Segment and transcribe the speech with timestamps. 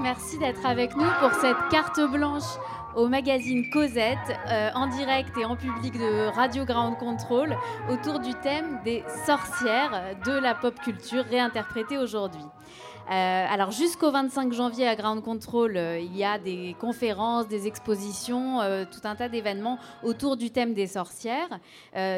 [0.00, 2.58] merci d'être avec nous pour cette carte blanche
[2.94, 4.18] au magazine Cosette,
[4.48, 7.56] euh, en direct et en public de Radio Ground Control,
[7.90, 12.44] autour du thème des sorcières de la pop culture réinterprétée aujourd'hui.
[13.08, 17.66] Euh, alors jusqu'au 25 janvier à Ground Control, euh, il y a des conférences, des
[17.66, 21.58] expositions, euh, tout un tas d'événements autour du thème des sorcières.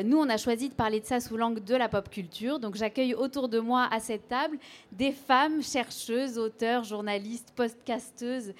[0.04, 2.58] nous, on a choisi de parler de ça sous l'angle de la pop culture.
[2.58, 4.58] Donc j'accueille autour de moi à cette table
[4.90, 8.52] des femmes chercheuses, auteurs, journalistes, podcasteuses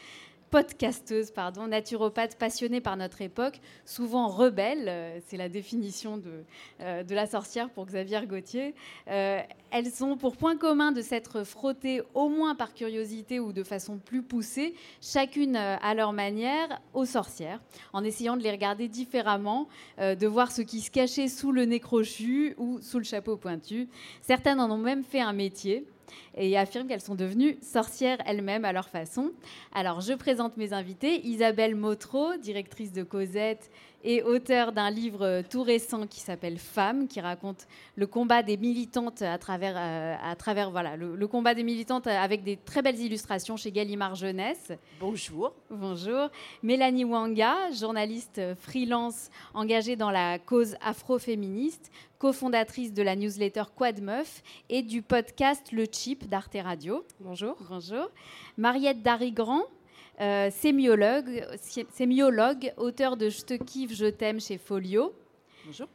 [0.51, 6.45] podcasteuse, pardon, naturopathe passionnée par notre époque, souvent rebelle, euh, c'est la définition de,
[6.81, 8.75] euh, de, la sorcière pour Xavier Gauthier.
[9.09, 13.63] Euh, elles ont pour point commun de s'être frottées au moins par curiosité ou de
[13.63, 17.61] façon plus poussée, chacune à leur manière, aux sorcières,
[17.93, 21.79] en essayant de les regarder différemment, de voir ce qui se cachait sous le nez
[21.79, 23.89] crochu ou sous le chapeau pointu.
[24.23, 25.87] Certaines en ont même fait un métier
[26.37, 29.33] et affirment qu'elles sont devenues sorcières elles-mêmes à leur façon.
[29.73, 31.27] Alors, je présente mes invités.
[31.27, 33.71] Isabelle Motreau, directrice de Cosette
[34.03, 39.23] et auteur d'un livre tout récent qui s'appelle Femmes, qui raconte le combat des militantes
[39.23, 43.57] à travers, euh, à travers voilà, le, combat des militantes avec des très belles illustrations
[43.57, 44.73] chez Gallimard Jeunesse.
[45.01, 45.53] Bonjour.
[45.71, 46.29] Bonjour.
[46.63, 54.43] Mélanie Wanga, journaliste freelance engagée dans la cause afroféministe, cofondatrice de la newsletter Quad Meuf
[54.69, 57.05] et du podcast Le Chip d'Arte Radio.
[57.21, 57.57] Bonjour.
[57.69, 58.09] Bonjour.
[58.57, 59.65] Mariette Darigrand,
[60.21, 61.47] euh, sémiologue,
[61.93, 65.15] sémiologue, auteur de Je te kiffe, je t'aime chez Folio.
[65.67, 65.89] Bonjour.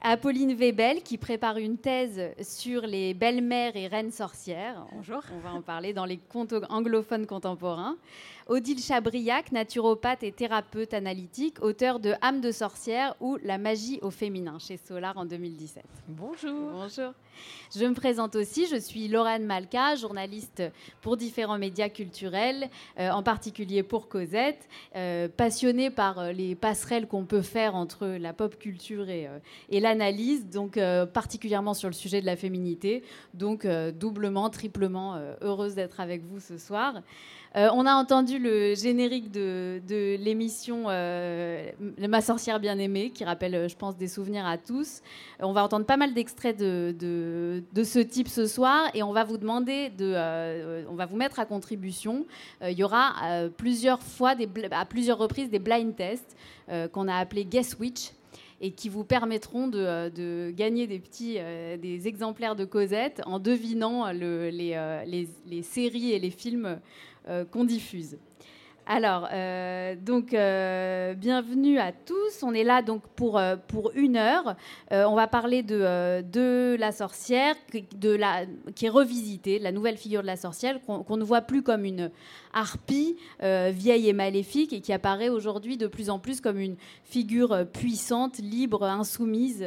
[0.00, 4.86] Apolline Webel qui prépare une thèse sur les belles-mères et reines sorcières.
[4.92, 5.22] Bonjour.
[5.34, 7.96] On va en parler dans les contes anglophones contemporains.
[8.46, 14.10] Odile Chabriac, naturopathe et thérapeute analytique, auteur de Âme de sorcière ou La magie au
[14.10, 15.84] féminin chez Solar en 2017.
[16.06, 16.70] Bonjour.
[16.70, 17.12] Bonjour.
[17.74, 20.62] Je me présente aussi, je suis Laurent Malka, journaliste
[21.02, 27.06] pour différents médias culturels, euh, en particulier pour Cosette, euh, passionnée par euh, les passerelles
[27.06, 29.28] qu'on peut faire entre la pop culture et,
[29.68, 30.78] et l'analyse, donc
[31.12, 33.02] particulièrement sur le sujet de la féminité.
[33.34, 37.02] Donc doublement, triplement heureuse d'être avec vous ce soir.
[37.56, 39.80] Euh, on a entendu le générique de,
[40.18, 41.70] l'émission euh,
[42.08, 45.00] Ma sorcière bien-aimée, qui rappelle, euh, je pense, des souvenirs à tous.
[45.40, 49.38] On va entendre pas mal d'extraits de, ce type ce soir et on va vous
[49.38, 50.86] demander de.
[50.88, 52.26] on va vous mettre à contribution.
[52.62, 53.14] il y aura
[53.56, 54.34] plusieurs fois,
[54.70, 56.36] à plusieurs reprises, des blind tests
[56.92, 58.12] qu'on a appelés Guess Which
[58.60, 65.62] et qui vous permettront de, gagner des petits des exemplaires de Cosette en devinant les,
[65.62, 66.78] séries et les films
[67.50, 68.16] qu'on diffuse.
[68.90, 72.42] Alors, euh, donc, euh, bienvenue à tous.
[72.42, 74.56] On est là donc pour, pour une heure.
[74.90, 77.54] on va parler de, de la sorcière,
[77.94, 81.62] de la, qui est revisitée, la nouvelle figure de la sorcière, qu'on ne voit plus
[81.62, 82.10] comme une
[82.58, 87.66] harpie vieille et maléfique et qui apparaît aujourd'hui de plus en plus comme une figure
[87.72, 89.64] puissante, libre, insoumise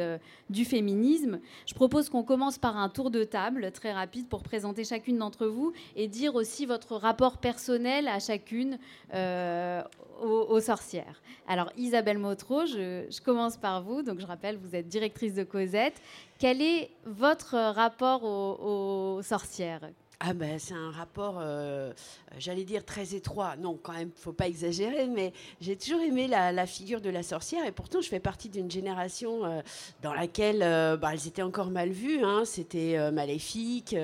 [0.50, 1.40] du féminisme.
[1.66, 5.46] Je propose qu'on commence par un tour de table très rapide pour présenter chacune d'entre
[5.46, 8.78] vous et dire aussi votre rapport personnel à chacune
[9.14, 9.82] euh,
[10.20, 11.20] aux, sorcières.
[11.48, 14.02] Alors Isabelle Motreau, je, commence par vous.
[14.02, 16.00] Donc je rappelle, vous êtes directrice de Cosette.
[16.38, 19.90] Quel est votre rapport aux sorcières?
[20.24, 21.92] Ah ben, c'est un rapport, euh,
[22.38, 23.56] j'allais dire très étroit.
[23.56, 27.66] Non, quand même, faut pas exagérer, mais j'ai toujours aimé la, figure de la sorcière
[27.66, 29.62] et pourtant je fais partie d'une génération euh,
[30.00, 32.22] dans laquelle euh, bah, elles étaient encore mal vues.
[32.22, 32.44] Hein.
[32.44, 33.96] C'était maléfique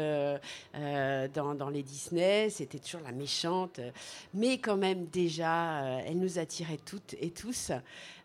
[0.75, 3.79] dans, les Disney, c'était toujours la méchante,
[4.35, 7.71] mais quand même déjà, elle nous attirait toutes et tous.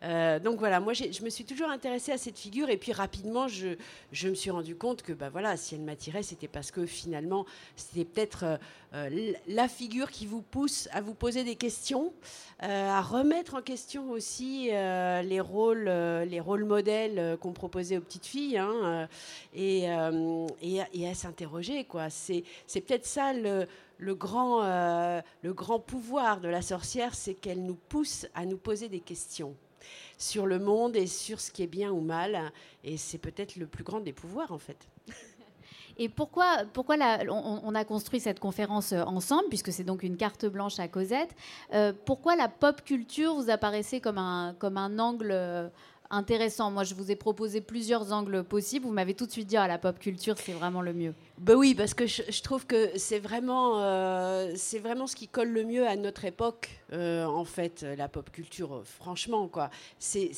[0.02, 3.78] Donc voilà, moi je me suis toujours intéressée à cette figure et puis rapidement je,
[4.12, 7.46] je me suis rendu compte que bah voilà, si elle m'attirait, c'était parce que finalement
[7.84, 8.58] c'était peut-être euh,
[8.94, 12.14] euh, la figure qui vous pousse à vous poser des questions,
[12.60, 18.58] à remettre en question aussi les rôles, les rôles modèles qu'on proposait aux petites filles
[18.58, 19.10] hein,
[19.54, 22.10] et, à, s'interroger quoi.
[22.10, 22.44] C'est
[22.74, 28.88] peut-être ça le grand pouvoir de la sorcière, c'est qu'elle nous pousse à nous poser
[28.88, 29.56] des questions
[30.18, 32.52] sur le monde et sur ce qui est bien ou mal.
[32.84, 34.88] Et c'est peut-être le plus grand des pouvoirs, en fait.
[35.98, 36.96] Et pourquoi, pourquoi
[37.30, 41.36] on, a construit cette conférence euh, ensemble, puisque c'est donc une carte blanche à Cosette
[41.74, 45.70] euh, Pourquoi la pop culture vous apparaissait comme un, comme un angle euh,
[46.10, 46.72] intéressant?
[46.72, 48.86] Moi, je vous ai proposé plusieurs angles possibles.
[48.86, 51.14] Vous m'avez tout de suite dit, ah, la pop culture, c'est vraiment le mieux.
[51.38, 53.78] Ben oui, parce que je, trouve que c'est vraiment,
[54.82, 59.48] vraiment ce qui colle le mieux à notre époque, en fait, la pop culture, franchement,
[59.48, 59.70] quoi.
[60.00, 60.32] C'est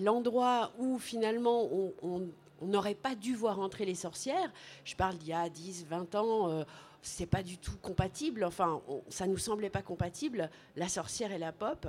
[0.00, 1.68] l'endroit où, finalement,
[2.02, 2.28] on
[2.66, 4.52] n'aurait pas dû voir entrer les sorcières.
[4.84, 6.50] Je parle d'il y a 10, 20 ans.
[6.50, 6.64] Euh,
[7.02, 8.44] c'est pas du tout compatible.
[8.44, 11.86] Enfin, ça nous semblait pas compatible, la sorcière et la pop.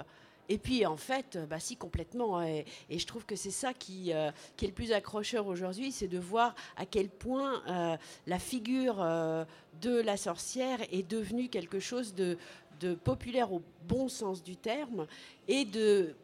[0.49, 2.41] Et puis en fait, bah si complètement.
[2.43, 6.07] Et, je trouve que c'est ça qui, euh, qui, est le plus accrocheur aujourd'hui, c'est
[6.07, 9.43] de voir à quel point euh, la figure euh,
[9.81, 12.37] de la sorcière est devenue quelque chose de,
[12.79, 15.07] de populaire au bon sens du terme
[15.47, 16.15] et de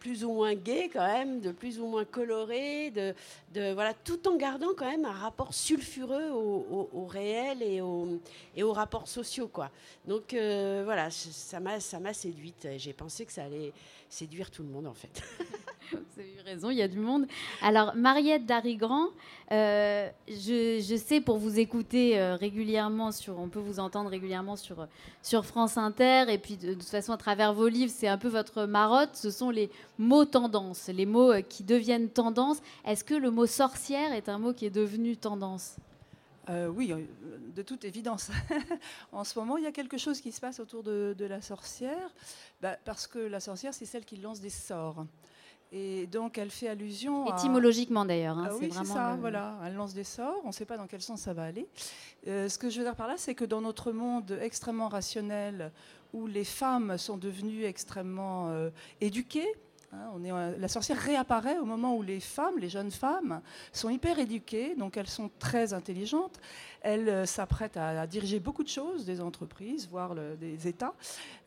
[0.00, 3.14] plus ou moins gay quand même, de plus ou moins coloré, de,
[3.54, 8.18] de, voilà, tout en gardant quand même un rapport sulfureux au, réel et, au,
[8.56, 9.48] et aux rapports sociaux.
[9.48, 9.70] Quoi.
[10.06, 12.66] Donc euh, voilà, ça m'a séduite.
[12.78, 13.72] J'ai pensé que ça allait
[14.10, 15.22] séduire tout le monde en fait.
[15.92, 17.26] Vous avez raison, il y a du monde.
[17.62, 19.08] Alors, Mariette Darigrand,
[19.50, 24.86] euh, je, sais pour vous écouter euh, régulièrement, sur, on peut vous entendre régulièrement sur,
[25.22, 28.28] sur France Inter, et puis de, toute façon, à travers vos livres, c'est un peu
[28.28, 29.68] votre marotte, ce sont les
[29.98, 32.58] mots tendance, les mots euh, qui deviennent tendance.
[32.84, 35.76] Est-ce que le mot sorcière est un mot qui est devenu tendance?
[36.48, 36.92] Oui,
[37.54, 38.30] de toute évidence.
[39.12, 41.40] en ce moment, il y a quelque chose qui se passe autour de, de la
[41.40, 42.14] sorcière,
[42.60, 45.04] bah, parce que la sorcière, c'est celle qui lance des sorts.
[45.72, 47.32] Et donc, elle fait allusion.
[47.36, 48.36] Étymologiquement d'ailleurs.
[48.36, 49.56] Hein, ah oui, c'est ça, voilà.
[49.64, 51.68] Elle lance des sorts, on ne sait pas dans quel sens ça va aller.
[52.26, 55.70] Euh, ce que je veux dire par là, c'est que dans notre monde extrêmement rationnel,
[56.12, 58.70] où les femmes sont devenues extrêmement euh,
[59.00, 59.46] éduquées,
[59.92, 63.40] hein, est, la sorcière réapparaît au moment où les femmes, les jeunes femmes,
[63.72, 66.40] sont hyper éduquées, donc elles sont très intelligentes.
[66.82, 70.94] Elles euh, s'apprêtent à, diriger beaucoup de choses, des entreprises, voire des États.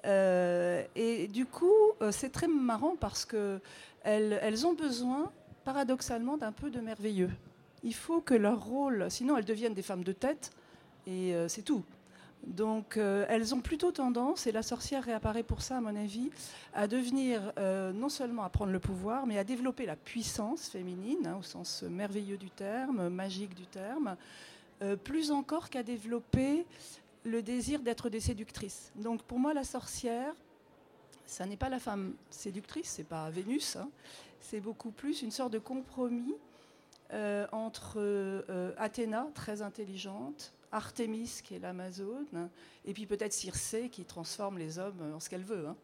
[0.05, 3.59] et du coup, c'est très marrant parce que
[4.03, 5.31] elles, ont besoin,
[5.63, 7.31] paradoxalement, d'un peu de merveilleux.
[7.83, 10.51] Il faut que leur rôle, sinon elles deviennent des femmes de tête,
[11.07, 11.83] et euh, c'est tout.
[12.45, 16.29] Donc euh, elles ont plutôt tendance, et la sorcière réapparaît pour ça à mon avis,
[16.73, 21.25] à devenir euh, non seulement à prendre le pouvoir, mais à développer la puissance féminine,
[21.25, 24.17] hein, au sens merveilleux du terme, magique du terme,
[25.05, 26.65] plus encore qu'à développer
[27.23, 28.91] le désir d'être des séductrices.
[28.95, 30.33] Donc pour moi la sorcière,
[31.25, 33.89] ça n'est pas la femme séductrice, c'est pas Vénus, hein.
[34.39, 36.35] c'est beaucoup plus une sorte de compromis
[37.11, 42.49] euh, entre euh, Athéna, très intelligente, Artémis, qui est l'Amazone,
[42.83, 45.67] et puis peut-être Circé, qui transforme les hommes en ce qu'elle veut.
[45.67, 45.75] Hein.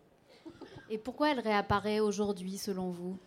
[0.89, 3.17] Et pourquoi elle réapparaît aujourd'hui, selon vous?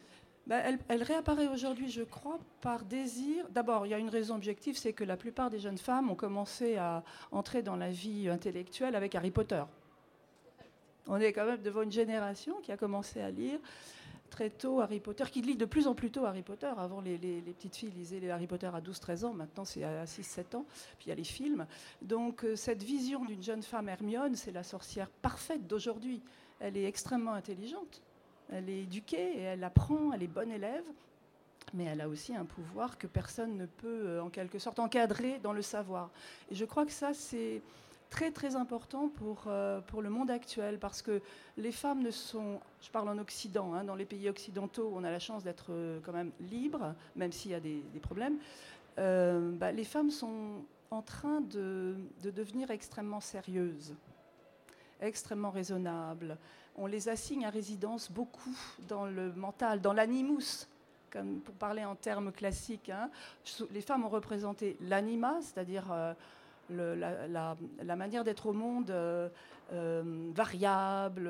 [0.47, 3.47] Bah, elle, elle, réapparaît aujourd'hui, je crois, par désir.
[3.51, 6.17] D'abord, il y a une raison objective, c'est que la plupart des jeunes femmes ont
[6.17, 9.63] commencé à entrer dans la vie intellectuelle avec Harry Potter.
[11.07, 13.59] On est quand même devant une génération qui a commencé à lire
[14.33, 16.73] très tôt Harry Potter, qui lit de plus en plus tôt Harry Potter.
[16.79, 20.65] Avant, les, petites filles lisaient Harry Potter à 12-13 ans, maintenant c'est à 6-7 ans,
[20.99, 21.67] puis il y a les films.
[22.01, 26.23] Donc euh, cette vision d'une jeune femme Hermione, c'est la sorcière parfaite d'aujourd'hui.
[26.61, 28.03] Elle est extrêmement intelligente,
[28.51, 30.85] elle est éduquée, et elle apprend, elle est bonne élève,
[31.75, 35.41] mais elle a aussi un pouvoir que personne ne peut euh, en quelque sorte encadrer
[35.41, 36.11] dans le savoir.
[36.51, 37.61] Et je crois que ça, c'est
[38.13, 41.23] très très important pour, euh, pour le monde actuel parce que
[41.57, 45.11] les femmes ne sont, je parle en Occident, hein, dans les pays occidentaux, on a
[45.11, 48.37] la chance d'être euh, quand même libre, même s'il y a des, problèmes.
[48.99, 53.95] Euh, bah, les femmes sont en train de, de, devenir extrêmement sérieuses,
[55.01, 56.37] extrêmement raisonnables.
[56.77, 58.57] On les assigne à résidence beaucoup
[58.89, 60.69] dans le mental, dans l'animus,
[61.11, 62.91] comme pour parler en termes classiques.
[62.91, 63.09] Hein.
[63.71, 65.87] Les femmes ont représenté l'anima, c'est-à-dire
[66.73, 69.29] la, manière d'être au monde euh,
[69.73, 71.29] euh, variable,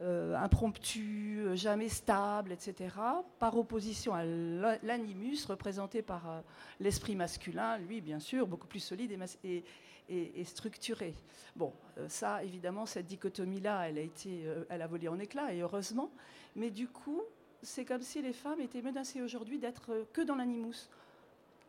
[0.00, 2.94] euh, impromptue, jamais stable, etc.,
[3.38, 6.42] par opposition à l'animus représenté par
[6.80, 11.14] l'esprit masculin, lui, bien sûr, beaucoup plus solide et, structuré.
[11.56, 11.72] Bon,
[12.08, 16.10] ça, évidemment, cette dichotomie-là, elle, a été, elle a volé en éclats, et heureusement,
[16.56, 17.22] mais du coup,
[17.62, 20.88] c'est comme si les femmes étaient menacées aujourd'hui d'être que dans l'animus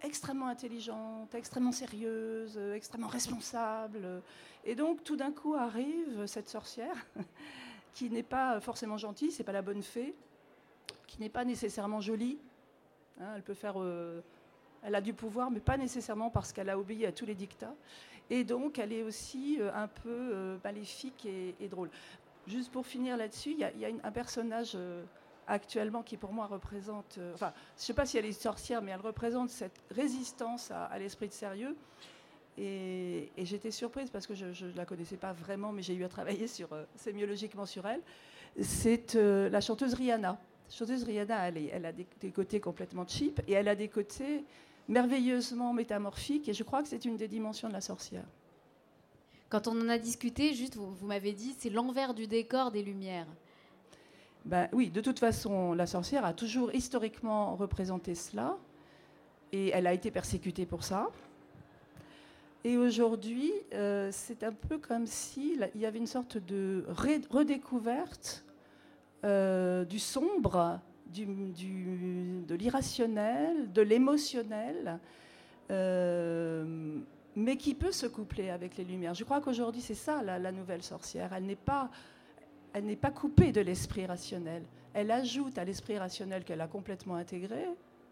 [0.01, 4.21] extrêmement intelligente, extrêmement sérieuse, extrêmement responsable.
[4.63, 6.95] Et donc, tout d'un coup, arrive cette sorcière
[7.93, 10.15] qui n'est pas forcément gentille, c'est pas la bonne fée,
[11.07, 12.37] qui n'est pas nécessairement jolie.
[13.19, 14.21] Hein, elle peut faire, euh,
[14.83, 17.75] elle a du pouvoir, mais pas nécessairement parce qu'elle a obéi à tous les dictats.
[18.29, 21.89] Et donc, elle est aussi euh, un peu euh, maléfique et, drôle.
[22.47, 24.77] Juste pour finir là-dessus, il y, a un personnage
[25.47, 28.81] actuellement qui pour moi représente, euh, enfin je ne sais pas si elle est sorcière,
[28.81, 31.75] mais elle représente cette résistance à, l'esprit de sérieux.
[32.57, 36.09] Et, j'étais surprise parce que je ne la connaissais pas vraiment, mais j'ai eu à
[36.09, 38.01] travailler sur, euh, sémiologiquement sur elle.
[38.61, 40.29] C'est euh, la chanteuse Rihanna.
[40.29, 44.45] La chanteuse Rihanna, elle, elle a des, côtés complètement cheap et elle a des côtés
[44.87, 46.47] merveilleusement métamorphiques.
[46.47, 48.25] Et je crois que c'est une des dimensions de la sorcière.
[49.49, 53.27] Quand on en a discuté, juste, vous m'avez dit, c'est l'envers du décor des Lumières.
[54.45, 58.57] Ben, oui, de toute façon, la sorcière a toujours historiquement représenté cela,
[59.51, 61.09] et elle a été persécutée pour ça.
[62.63, 66.85] Et aujourd'hui, euh, c'est un peu comme s'il y avait une sorte de
[67.29, 68.45] redécouverte
[69.23, 74.99] euh, du sombre, du, de l'irrationnel, de l'émotionnel,
[75.71, 76.97] euh,
[77.35, 79.15] mais qui peut se coupler avec les lumières.
[79.15, 81.33] Je crois qu'aujourd'hui, c'est ça la, la, nouvelle sorcière.
[81.33, 81.89] Elle n'est pas,
[82.75, 84.63] elle n'est pas coupée de l'esprit rationnel.
[84.93, 87.65] Elle ajoute à l'esprit rationnel qu'elle a complètement intégré,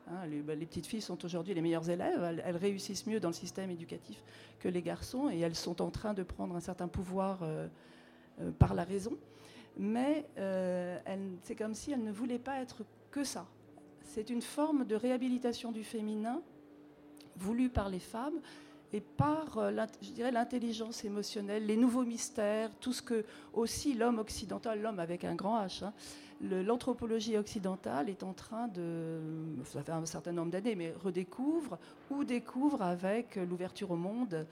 [0.08, 3.34] Hein, bah, les, petites filles sont aujourd'hui les meilleures élèves, elles, réussissent mieux dans le
[3.34, 4.22] système éducatif
[4.60, 7.68] que les garçons et elles sont en train de prendre un certain pouvoir euh,
[8.42, 9.18] euh, par la raison.
[9.78, 11.00] Mais euh,
[11.44, 13.48] c'est comme si elles ne voulaient pas être que ça.
[14.04, 16.42] C'est une forme de réhabilitation du féminin
[17.38, 18.42] voulue par les femmes
[18.94, 19.60] et par,
[20.14, 25.34] dirais, l'intelligence émotionnelle, les nouveaux mystères, tout ce que aussi l'homme occidental, l'homme avec un
[25.34, 25.94] grand H, hein,
[26.42, 29.20] l'anthropologie occidentale est en train de,
[29.64, 31.78] ça fait un certain nombre d'années, mais redécouvre
[32.12, 34.46] ou découvre avec l'ouverture au monde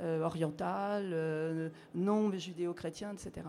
[0.00, 3.46] euh, oriental, euh, non judéo-chrétien, etc.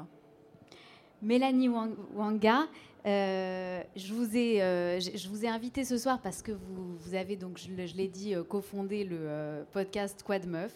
[1.21, 2.67] Mélanie Wanga,
[3.05, 4.59] euh, je, vous ai,
[4.99, 9.03] je vous ai invité ce soir parce que vous, avez, donc, je, l'ai dit, cofondé
[9.03, 10.73] le podcast Quad Meuf.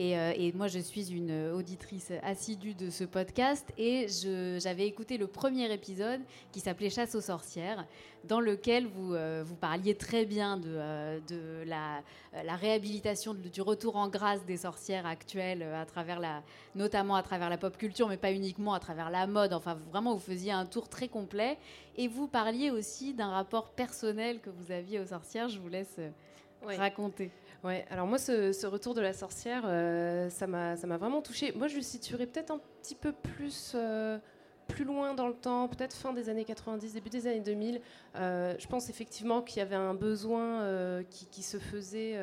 [0.00, 4.06] Euh, et, moi, je suis une auditrice assidue de ce podcast et
[4.58, 6.20] j'avais écouté le premier épisode
[6.52, 7.84] qui s'appelait Chasse aux sorcières,
[8.24, 12.02] dans lequel vous, euh, vous parliez très bien de, euh, de la,
[12.44, 16.42] la, réhabilitation du retour en grâce des sorcières actuelles, à travers la,
[16.76, 19.52] notamment à travers la pop culture, mais pas uniquement à travers la mode.
[19.52, 21.58] Enfin, vraiment, vous faisiez un tour très complet.
[21.96, 25.48] Et vous parliez aussi d'un rapport personnel que vous aviez aux sorcières.
[25.48, 25.98] Je vous laisse
[26.62, 27.32] raconter.
[27.64, 31.52] Ouais, alors moi, ce, retour de la sorcière, euh, ça m'a vraiment touché.
[31.56, 34.18] Moi, je le situerais peut-être un petit peu plus, euh,
[34.68, 37.80] plus loin dans le temps, peut-être fin des années 90, début des années 2000.
[38.14, 42.16] Euh, je pense effectivement qu'il y avait un besoin qui, se faisait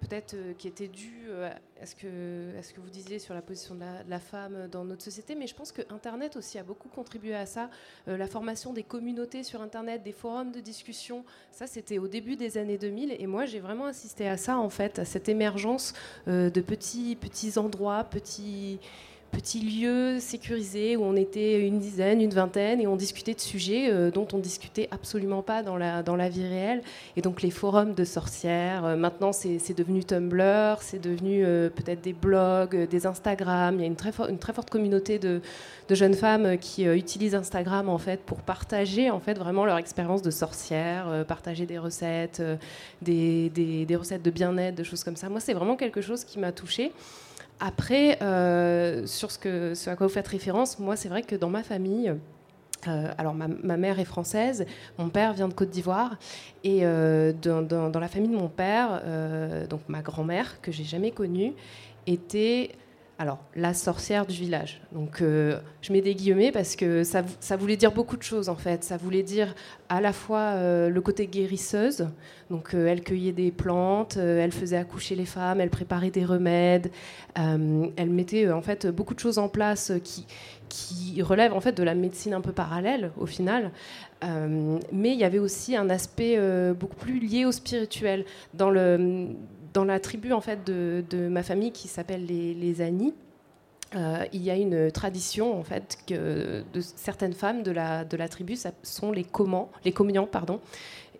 [0.00, 1.50] peut-être euh, qui était dû euh,
[1.80, 4.84] à, ce que, à ce que vous disiez sur la position de la, femme dans
[4.84, 7.70] notre société, mais je pense que Internet aussi a beaucoup contribué à ça.
[8.08, 12.36] Euh, la formation des communautés sur Internet, des forums de discussion, ça c'était au début
[12.36, 15.94] des années 2000, et moi j'ai vraiment assisté à ça en fait, à cette émergence
[16.26, 18.80] de petits, petits endroits, petits
[19.36, 23.90] petit lieu sécurisé où on était une dizaine, une vingtaine et on discutait de sujets
[23.90, 26.80] euh, dont on discutait absolument pas dans la, dans la vie réelle.
[27.18, 32.00] Et donc les forums de sorcières, euh, maintenant c'est devenu Tumblr, c'est devenu euh, peut-être
[32.00, 33.74] des blogs, des Instagram.
[33.74, 35.42] Il y a une très, une très forte communauté de,
[35.86, 40.22] de jeunes femmes qui utilisent Instagram en fait pour partager en fait vraiment leur expérience
[40.22, 42.42] de sorcière, partager des recettes,
[43.02, 45.28] des, des, des recettes de bien-être, de choses comme ça.
[45.28, 46.90] Moi c'est vraiment quelque chose qui m'a touchée.
[47.60, 51.34] Après, euh, sur ce, que, ce à quoi vous faites référence, moi, c'est vrai que
[51.34, 52.14] dans ma famille,
[52.86, 54.66] euh, alors ma, mère est française,
[54.98, 56.16] mon père vient de Côte d'Ivoire,
[56.64, 59.02] et euh, dans, la famille de mon père,
[59.70, 61.54] donc ma grand-mère, que j'ai jamais connue,
[62.06, 62.72] était
[63.18, 64.82] alors, la sorcière du village.
[64.92, 68.50] Donc, euh, je mets des guillemets parce que ça, ça, voulait dire beaucoup de choses
[68.50, 68.84] en fait.
[68.84, 69.54] Ça voulait dire
[69.88, 72.08] à la fois euh, le côté guérisseuse.
[72.50, 76.90] Donc, euh, elle cueillait des plantes, elle faisait accoucher les femmes, elle préparait des remèdes.
[77.34, 80.26] elle mettait en fait beaucoup de choses en place qui,
[80.68, 83.72] qui relèvent en fait de la médecine un peu parallèle au final.
[84.22, 86.38] mais il y avait aussi un aspect
[86.78, 88.26] beaucoup plus lié au spirituel.
[88.54, 89.28] Dans le
[89.76, 92.80] dans la tribu en fait de, ma famille qui s'appelle les, les
[93.94, 98.16] euh, il y a une tradition en fait que de certaines femmes de la, de
[98.16, 100.60] la tribu ça sont les comment, les communiants pardon,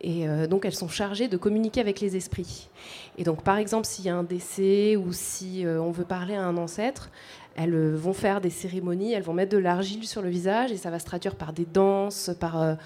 [0.00, 2.70] et euh, donc elles sont chargées de communiquer avec les esprits.
[3.18, 6.34] Et donc par exemple s'il y a un décès ou si euh, on veut parler
[6.34, 7.10] à un ancêtre,
[7.56, 10.90] elles vont faire des cérémonies, elles vont mettre de l'argile sur le visage et ça
[10.90, 12.76] va se traduire par des danses, par,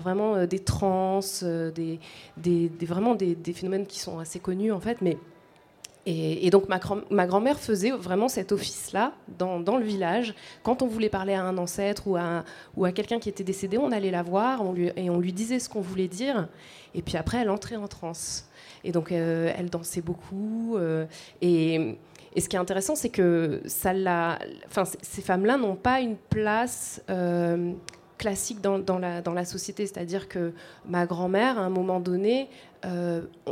[0.00, 1.98] vraiment des transes, des,
[2.82, 5.16] vraiment des, phénomènes qui sont assez connus en fait, mais
[6.06, 10.34] et, donc ma, grand, mère faisait vraiment cet office-là dans, le village.
[10.62, 14.10] Quand on voulait parler à un ancêtre ou à, quelqu'un qui était décédé, on allait
[14.10, 14.62] la voir
[14.96, 16.48] et on lui disait ce qu'on voulait dire.
[16.94, 18.46] Et puis après, elle entrait en transe.
[18.82, 20.76] Et donc euh, elle dansait beaucoup.
[20.76, 21.04] Euh,
[22.34, 27.72] et, ce qui est intéressant, c'est que ces femmes-là n'ont pas une place euh,
[28.18, 29.86] classique dans, la, société.
[29.86, 30.52] C'est-à-dire que
[30.88, 32.48] ma grand-mère, à un moment donné,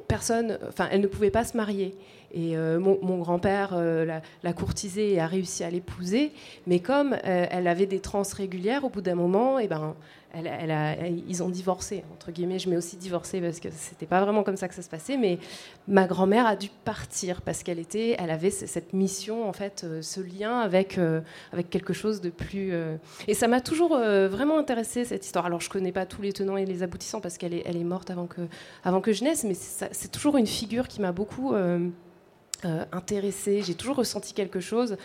[0.07, 1.97] personne, enfin, elle ne pouvait pas se marier.
[2.33, 6.33] Et euh, mon, grand-père euh, l'a, courtisée et a réussi à l'épouser.
[6.67, 9.95] Mais comme euh, elle avait des trans régulières, au bout d'un moment, eh ben,
[10.35, 12.59] ils ont divorcé, entre guillemets.
[12.59, 15.17] Je mets aussi divorcé parce que c'était pas vraiment comme ça que ça se passait.
[15.17, 15.39] Mais
[15.87, 20.21] ma grand-mère a dû partir parce qu'elle était, elle avait cette mission, en fait, ce
[20.21, 20.99] lien avec,
[21.53, 22.73] avec quelque chose de plus.
[23.27, 25.47] Et ça m'a toujours vraiment intéressé cette histoire.
[25.47, 27.85] Alors je connais pas tous les tenants et les aboutissants parce qu'elle est, elle est
[27.85, 28.43] morte avant que,
[28.85, 31.55] avant que je naisse, mais c'est toujours une figure qui m'a beaucoup
[32.93, 34.97] intéressée, j'ai toujours ressenti quelque chose.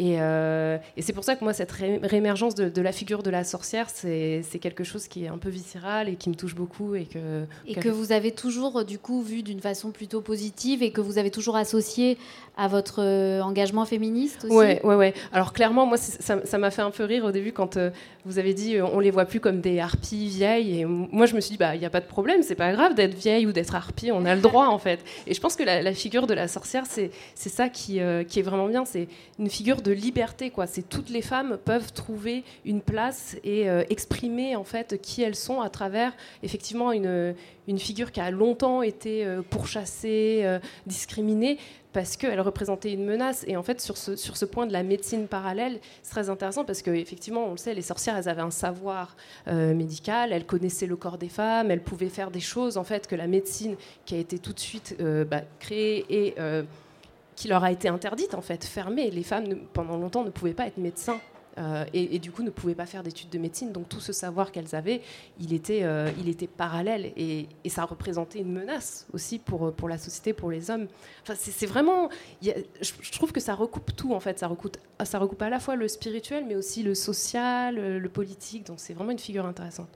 [0.00, 3.88] Euh, et, c'est pour ça que moi, cette réémergence de, la figure de la sorcière,
[3.90, 6.94] c'est quelque chose qui est un peu viscéral et qui me touche beaucoup.
[6.94, 10.90] Et que, et que vous avez toujours, du coup, vu d'une façon plutôt positive et
[10.90, 12.18] que vous avez toujours associé
[12.56, 14.54] à votre euh, engagement féministe aussi?
[14.54, 15.14] Ouais, ouais, ouais.
[15.32, 17.90] Alors clairement, moi, ça m'a fait un peu rire au début quand euh,
[18.24, 20.80] vous avez dit on les voit plus comme des harpies vieilles.
[20.80, 22.72] Et moi, je me suis dit, bah, il n'y a pas de problème, c'est pas
[22.72, 25.00] grave d'être vieille ou d'être harpie, on a le droit en fait.
[25.26, 28.68] Et je pense que la, figure de la sorcière, c'est ça qui, qui est vraiment
[28.68, 28.84] bien.
[28.84, 29.08] C'est
[29.38, 30.50] une figure de liberté.
[30.50, 30.66] quoi.
[30.66, 35.36] C'est toutes les femmes peuvent trouver une place et euh, exprimer en fait qui elles
[35.36, 36.12] sont à travers
[36.42, 37.34] effectivement une,
[37.68, 41.58] une figure qui a longtemps été euh, pourchassée, euh, discriminée
[41.92, 43.44] parce qu'elle représentait une menace.
[43.46, 46.64] Et en fait, sur ce, sur ce point de la médecine parallèle, c'est très intéressant
[46.64, 49.14] parce qu'effectivement, on le sait, les sorcières, elles avaient un savoir
[49.46, 53.14] médical, elles connaissaient le corps des femmes, elles pouvaient faire des choses en fait que
[53.14, 53.76] la médecine,
[54.06, 54.96] qui a été tout de suite
[55.30, 56.34] bah, créée et
[57.36, 59.10] qui leur a été interdite, en fait, fermée.
[59.10, 61.20] Les femmes, pendant longtemps, ne pouvaient pas être médecins.
[61.56, 63.70] Euh, et, du coup ne pouvaient pas faire d'études de médecine.
[63.72, 65.02] Donc tout ce savoir qu'elles avaient,
[65.38, 69.98] il était, euh, il était parallèle et, ça représentait une menace aussi pour, pour la
[69.98, 70.86] société, pour les hommes.
[71.22, 72.08] Enfin, c'est vraiment,
[72.42, 74.38] je, trouve que ça recoupe tout en fait.
[74.38, 78.66] Ça recoupe, ça recoupe à la fois le spirituel, mais aussi le social, le politique.
[78.66, 79.88] Donc c'est vraiment une figure intéressante.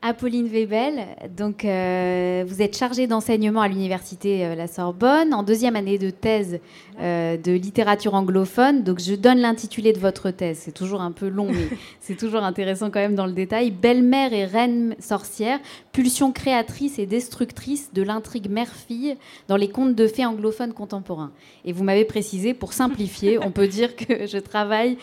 [0.00, 5.74] Apolline Webel, donc euh, vous êtes chargée d'enseignement à l'université euh, La Sorbonne en deuxième
[5.74, 6.60] année de thèse
[7.00, 8.84] euh, de littérature anglophone.
[8.84, 10.60] Donc je donne l'intitulé de votre thèse.
[10.60, 11.68] C'est toujours un peu long, mais
[12.00, 13.72] c'est toujours intéressant quand même dans le détail.
[13.72, 15.58] Belle-mère et reine sorcière,
[15.90, 19.16] pulsion créatrice et destructrice de l'intrigue mère-fille
[19.48, 21.32] dans les contes de fées anglophones contemporains.
[21.64, 24.96] Et vous m'avez précisé, pour simplifier, on peut dire que je travaille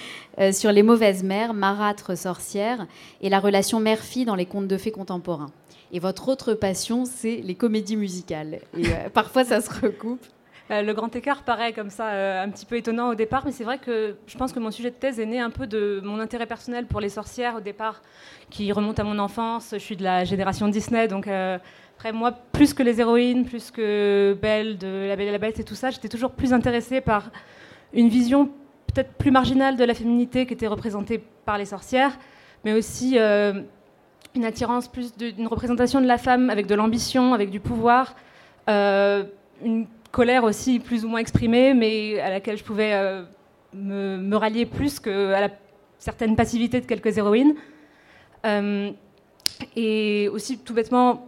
[0.52, 2.88] sur les mauvaises mères, marâtres sorcières,
[3.22, 5.52] et la relation mère-fille dans les contes de fées contemporain.
[5.92, 8.60] Et votre autre passion, c'est les comédies musicales.
[8.78, 10.26] Euh, parfois, ça se recoupe.
[10.72, 13.52] Euh, le grand écart paraît comme ça euh, un petit peu étonnant au départ, mais
[13.52, 16.02] c'est vrai que je pense que mon sujet de thèse est né un peu de
[16.04, 18.02] mon intérêt personnel pour les sorcières au départ,
[18.50, 19.70] qui remonte à mon enfance.
[19.74, 24.36] Je suis de la génération Disney, donc après moi, plus que les héroïnes, plus que
[24.42, 27.30] Belle de La Belle et la Bête et tout ça, j'étais toujours plus intéressée par
[27.94, 28.50] une vision
[28.92, 32.18] peut-être plus marginale de la féminité qui était représentée par les sorcières,
[32.64, 33.20] mais aussi
[34.36, 38.16] une attirance plus d'une représentation de la femme avec de l'ambition, avec du pouvoir,
[38.70, 39.24] euh,
[39.64, 43.24] une colère aussi plus ou moins exprimée, mais à laquelle je pouvais euh,
[43.74, 45.50] me, rallier plus qu'à la
[45.98, 47.56] certaine passivité de quelques héroïnes.
[48.46, 48.92] Euh,
[49.76, 51.28] et aussi tout bêtement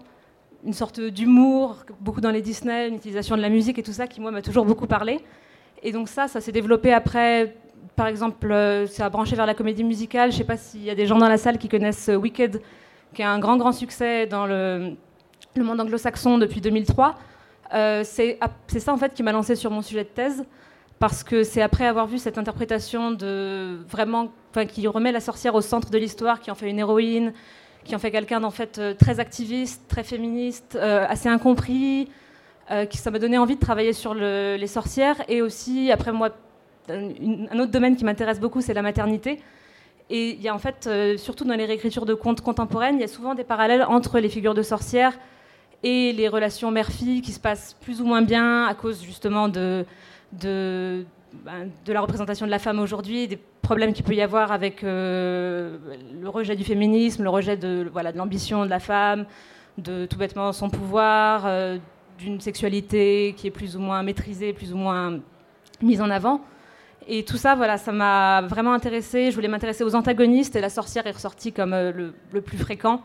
[0.66, 4.08] une sorte d'humour, beaucoup dans les Disney, une utilisation de la musique et tout ça
[4.08, 5.20] qui moi m'a toujours beaucoup parlé.
[5.84, 7.56] Et donc ça, ça s'est développé après
[7.96, 8.54] par exemple,
[8.88, 10.32] ça a branché vers la comédie musicale.
[10.32, 12.62] Je ne sais pas s'il y a des gens dans la salle qui connaissent Wicked,
[13.14, 14.96] qui est un grand, grand succès dans le,
[15.58, 17.16] monde anglo-saxon depuis 2003.
[17.74, 18.40] Euh, c'est
[18.80, 20.46] ça en fait qui m'a lancé sur mon sujet de thèse,
[21.00, 24.32] parce que c'est après avoir vu cette interprétation de vraiment,
[24.70, 27.34] qui remet la sorcière au centre de l'histoire, qui en fait une héroïne,
[27.84, 32.10] qui en fait quelqu'un d'en fait euh, très activiste, très féministe, euh, assez incompris,
[32.90, 36.32] qui ça m'a donné envie de travailler sur les sorcières et aussi après moi
[36.90, 39.40] un autre domaine qui m'intéresse beaucoup, c'est la maternité.
[40.10, 43.02] Et il y a en fait, euh, surtout dans les réécritures de contes contemporaines, il
[43.02, 45.18] y a souvent des parallèles entre les figures de sorcières
[45.84, 49.86] et les relations mère-fille qui se passent plus ou moins bien à cause justement de,
[50.32, 51.06] de,
[51.46, 55.78] ben, la représentation de la femme aujourd'hui, des problèmes qu'il peut y avoir avec euh,
[56.22, 59.26] le rejet du féminisme, le rejet de voilà, de l'ambition de la femme,
[59.78, 61.78] de tout bêtement son pouvoir, euh,
[62.18, 65.20] d'une sexualité qui est plus ou moins maîtrisée, plus ou moins
[65.82, 66.42] mise en avant.
[67.10, 69.32] Et tout ça, voilà, ça m'a vraiment intéressée.
[69.32, 73.02] Je voulais m'intéresser aux antagonistes et la sorcière est ressortie comme euh, le, plus fréquent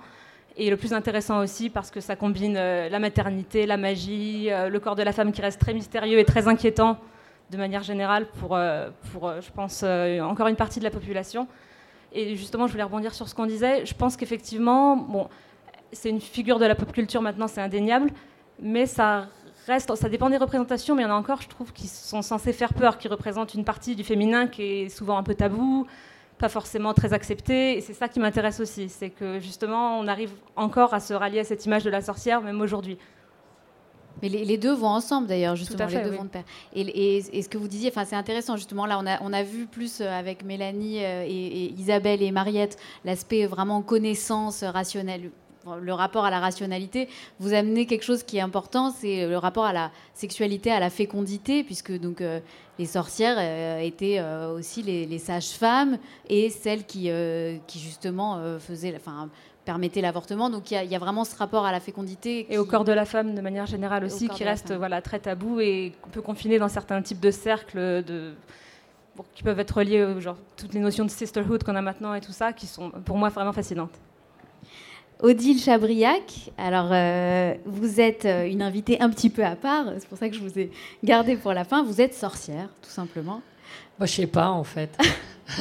[0.56, 4.68] et le plus intéressant aussi parce que ça combine euh, la maternité, la magie, euh,
[4.68, 6.98] le corps de la femme qui reste très mystérieux et très inquiétant
[7.52, 8.58] de manière générale pour,
[9.12, 11.46] pour je pense, encore une partie de la population.
[12.14, 13.84] Et justement, je voulais rebondir sur ce qu'on disait.
[13.84, 15.28] Je pense qu'effectivement, bon,
[15.92, 18.10] c'est une figure de la pop culture maintenant, c'est indéniable,
[18.58, 19.26] mais ça
[19.66, 22.52] ça dépend des représentations, mais il y en a encore, je trouve, qui sont censés
[22.52, 25.86] faire peur, qui représentent une partie du féminin qui est souvent un peu tabou,
[26.38, 27.76] pas forcément très accepté.
[27.78, 31.40] Et c'est ça qui m'intéresse aussi, c'est que justement, on arrive encore à se rallier
[31.40, 32.98] à cette image de la sorcière, même aujourd'hui.
[34.20, 36.44] Mais les, deux vont ensemble d'ailleurs, justement, les deux vont de pair.
[36.74, 39.66] Et, ce que vous disiez, enfin, c'est intéressant, justement, là, on a, on a vu
[39.66, 45.30] plus euh, avec Mélanie euh, et, Isabelle et Mariette l'aspect vraiment connaissance rationnelle
[45.80, 49.64] le rapport à la rationalité, vous amenez quelque chose qui est important, c'est le rapport
[49.64, 52.40] à la sexualité, à la fécondité, puisque donc euh,
[52.78, 55.98] les sorcières euh, étaient euh, aussi les, sages-femmes
[56.28, 57.10] et celles qui,
[57.66, 59.28] qui justement faisaient, enfin,
[59.64, 60.50] permettaient l'avortement.
[60.50, 62.46] Donc il y, a vraiment ce rapport à la fécondité.
[62.50, 65.60] Et au corps de la femme de manière générale aussi, qui reste voilà, très tabou
[65.60, 68.32] et qu'on peut confiner dans certains types de cercles de
[69.34, 72.32] qui peuvent être liés, genre toutes les notions de sisterhood qu'on a maintenant et tout
[72.32, 73.92] ça, qui sont pour moi vraiment fascinantes.
[75.22, 80.08] Odile Chabriac, alors euh, vous êtes euh, une invitée un petit peu à part, c'est
[80.08, 80.72] pour ça que je vous ai
[81.04, 81.84] gardé pour la fin.
[81.84, 83.40] Vous êtes sorcière, tout simplement.
[83.98, 84.96] Moi, je sais pas en fait.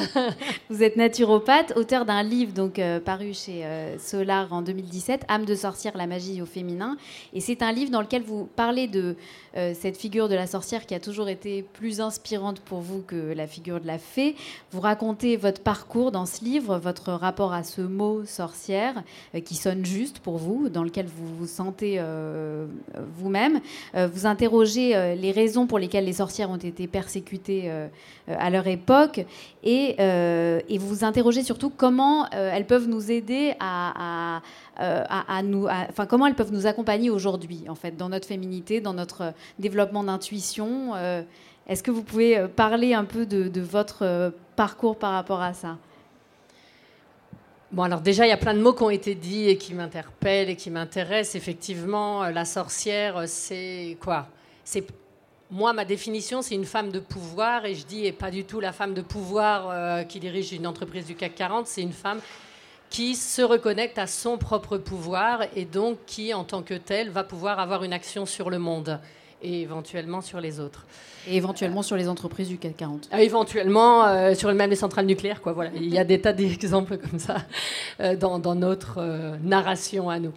[0.70, 5.44] vous êtes naturopathe, auteur d'un livre donc euh, paru chez euh, Solar en 2017, Âme
[5.44, 6.96] de sorcière, la magie au féminin.
[7.32, 9.16] Et c'est un livre dans lequel vous parlez de
[9.56, 13.32] euh, cette figure de la sorcière qui a toujours été plus inspirante pour vous que
[13.34, 14.36] la figure de la fée.
[14.70, 19.02] Vous racontez votre parcours dans ce livre, votre rapport à ce mot sorcière
[19.44, 22.00] qui sonne juste pour vous, dans lequel vous vous sentez
[23.18, 23.60] vous-même.
[23.94, 27.70] vous interrogez les raisons pour lesquelles les sorcières ont été persécutées
[28.28, 29.24] à leur époque
[29.64, 34.40] et euh, et, vous vous interrogez surtout comment euh, elles peuvent nous aider à,
[34.80, 35.04] euh,
[35.44, 39.32] nous, enfin comment elles peuvent nous accompagner aujourd'hui, en fait, dans notre féminité, dans notre
[39.58, 40.94] développement d'intuition.
[41.68, 45.78] Est-ce que vous pouvez parler un peu de, votre parcours par rapport à ça?
[47.70, 49.72] Bon, alors déjà, il y a plein de mots qui ont été dits et qui
[49.72, 51.36] m'interpellent et qui m'intéressent.
[51.36, 54.26] Effectivement, la sorcière, c'est quoi?
[54.64, 54.86] C'est
[55.52, 58.58] moi, ma définition, c'est une femme de pouvoir, et je dis, et pas du tout
[58.58, 62.20] la femme de pouvoir euh, qui dirige une entreprise du CAC 40, c'est une femme
[62.88, 67.22] qui se reconnecte à son propre pouvoir et donc qui, en tant que telle, va
[67.22, 68.98] pouvoir avoir une action sur le monde
[69.42, 70.86] et éventuellement sur les autres.
[71.28, 73.08] Et éventuellement sur les entreprises du CAC 40.
[73.12, 75.52] Ah, éventuellement euh, sur même les centrales nucléaires, quoi.
[75.52, 77.36] Voilà, il y a des tas d'exemples comme ça
[78.00, 80.32] euh, dans, notre euh, narration à nous.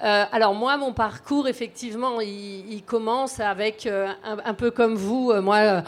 [0.00, 5.82] alors moi, mon parcours, effectivement, il, commence avec un, peu comme vous, moi.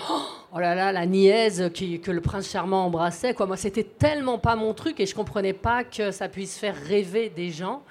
[0.54, 3.32] Oh là là, la niaise qui, que le prince charmant embrassait.
[3.32, 3.46] Quoi.
[3.46, 7.30] Moi, c'était tellement pas mon truc et je comprenais pas que ça puisse faire rêver
[7.30, 7.82] des gens.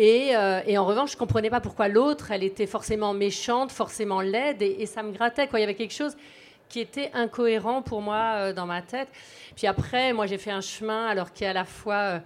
[0.00, 4.60] Euh, et, en revanche, je comprenais pas pourquoi l'autre, elle était forcément méchante, forcément laide,
[4.62, 5.46] et, ça me grattait.
[5.46, 5.60] Quoi.
[5.60, 6.16] Il y avait quelque chose
[6.68, 9.08] qui était incohérent pour moi euh, dans ma tête.
[9.54, 12.18] Puis après, moi, j'ai fait un chemin, alors qui est à la fois euh,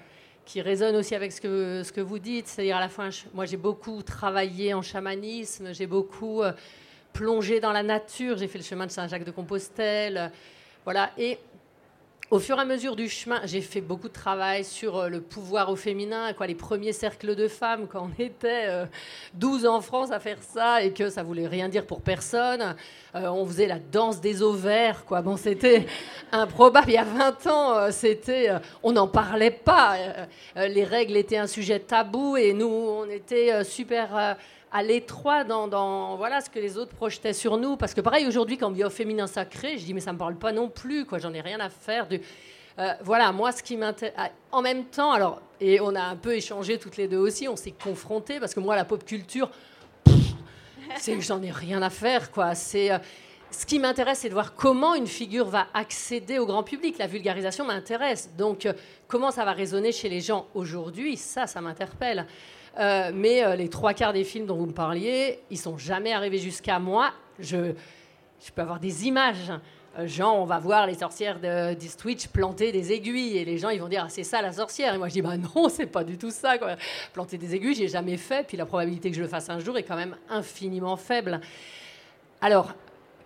[0.46, 3.44] qui résonne aussi avec ce que, ce que vous dites, c'est-à-dire à la fois, moi,
[3.44, 6.40] j'ai beaucoup travaillé en chamanisme, j'ai beaucoup
[7.12, 10.32] plongé dans la nature, j'ai fait le chemin de Saint-Jacques-de-Compostelle,
[10.84, 11.38] voilà, et
[12.30, 15.22] au fur et à mesure du chemin, j'ai fait beaucoup de travail sur euh, le
[15.22, 18.68] pouvoir au féminin, quoi, les premiers cercles de femmes, quand on était
[19.34, 22.76] 12 euh, en France à faire ça et que ça voulait rien dire pour personne.
[23.14, 25.22] Euh, on faisait la danse des ovaires, quoi.
[25.22, 25.86] Bon, c'était
[26.30, 26.90] improbable.
[26.90, 28.50] Il y a 20 ans, c'était,
[28.82, 29.96] on n'en parlait pas.
[30.56, 34.36] les règles étaient un sujet tabou et nous, on était super
[34.72, 37.76] à l'étroit dans, voilà ce que les autres projetaient sur nous.
[37.76, 40.18] Parce que pareil, aujourd'hui, quand on dit au féminin sacré, je dis mais ça me
[40.18, 41.18] parle pas non plus, quoi.
[41.18, 42.08] J'en ai rien à faire.
[42.08, 42.20] De,
[42.78, 44.14] euh, voilà, moi, ce qui m'intéresse.
[44.16, 47.48] Ah, en même temps, alors, et on a un peu échangé toutes les deux aussi,
[47.48, 49.50] on s'est confrontés, parce que moi, la pop culture,
[50.96, 52.54] c'est que j'en ai rien à faire, quoi.
[52.54, 52.92] C'est.
[52.92, 52.98] Euh,
[53.50, 56.98] ce qui m'intéresse, c'est de voir comment une figure va accéder au grand public.
[56.98, 58.30] La vulgarisation m'intéresse.
[58.36, 58.74] Donc, euh,
[59.06, 62.26] comment ça va résonner chez les gens aujourd'hui, ça, ça m'interpelle.
[62.78, 66.12] Euh, mais euh, les trois quarts des films dont vous me parliez, ils sont jamais
[66.12, 67.12] arrivés jusqu'à moi.
[67.38, 67.72] Je,
[68.54, 69.52] peux avoir des images.
[69.98, 73.70] Euh, genre, on va voir les sorcières de d'Eastwich planter des aiguilles et les gens
[73.70, 75.86] ils vont dire ah, c'est ça la sorcière et moi je dis bah non c'est
[75.86, 76.54] pas du tout ça.
[77.12, 79.76] Planter des aiguilles j'ai jamais fait puis la probabilité que je le fasse un jour
[79.78, 81.40] est quand même infiniment faible.
[82.40, 82.74] Alors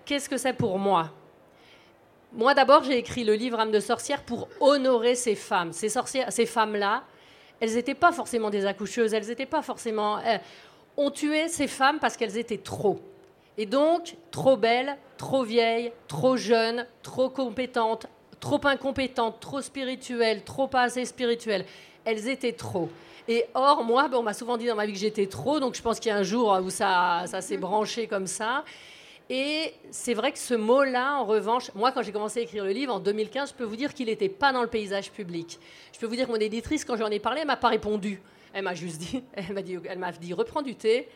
[0.05, 1.11] qu'est-ce que c'est pour moi?
[2.33, 6.47] Moi d'abord j'ai écrit le livre âme de sorcière pour honorer ces femmes, ces ces
[6.47, 7.03] femmes là
[7.63, 10.19] elles n'étaient pas forcément des accoucheuses, elles n'étaient pas forcément...
[10.19, 10.37] Euh,
[10.97, 13.01] on tuait ces femmes parce qu'elles étaient trop.
[13.57, 18.09] Et donc, trop belles, trop vieilles, trop jeunes, trop compétentes,
[18.41, 21.65] trop incompétentes, trop spirituelles, trop pas assez spirituelles.
[22.05, 22.89] Elles étaient trop.
[23.29, 25.83] Et or, moi, on m'a souvent dit dans ma vie que j'étais trop, donc je
[25.83, 28.65] pense qu'il y a un jour où ça, ça s'est branché comme ça.
[29.31, 32.73] Et c'est vrai que ce mot-là, en revanche, moi, quand j'ai commencé à écrire le
[32.73, 35.59] livre en 2015, je peux vous dire qu'il n'était pas dans le paysage public.
[35.93, 38.21] Je peux vous dire que mon éditrice, quand j'en ai parlé, elle m'a pas répondu.
[38.53, 41.09] Elle m'a juste dit, elle m'a dit, reprends du thé.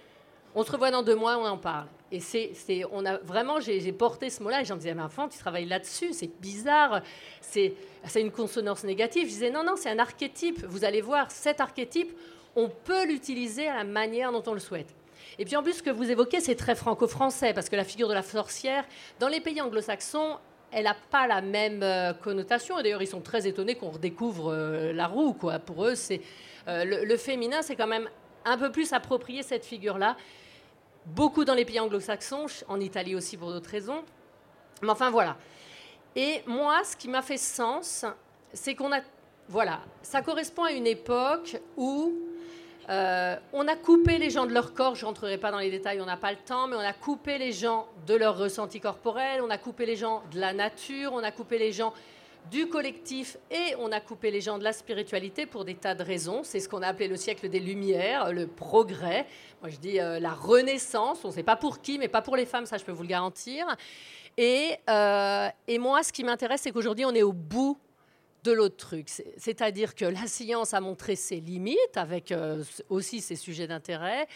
[0.55, 1.87] On se revoit dans deux mois, on en parle.
[2.11, 5.29] Et c'est, c'est on a vraiment, j'ai, porté ce mot-là et j'en disais, mais enfant,
[5.29, 7.03] tu travailles là-dessus, c'est bizarre,
[7.43, 7.75] c'est,
[8.07, 9.25] c'est une consonance négative.
[9.25, 10.65] Je disais, non, non, c'est un archétype.
[10.65, 12.17] Vous allez voir, cet archétype,
[12.55, 14.95] on peut l'utiliser à la manière dont on le souhaite.
[15.39, 18.09] Et puis en plus, ce que vous évoquez, c'est très franco-français, parce que la figure
[18.09, 18.85] de la sorcière,
[19.19, 20.39] dans les pays anglo-saxons,
[20.73, 22.77] elle n'a pas la même euh, connotation.
[22.77, 25.33] D'ailleurs, ils sont très étonnés qu'on redécouvre euh, la roue.
[25.33, 26.21] Pour eux, c'est
[26.67, 28.09] le, le, féminin, c'est quand même
[28.45, 30.17] un peu plus approprié cette figure-là.
[31.07, 34.03] Beaucoup dans les pays anglo-saxons, en Italie aussi pour d'autres raisons.
[34.83, 35.37] Mais enfin, voilà.
[36.17, 38.05] Et moi, ce qui m'a fait sens,
[38.53, 39.01] c'est qu'on a.
[39.49, 42.13] Voilà, ça correspond à une époque où
[42.89, 45.71] euh, on a coupé les gens de leur corps, je ne rentrerai pas dans les
[45.71, 48.81] détails, on n'a pas le temps, mais on a coupé les gens de leur ressenti
[48.81, 51.93] corporel, on a coupé les gens de la nature, on a coupé les gens
[52.51, 56.03] du collectif et on a coupé les gens de la spiritualité pour des tas de
[56.03, 56.43] raisons.
[56.45, 59.27] C'est ce qu'on a appelé le siècle des Lumières, le progrès.
[59.63, 61.25] Moi, je dis euh, la renaissance.
[61.25, 63.03] On ne sait pas pour qui, mais pas pour les femmes, ça, je peux vous
[63.03, 63.67] le garantir.
[64.37, 67.79] Et, euh, et moi, ce qui m'intéresse, c'est qu'aujourd'hui, on est au bout
[68.47, 69.09] de l'autre truc.
[69.37, 74.27] C'est-à-dire que la science a montré ses limites, avec euh, aussi ses sujets d'intérêt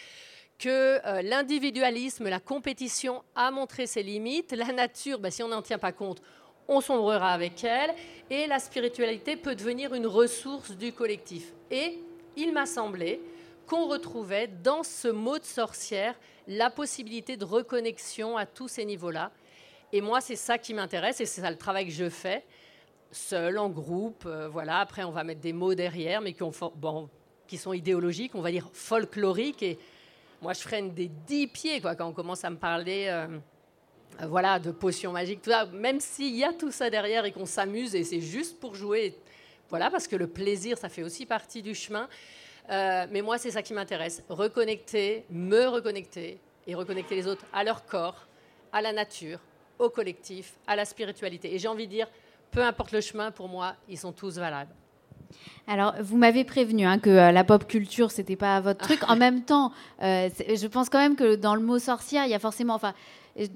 [0.59, 4.51] que l'individualisme, la compétition a montré ses limites.
[4.51, 6.21] La nature, ben, si on n'en tient pas compte,
[6.67, 7.95] on sombrera avec elle,
[8.29, 11.51] et la spiritualité peut devenir une ressource du collectif.
[11.71, 11.97] Et
[12.37, 13.19] il m'a semblé
[13.65, 16.13] qu'on retrouvait dans ce mot de sorcière
[16.47, 19.31] la possibilité de reconnexion à tous ces niveaux-là.
[19.91, 22.43] Et moi, c'est ça qui m'intéresse, et c'est ça le travail que je fais,
[23.11, 24.23] seul, en groupe.
[24.25, 24.79] Euh, voilà.
[24.79, 29.63] Après, on va mettre des mots derrière, mais qui, sont idéologiques, on va dire folkloriques.
[29.63, 29.77] Et
[30.41, 33.07] moi, je freine des dix pieds quoi, quand on commence à me parler.
[33.09, 33.27] Euh,
[34.21, 37.95] euh, voilà, de potions magiques, même s'il y a tout ça derrière et qu'on s'amuse
[37.95, 39.15] et c'est juste pour jouer,
[39.69, 42.09] voilà, parce que le plaisir, ça fait aussi partie du chemin.
[42.67, 47.85] Mais moi, c'est ça qui m'intéresse, reconnecter, me reconnecter et reconnecter les autres à leur
[47.85, 48.27] corps,
[48.73, 49.39] à la nature,
[49.79, 51.53] au collectif, à la spiritualité.
[51.53, 52.07] Et j'ai envie de dire,
[52.51, 54.71] peu importe le chemin, pour moi, ils sont tous valables.
[55.67, 59.01] Alors, vous m'avez prévenu hein, que euh, la pop culture, c'était pas votre truc.
[59.09, 62.39] En même temps, je pense quand même que dans le mot sorcière, il y a
[62.39, 62.93] forcément, enfin,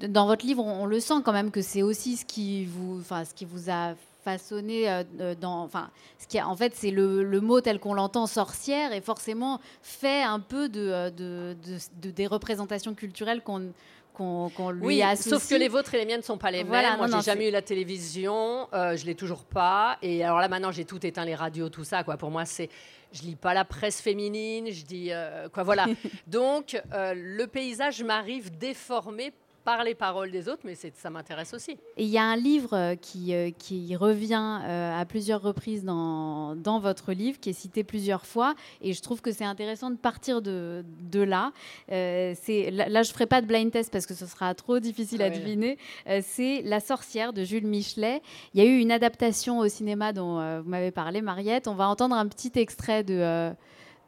[0.08, 3.24] dans votre livre, on, le sent quand même que c'est aussi ce qui vous, enfin,
[3.24, 3.94] ce qui vous a
[4.26, 8.26] façonné euh, euh, dans, enfin, ce qui en fait, c'est le, mot tel qu'on l'entend,
[8.26, 13.72] sorcière, et forcément fait un peu de, euh, de, des représentations culturelles qu'on
[14.16, 15.34] qu'on lui oui, associe.
[15.34, 16.96] Sauf que les vôtres et les miennes ne sont pas les mêmes.
[16.96, 19.98] Moi, j'ai jamais eu la télévision, je l'ai toujours pas.
[20.02, 22.04] Et alors là, maintenant, j'ai tout éteint, les radios, tout ça.
[22.04, 22.16] Quoi.
[22.16, 22.68] Pour moi, c'est
[23.12, 25.10] je lis pas la presse féminine, je dis
[25.52, 25.86] quoi voilà.
[26.26, 29.32] Donc le paysage m'arrive déformé
[29.66, 31.72] par les paroles des autres, mais ça m'intéresse aussi.
[31.96, 35.84] Et il y a un livre euh, qui, euh, qui revient euh, à plusieurs reprises
[35.84, 39.90] dans, dans, votre livre, qui est cité plusieurs fois, et je trouve que c'est intéressant
[39.90, 41.50] de partir de, de là.
[41.88, 45.30] là, je ne ferai pas de blind test parce que ce sera trop difficile à
[45.30, 45.78] deviner.
[46.22, 48.22] c'est La sorcière de Jules Michelet.
[48.54, 51.66] Il y a eu une adaptation au cinéma dont vous m'avez parlé, Mariette.
[51.66, 53.50] On va entendre un petit extrait de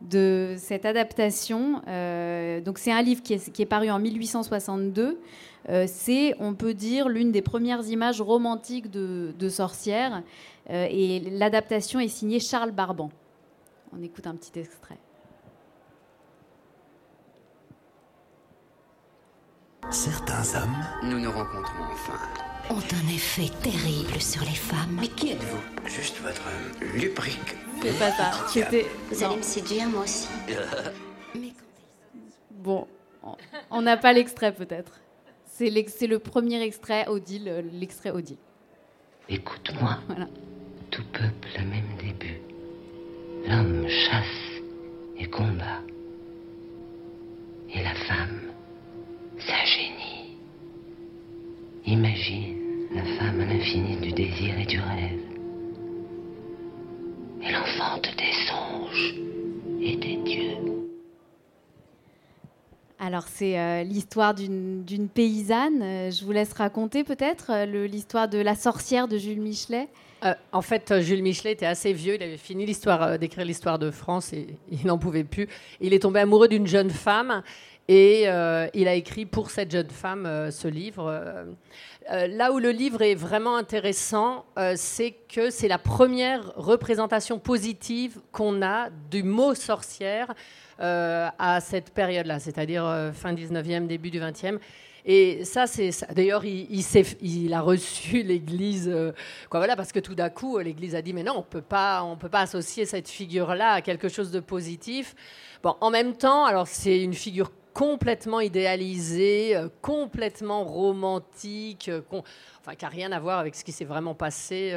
[0.01, 1.83] de cette adaptation.
[2.64, 5.18] donc c'est un livre qui est, qui est, paru en 1862.
[5.68, 10.23] Euh, c'est, on peut dire, l'une des premières images romantiques de, sorcières.
[10.71, 13.11] Euh, et l'adaptation est signée Charles Barban.
[13.92, 14.99] On écoute un petit extrait.
[19.90, 22.18] Certains hommes, nous nous rencontrons enfin,
[22.71, 24.99] ont un effet terrible sur les femmes.
[25.01, 25.88] Mais qui êtes-vous?
[25.88, 26.42] Juste votre
[26.94, 27.57] lubrique.
[27.83, 28.31] C'est pas ça.
[29.11, 30.29] Vous allez me séduire, moi aussi.
[32.51, 32.88] Bon,
[33.71, 35.01] on n'a pas l'extrait peut-être.
[35.59, 38.37] C'est le premier extrait Odile, euh, l'extrait Odile.
[39.29, 39.99] Écoute-moi.
[40.07, 40.29] Voilà.
[40.92, 42.40] Tout peuple a même début.
[43.44, 44.62] L'homme chasse
[45.18, 45.83] et combat.
[47.75, 48.53] Et la femme,
[49.40, 50.37] sa génie.
[51.87, 52.57] Imagine
[52.94, 55.21] la femme à l'infini du désir et du rêve.
[57.42, 59.14] Elle enfante des songes
[59.81, 60.78] et des dieux.
[63.01, 65.83] Alors c'est euh, l'histoire d'une paysanne.
[65.83, 69.89] Euh, je vous laisse raconter peut-être euh, l'histoire de la sorcière de Jules Michelet.
[70.53, 72.17] en fait, Jules Michelet était assez vieux.
[72.17, 75.49] Il avait fini l'histoire d'écrire l'histoire de France et il n'en pouvait plus.
[75.81, 77.45] Il est tombé amoureux d'une jeune femme
[77.87, 81.47] et il a écrit pour cette jeune femme ce livre.
[82.11, 88.62] Là où le livre est vraiment intéressant, c'est que c'est la première représentation positive qu'on
[88.62, 90.35] a du mot sorcière
[90.81, 94.61] euh, à cette période-là, c'est-à-dire euh, fin 19e, début du 20e.
[95.05, 96.68] Et ça, c'est d'ailleurs, il,
[97.21, 99.11] il, a reçu l'Église, euh,
[99.51, 102.05] quoi voilà, parce que tout d'un coup, l'Église a dit mais non, on peut pas,
[102.05, 105.16] on peut pas associer cette figure-là à quelque chose de positif.
[105.64, 111.88] Bon, en même temps, alors c'est une figure complètement idéalisé, complètement romantique,
[112.69, 114.77] enfin, qui n'a rien à voir avec ce qui s'est vraiment passé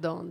[0.00, 0.24] dans,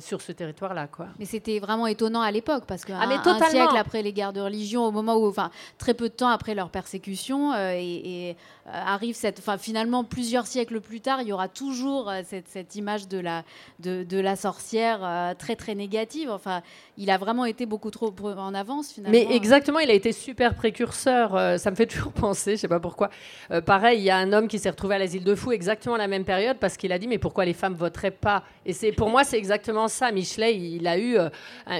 [0.00, 0.86] sur ce territoire-là.
[0.86, 1.08] Quoi.
[1.18, 4.84] Mais c'était vraiment étonnant à l'époque, parce qu'un ah, siècle après les guerres de religion,
[4.84, 9.58] au moment où, enfin, très peu de temps après leur persécution, et, arrive cette, enfin,
[9.58, 13.44] finalement, plusieurs siècles plus tard, il y aura toujours cette, cette image de la,
[13.80, 16.30] de, de la sorcière très, très négative.
[16.30, 16.62] Enfin,
[16.98, 19.18] il a vraiment été beaucoup trop en avance finalement.
[19.18, 21.34] Mais exactement, il a été super précurseur.
[21.34, 23.10] Euh, ça me fait toujours penser, je sais pas pourquoi.
[23.50, 25.95] Euh, pareil, il y a un homme qui s'est retrouvé à l'asile de fous exactement
[25.96, 28.44] la même période parce qu'il a dit mais pourquoi les femmes voteraient pas?
[28.64, 30.12] Et c'est pour moi c'est exactement ça.
[30.12, 31.28] Michelet, il a eu euh,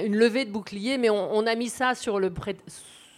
[0.03, 2.33] une levée de bouclier, mais on, a mis ça sur le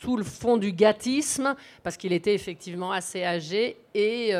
[0.01, 4.33] sous le fond du gâtisme parce qu'il était effectivement assez âgé et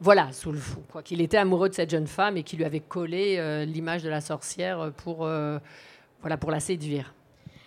[0.00, 2.66] voilà, sous le fou, quoi, qu'il était amoureux de cette jeune femme et qu'il lui
[2.66, 5.58] avait collé euh, l'image de la sorcière pour, euh,
[6.20, 7.14] voilà, pour la séduire.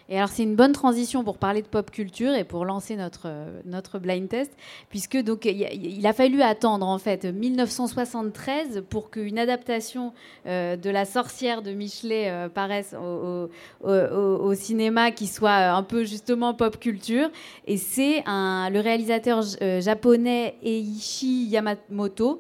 [0.10, 3.28] Et alors c'est une bonne transition pour parler de pop culture et pour lancer notre,
[3.66, 4.52] notre blind test,
[4.90, 10.14] puisque donc il a fallu attendre en fait 1973 pour qu'une adaptation
[10.46, 16.54] euh, de La sorcière de Michelet euh, paraisse au, cinéma qui soit un peu justement
[16.54, 17.30] pop culture.
[17.66, 22.40] Et c'est le réalisateur euh, japonais Eiichi Yamamoto,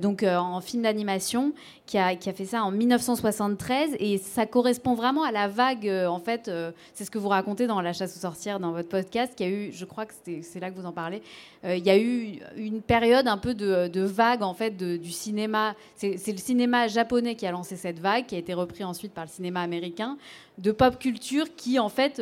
[0.00, 1.52] donc en film d'animation,
[1.86, 6.18] qui a, fait ça en 1973 et ça correspond vraiment à la vague, euh, en
[6.18, 9.34] fait, euh, c'est ce que vous racontez dans La chasse aux sorcières, dans votre podcast,
[9.36, 11.22] qui a eu, je crois que c'est là que vous en parlez,
[11.64, 15.74] euh, il y a eu une période un peu de, vague, en fait, du cinéma,
[15.94, 19.24] c'est le cinéma japonais qui a lancé cette vague, qui a été repris ensuite par
[19.24, 20.18] le cinéma américain,
[20.58, 22.20] de pop culture qui, en fait,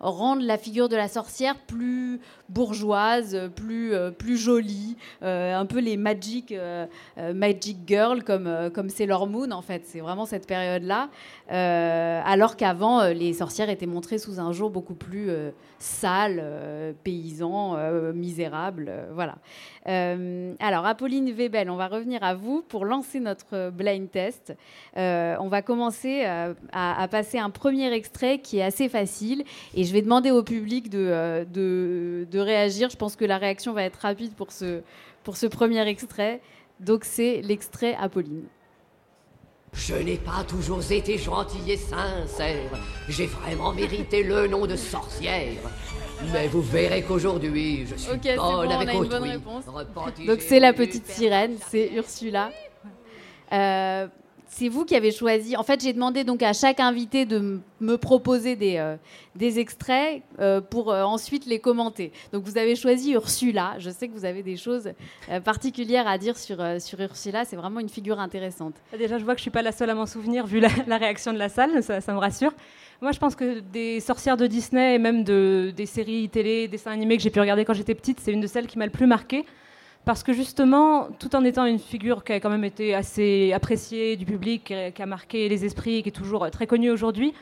[0.00, 5.78] rendent la figure de la sorcière plus bourgeoise, plus, euh, plus jolie, euh, un peu
[5.78, 6.86] les magic, euh,
[7.34, 9.82] magic girl comme comme Sailor Moon en fait.
[9.84, 11.10] C'est vraiment cette période-là.
[11.48, 15.30] alors qu'avant, les sorcières étaient montrées sous un jour beaucoup plus
[15.78, 17.76] sale, paysan,
[18.12, 18.90] misérable.
[19.12, 19.36] voilà.
[19.86, 24.54] Alors, Apolline Webel, on va revenir à vous pour lancer notre blind test.
[24.96, 29.92] on va commencer à, à, passer un premier extrait qui est assez facile et je
[29.92, 32.90] vais demander au public de, de, de réagir.
[32.90, 34.82] Je pense que la réaction va être rapide pour ce,
[35.24, 36.40] pour ce premier extrait.
[36.80, 38.44] Donc c'est l'extrait Apolline.
[39.72, 42.70] Je n'ai pas toujours été gentil et sincère.
[43.08, 45.62] J'ai vraiment mérité le nom de sorcière.
[46.32, 49.64] Mais vous verrez qu'aujourd'hui, je suis bonne bon, avec on a une bonne réponse.
[50.26, 52.50] Donc c'est la petite sirène, c'est Ursula.
[53.52, 54.06] Euh,
[54.50, 55.56] c'est vous qui avez choisi.
[55.56, 58.96] En fait, j'ai demandé donc à chaque invité de me proposer des, euh,
[59.36, 62.10] des extraits euh, pour euh, ensuite les commenter.
[62.32, 63.76] Donc, vous avez choisi Ursula.
[63.78, 64.90] Je sais que vous avez des choses
[65.44, 67.44] particulières à dire sur, sur Ursula.
[67.44, 68.74] C'est vraiment une figure intéressante.
[68.92, 70.96] Ah, déjà, je vois que je suis pas la seule à m'en souvenir vu la,
[70.96, 71.82] réaction de la salle.
[71.84, 72.52] Ça, me rassure.
[73.00, 76.90] Moi, je pense que des sorcières de Disney et même de, des séries télé, dessins
[76.90, 78.92] animés que j'ai pu regarder quand j'étais petite, c'est une de celles qui m'a le
[78.92, 79.46] plus marquée
[80.04, 84.16] parce que justement, tout en étant une figure qui a quand même été assez appréciée
[84.16, 87.34] du public, qui a marqué les esprits, qui est toujours très connue aujourd'hui,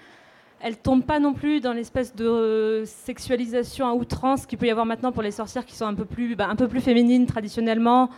[0.60, 4.86] elle tombe pas non plus dans l'espèce de sexualisation à outrance qu'il peut y avoir
[4.86, 8.10] maintenant pour les sorcières qui sont un peu plus, bah, un peu plus féminines traditionnellement,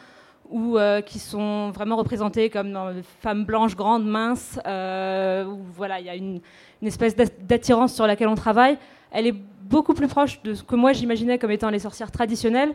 [0.49, 6.01] ou euh, qui sont vraiment représentées comme dans femmes blanches, grandes, minces, euh, où voilà,
[6.01, 6.41] il y a une,
[6.83, 8.79] espèce d'attirance sur laquelle on travaille.
[9.13, 12.75] Elle est beaucoup plus proche de ce que moi j'imaginais comme étant les sorcières traditionnelles.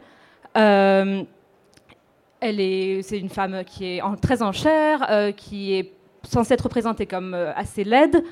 [2.45, 6.61] Elle est, c'est une femme qui est très en chair, euh, qui est censée être
[6.61, 8.23] représentée comme euh, assez laide,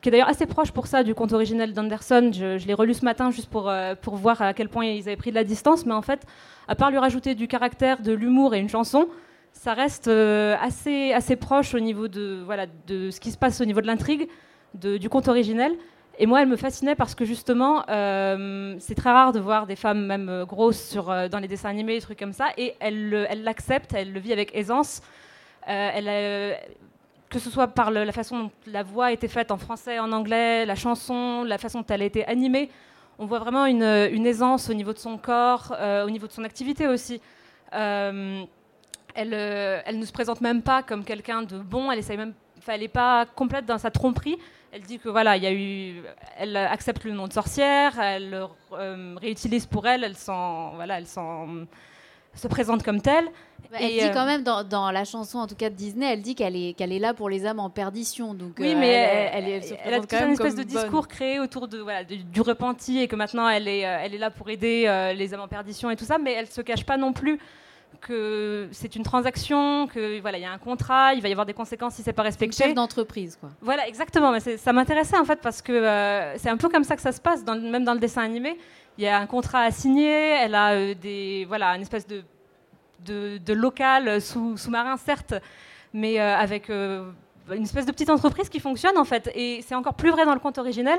[0.00, 2.32] qui est d'ailleurs assez proche pour ça du conte originel d'Anderson.
[2.32, 5.16] Je, l'ai relu ce matin juste pour, euh, pour voir à quel point ils avaient
[5.16, 6.26] pris de la distance, mais en fait,
[6.66, 9.08] à part lui rajouter du caractère, de l'humour et une chanson,
[9.52, 13.64] ça reste assez, assez proche au niveau de, voilà, de ce qui se passe au
[13.64, 14.28] niveau de l'intrigue
[14.74, 15.76] du conte originel.
[16.18, 19.76] Et moi, elle me fascinait parce que justement, euh, c'est très rare de voir des
[19.76, 23.28] femmes même euh, grosses euh, dans les dessins animés, des trucs comme ça, et elle,
[23.42, 25.00] l'accepte, elle le vit avec aisance.
[25.66, 30.12] que ce soit par la façon dont la voix a été faite en français, en
[30.12, 32.68] anglais, la chanson, la façon dont elle a été animée,
[33.18, 33.82] on voit vraiment une,
[34.26, 37.22] aisance au niveau de son corps, au niveau de son activité aussi.
[37.72, 38.46] elle,
[39.14, 42.02] elle ne se présente même pas comme quelqu'un de bon, elle
[42.68, 44.36] elle n'est pas complète dans sa tromperie.
[44.74, 46.02] Elle dit que voilà, il y a eu,
[46.38, 50.96] elle accepte le nom de sorcière, elle le euh, réutilise pour elle, elle s'en, voilà,
[50.96, 51.46] elle s'en
[52.34, 53.26] se présente comme telle.
[53.70, 56.10] Bah, elle dit euh, quand même dans, dans, la chanson, en tout cas de Disney,
[56.10, 58.32] elle dit qu'elle est, qu'elle est là pour les âmes en perdition.
[58.32, 61.38] Donc, oui, euh, mais elle, elle, elle, a quand même une espèce de discours créé
[61.38, 65.12] autour de, voilà, du repenti et que maintenant elle est, elle est là pour aider
[65.14, 67.38] les âmes en perdition et tout ça, mais elle se cache pas non plus
[68.00, 71.46] que c'est une transaction, que voilà, il y a un contrat, il va y avoir
[71.46, 72.62] des conséquences si c'est pas respecté.
[72.62, 73.50] Une chef d'entreprise, quoi.
[73.60, 74.32] Voilà, exactement.
[74.32, 77.12] Mais ça m'intéressait en fait parce que euh, c'est un peu comme ça que ça
[77.12, 78.58] se passe, même dans le dessin animé.
[78.98, 82.22] il y a un contrat à signer, elle a des, voilà, une espèce de,
[83.04, 85.34] de, local sous, sous-marin, certes,
[85.92, 89.30] mais avec une espèce de petite entreprise qui fonctionne en fait.
[89.34, 90.98] Et c'est encore plus vrai dans le conte originel.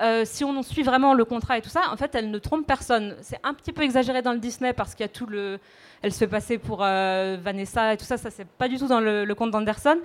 [0.00, 2.66] Euh, si on suit vraiment le contrat et tout ça, en fait, elle ne trompe
[2.66, 3.16] personne.
[3.20, 5.58] C'est un petit peu exagéré dans le Disney parce qu'il y a tout le.
[6.00, 8.16] Elle se fait passer pour euh, Vanessa et tout ça.
[8.16, 9.98] Ça, c'est pas du tout dans le, conte d'Anderson.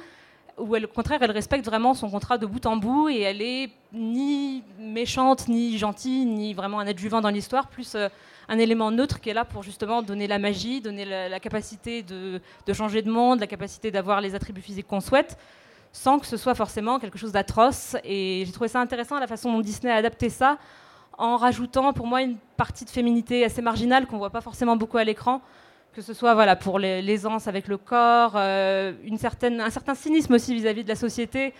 [0.57, 3.41] Où, elle, au contraire, elle respecte vraiment son contrat de bout en bout et elle
[3.41, 8.07] est ni méchante, ni gentille, ni vraiment un adjuvant dans l'histoire, plus euh,
[8.47, 12.39] un élément neutre qui est là pour justement donner la magie, donner la, capacité de,
[12.65, 15.37] de, changer de monde, la capacité d'avoir les attributs physiques qu'on souhaite
[15.95, 17.95] sans que ce soit forcément quelque chose d'atroce.
[18.03, 20.57] Et j'ai trouvé ça intéressant la façon dont Disney a adapté ça,
[21.17, 24.97] en rajoutant pour moi une partie de féminité assez marginale qu'on voit pas forcément beaucoup
[24.97, 25.41] à l'écran,
[25.93, 30.33] que ce soit voilà pour l'aisance avec le corps, euh, une certaine, un certain cynisme
[30.33, 31.53] aussi vis-à-vis de la société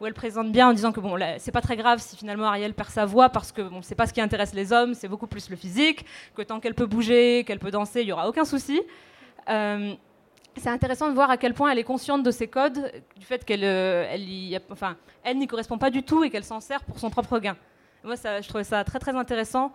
[0.00, 2.72] où elle présente bien en disant que bon, c'est pas très grave si finalement Ariel
[2.72, 5.26] perd sa voix parce que bon, c'est pas ce qui intéresse les hommes, c'est beaucoup
[5.26, 8.46] plus le physique, que tant qu'elle peut bouger, qu'elle peut danser, il y aura aucun
[8.46, 8.80] souci.
[9.50, 9.94] Euh,
[10.56, 13.44] c'est intéressant de voir à quel point elle est consciente de ces codes, du fait
[13.44, 14.06] qu'elle euh,
[15.24, 17.56] elle, n'y correspond pas du tout et qu'elle s'en sert pour son propre gain.
[18.04, 19.72] Moi, je trouvais ça très très intéressant.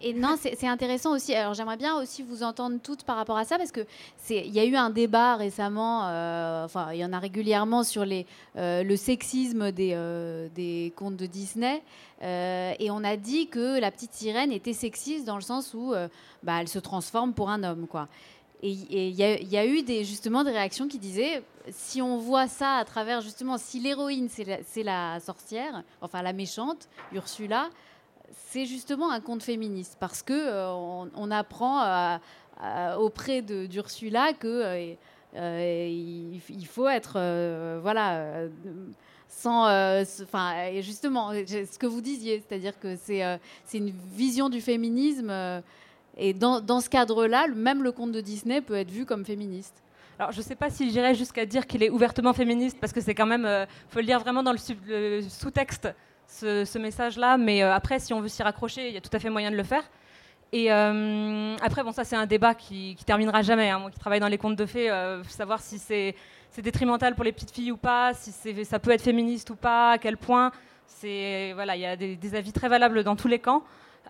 [0.00, 1.32] Et non, c'est intéressant aussi.
[1.32, 3.86] Alors j'aimerais bien aussi vous entendre toutes par rapport à ça parce que
[4.28, 6.08] il y a eu un débat récemment.
[6.08, 9.96] Euh, enfin, il y en a régulièrement sur euh, le sexisme des
[10.52, 11.80] des contes de Disney.
[12.20, 15.94] et on a dit que la petite sirène était sexiste dans le sens où
[16.42, 18.08] bah, elle se transforme pour un homme, quoi.
[18.64, 22.76] Et il y, a eu des, justement des réactions qui disaient, si on voit ça
[22.76, 27.70] à travers justement, si l'héroïne c'est la, sorcière, enfin la méchante, Ursula,
[28.30, 29.96] c'est justement un conte féministe.
[29.98, 32.18] Parce que euh, on, apprend euh,
[32.62, 34.94] euh, auprès d'Ursula que
[35.34, 37.14] il, faut être
[37.82, 38.46] voilà
[39.28, 39.64] sans
[40.22, 43.38] enfin justement ce que vous disiez c'est-à-dire que c'est
[43.72, 45.62] une vision du féminisme
[46.16, 49.82] et dans, ce cadre-là, même le conte de Disney peut être vu comme féministe.
[50.18, 53.00] Alors, je ne sais pas si j'irais jusqu'à dire qu'il est ouvertement féministe, parce que
[53.00, 55.88] c'est quand même, euh, faut le lire vraiment dans le, sous-texte,
[56.26, 57.38] ce, message-là.
[57.38, 59.50] Mais euh, après, si on veut s'y raccrocher, il y a tout à fait moyen
[59.50, 59.82] de le faire.
[60.52, 63.70] Et euh, après, bon, ça, c'est un débat qui, qui terminera jamais.
[63.70, 63.78] Hein.
[63.78, 64.90] Moi qui travaille dans les contes de fées,
[65.28, 66.14] savoir si c'est
[66.58, 68.32] détrimental pour les petites filles ou pas, si
[68.64, 70.52] ça peut être féministe ou pas, à quel point.
[71.54, 73.62] Voilà, il y a des, avis très valables dans tous les camps.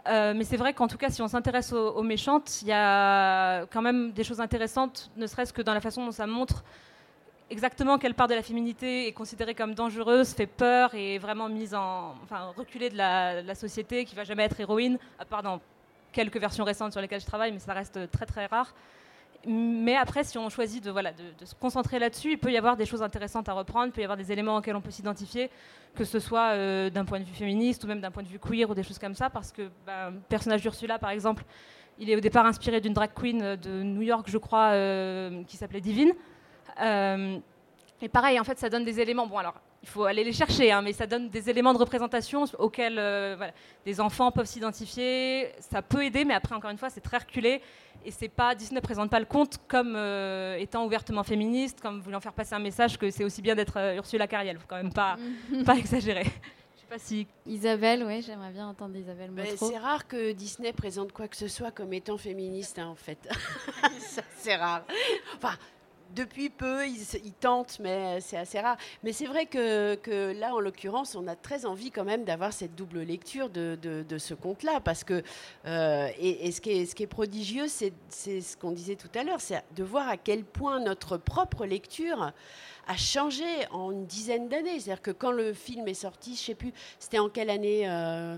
[0.08, 3.66] Euh, mais c'est vrai qu'en tout cas, si on s'intéresse aux, méchantes, il y a
[3.66, 6.64] quand même des choses intéressantes, ne serait-ce que dans la façon dont ça montre
[7.50, 11.74] exactement quelle part de la féminité est considérée comme dangereuse, fait peur et vraiment mise
[11.74, 15.60] en, enfin, reculée de la, société, qui va jamais être héroïne, à part dans
[16.12, 18.74] quelques versions récentes sur lesquelles je travaille, mais ça reste très très rare.
[19.46, 22.76] Mais après, si on choisit de, voilà, de, se concentrer là-dessus, il peut y avoir
[22.76, 25.50] des choses intéressantes à reprendre, il peut y avoir des éléments auxquels on peut s'identifier,
[25.94, 28.38] que ce soit euh, d'un point de vue féministe ou même d'un point de vue
[28.38, 31.42] queer ou des choses comme ça, parce que le personnage d'Ursula, par exemple,
[31.98, 35.56] il est au départ inspiré d'une drag queen de New York, je crois, euh, qui
[35.56, 36.12] s'appelait Divine.
[36.80, 37.38] Euh,
[38.00, 39.26] et pareil, en fait, ça donne des éléments.
[39.26, 42.44] Bon, alors, il faut aller les chercher, hein, mais ça donne des éléments de représentation
[42.58, 43.52] auxquels voilà,
[43.84, 45.52] des enfants peuvent s'identifier.
[45.58, 47.60] Ça peut aider, mais après, encore une fois, c'est très reculé.
[48.04, 52.00] Et c'est pas Disney ne présente pas le conte comme euh, étant ouvertement féministe, comme
[52.00, 54.58] voulant faire passer un message que c'est aussi bien d'être euh, Ursula Cariel.
[54.58, 55.16] Faut quand même pas
[55.64, 56.24] pas exagérer.
[56.24, 61.12] Je sais pas si Isabelle, oui, j'aimerais bien entendre Isabelle C'est rare que Disney présente
[61.12, 63.28] quoi que ce soit comme étant féministe, hein, en fait.
[64.36, 64.84] c'est rare.
[65.36, 65.54] Enfin,
[66.14, 68.76] depuis peu, ils, tentent, mais c'est assez rare.
[69.02, 72.74] Mais c'est vrai que, là, en l'occurrence, on a très envie quand même d'avoir cette
[72.74, 75.22] double lecture de, ce conte-là, parce que
[75.66, 77.92] euh, et, ce, qui est, prodigieux, c'est
[78.40, 82.32] ce qu'on disait tout à l'heure, c'est de voir à quel point notre propre lecture
[82.86, 84.80] a changé en une dizaine d'années.
[84.80, 88.36] C'est-à-dire que quand le film est sorti, je sais plus, c'était en quelle année euh,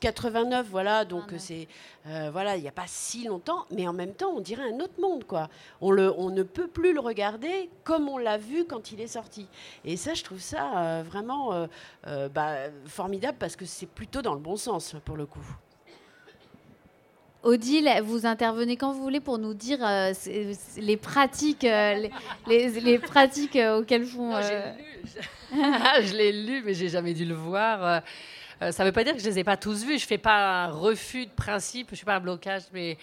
[0.00, 1.68] 89, voilà, donc c'est
[2.06, 4.80] euh, voilà, il n'y a pas si longtemps, mais en même temps, on dirait un
[4.80, 5.50] autre monde, quoi.
[5.82, 9.06] On, le, on ne peut plus le regarder comme on l'a vu quand il est
[9.06, 9.46] sorti.
[9.84, 11.68] Et ça, je trouve ça euh, vraiment
[12.06, 15.46] euh, bah, formidable parce que c'est plutôt dans le bon sens pour le coup.
[17.42, 19.78] Odile, vous intervenez quand vous voulez pour nous dire
[20.76, 22.10] les pratiques, les,
[22.46, 24.38] les, pratiques auxquelles font.
[25.52, 28.02] je l'ai lu, mais j'ai jamais dû le voir.
[28.62, 29.98] Euh, ça ne veut pas dire que je ne les ai pas tous vus.
[29.98, 32.98] Je ne fais pas un refus de principe, je ne suis pas un blocage, mais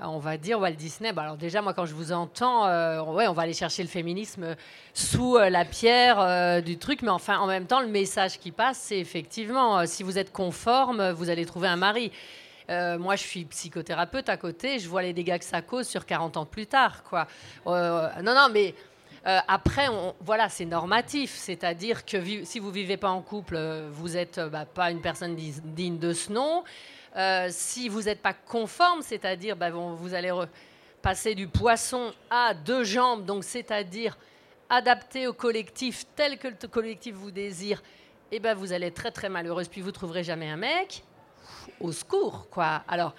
[0.00, 1.12] euh, on va dire Walt Disney.
[1.16, 4.54] Alors déjà, moi, quand je vous entends, euh, ouais, on va aller chercher le féminisme
[4.94, 8.98] sous la pierre du truc, mais enfin, en même temps, le message qui passe, c'est
[8.98, 12.12] effectivement, si vous êtes conforme, vous allez trouver un mari.
[12.68, 16.36] moi, je suis psychothérapeute à côté, je vois les dégâts que ça cause sur 40
[16.36, 17.26] ans plus tard, quoi.
[17.66, 18.74] non, non, mais
[19.26, 19.88] Euh, après,
[20.20, 24.66] voilà, c'est normatif, c'est-à-dire que si vous vivez pas en couple, euh, vous n'êtes bah,
[24.66, 26.62] pas une personne digne de ce nom.
[27.50, 30.32] si vous n'êtes pas conforme, c'est-à-dire bah, vous allez
[31.02, 34.16] passer du poisson à deux jambes, donc c'est-à-dire
[34.68, 37.82] adapté au collectif tel que le collectif vous désire,
[38.32, 41.04] et eh ben vous allez être très très malheureuse, puis vous trouverez jamais un mec.
[41.80, 42.82] Au secours, quoi.
[42.88, 43.14] Alors,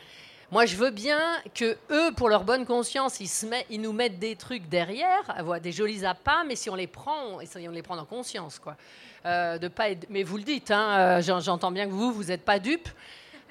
[0.49, 1.19] moi, je veux bien
[1.53, 5.73] que eux, pour leur bonne conscience, ils, se ils nous mettent des trucs derrière, des
[5.73, 8.77] jolis appâts, mais si on les prend, essayons de les prendre en conscience, quoi.
[9.25, 12.45] Euh, de pas Mais vous le dites, hein, euh, j'entends bien que vous, vous n'êtes
[12.45, 12.87] pas dupe,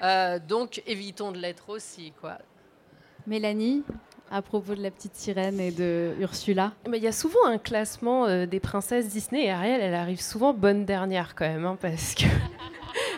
[0.01, 2.39] euh, donc évitons de l'être aussi, quoi.
[3.27, 3.83] Mélanie
[4.31, 8.45] à propos de la petite sirène et de Ursula Il y a souvent un classement
[8.45, 12.25] des princesses Disney et Ariel, elle arrive souvent bonne dernière quand même, hein, parce que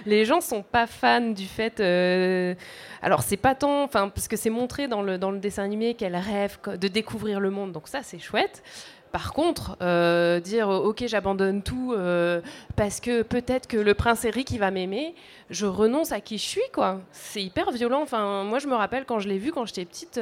[0.05, 1.79] les gens sont pas fans du fait.
[1.79, 2.55] Euh,
[3.01, 5.93] alors c'est pas tant, enfin parce que c'est montré dans le dans le dessin animé
[5.93, 8.63] qu'elle rêve de découvrir le monde, donc ça c'est chouette.
[9.11, 12.41] Par contre, euh, dire ok j'abandonne tout euh,
[12.75, 15.15] parce que peut-être que le prince Eric il va m'aimer,
[15.49, 17.01] je renonce à qui je suis quoi.
[17.11, 18.01] C'est hyper violent.
[18.03, 20.21] Enfin moi je me rappelle quand je l'ai vue quand j'étais petite,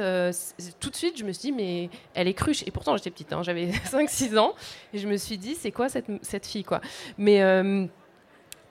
[0.80, 3.32] tout de suite je me suis dit mais elle est cruche et pourtant j'étais petite,
[3.34, 4.54] hein, j'avais 5-6 ans
[4.94, 6.80] et je me suis dit c'est quoi cette, cette fille quoi.
[7.18, 7.42] Mais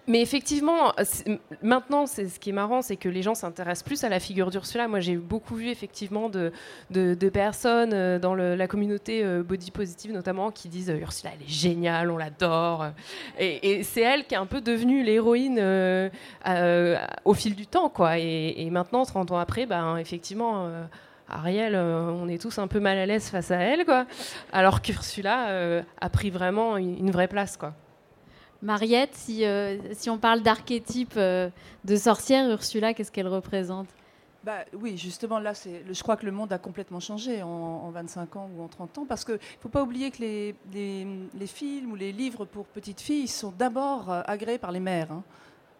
[0.08, 0.93] mais effectivement,
[1.62, 4.49] maintenant, c'est ce qui est marrant, c'est que les gens s'intéressent plus à la figure
[4.49, 4.88] d'Ursula.
[4.88, 6.51] Moi, j'ai beaucoup vu effectivement de,
[7.30, 11.51] personnes euh, dans la communauté euh, body positive, notamment, qui disent euh, Ursula, elle est
[11.51, 12.88] géniale, on l'adore.
[13.38, 15.60] Et, c'est elle qui est un peu devenue l'héroïne
[17.26, 18.18] au fil du temps, quoi.
[18.18, 20.70] Et, maintenant, 30 ans après, ben, effectivement.
[21.30, 24.05] Ariel, on est tous un peu mal à l'aise face à elle, quoi.
[24.53, 27.74] Alors qu'Ursula a pris vraiment une, une vraie place, quoi.
[28.62, 31.49] Mariette, si, euh, si on parle d'archétype euh,
[31.86, 33.88] de sorcière, Ursula, qu'est-ce qu'elle représente?
[34.43, 38.49] Bah, oui, justement, là, je crois que le monde a complètement changé en, 25 ans
[38.55, 42.12] ou en 30 ans, parce qu'il ne faut pas oublier que les, films ou les
[42.12, 45.12] livres pour petites filles sont d'abord euh, agréés par les mères.
[45.12, 45.24] Hein.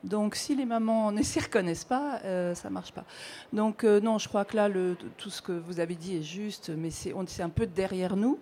[0.03, 3.05] Donc, si les mamans ne s'y reconnaissent pas, ça ne marche pas.
[3.53, 4.69] Donc, non, je crois que là,
[5.17, 8.38] tout ce que vous avez dit est juste, mais c'est un peu derrière nous.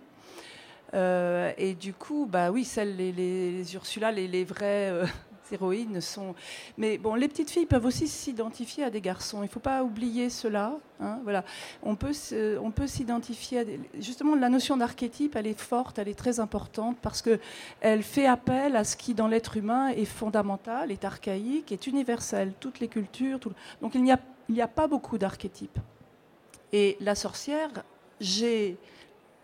[0.95, 5.05] Euh, et du coup, bah oui, celles, les, les Ursula, les, vraies euh,
[5.51, 6.35] héroïnes sont.
[6.77, 9.39] Mais bon, les petites filles peuvent aussi s'identifier à des garçons.
[9.39, 10.77] Il ne faut pas oublier cela.
[11.01, 11.43] Hein, voilà,
[11.83, 12.13] on peut
[12.61, 13.59] on peut s'identifier.
[13.59, 13.79] À des...
[13.99, 17.39] Justement, la notion d'archétype, elle est forte, elle est très importante parce que
[17.81, 22.53] elle fait appel à ce qui dans l'être humain est fondamental, est archaïque, est universel.
[22.59, 23.39] Toutes les cultures.
[23.81, 25.79] Donc il n'y a pas beaucoup d'archétypes.
[26.71, 27.69] Et la sorcière,
[28.19, 28.77] j'ai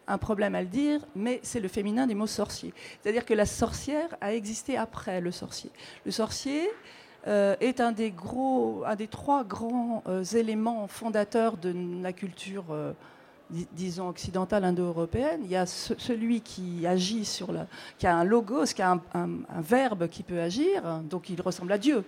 [0.07, 2.73] un problème à le dire, mais c'est le féminin des mots sorcier.
[3.01, 5.71] C'est-à-dire que la sorcière a existé après le sorcier.
[6.05, 6.69] Le sorcier
[7.27, 12.65] euh, est un des, gros, un des trois grands euh, éléments fondateurs de la culture,
[12.71, 12.93] euh,
[13.73, 15.41] disons, occidentale indo-européenne.
[15.43, 17.67] Il y a celui qui agit sur la,
[17.99, 21.71] qui a un logos, qui a un, un verbe qui peut agir, donc il ressemble
[21.73, 22.03] à Dieu.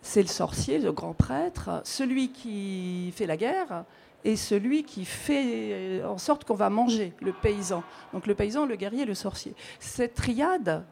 [0.00, 3.84] C'est le sorcier, le grand prêtre, celui qui fait la guerre,
[4.24, 7.82] et celui qui fait en sorte qu'on va manger, le paysan.
[8.12, 9.54] Donc le paysan, le guerrier, le sorcier.
[9.80, 10.84] Cette triade,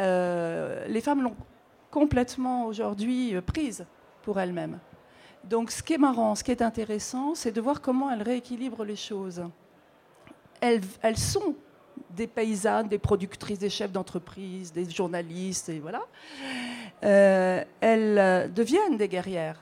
[0.00, 1.36] euh, les femmes l'ont
[1.90, 3.84] complètement aujourd'hui prise
[4.22, 4.78] pour elles-mêmes.
[5.44, 8.84] Donc ce qui est marrant, ce qui est intéressant, c'est de voir comment elles rééquilibrent
[8.84, 9.42] les choses.
[10.60, 10.80] Elles,
[11.16, 11.56] sont
[12.10, 16.02] des paysannes, des productrices, des chefs d'entreprise, des journalistes, et voilà.
[17.02, 19.58] Euh, elles deviennent des guerrières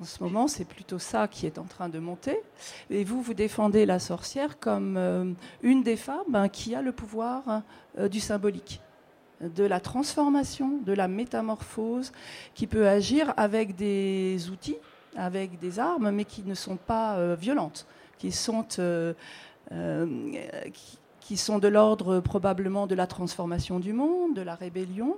[0.00, 2.40] en ce moment, c'est plutôt ça qui est en train de monter.
[2.90, 5.32] Et vous, vous défendez la sorcière comme euh,
[5.62, 7.62] une des femmes hein, qui a le pouvoir
[7.98, 8.80] euh, du symbolique,
[9.40, 12.10] de la transformation, de la métamorphose,
[12.54, 14.76] qui peut agir avec des outils,
[15.16, 17.86] avec des armes, mais qui ne sont pas euh, violentes,
[18.18, 18.66] qui sont,
[21.20, 25.16] qui sont de l'ordre probablement de la transformation du monde, de la rébellion,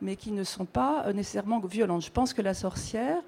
[0.00, 2.06] mais qui ne sont pas nécessairement violentes.
[2.06, 3.22] Je pense que la sorcière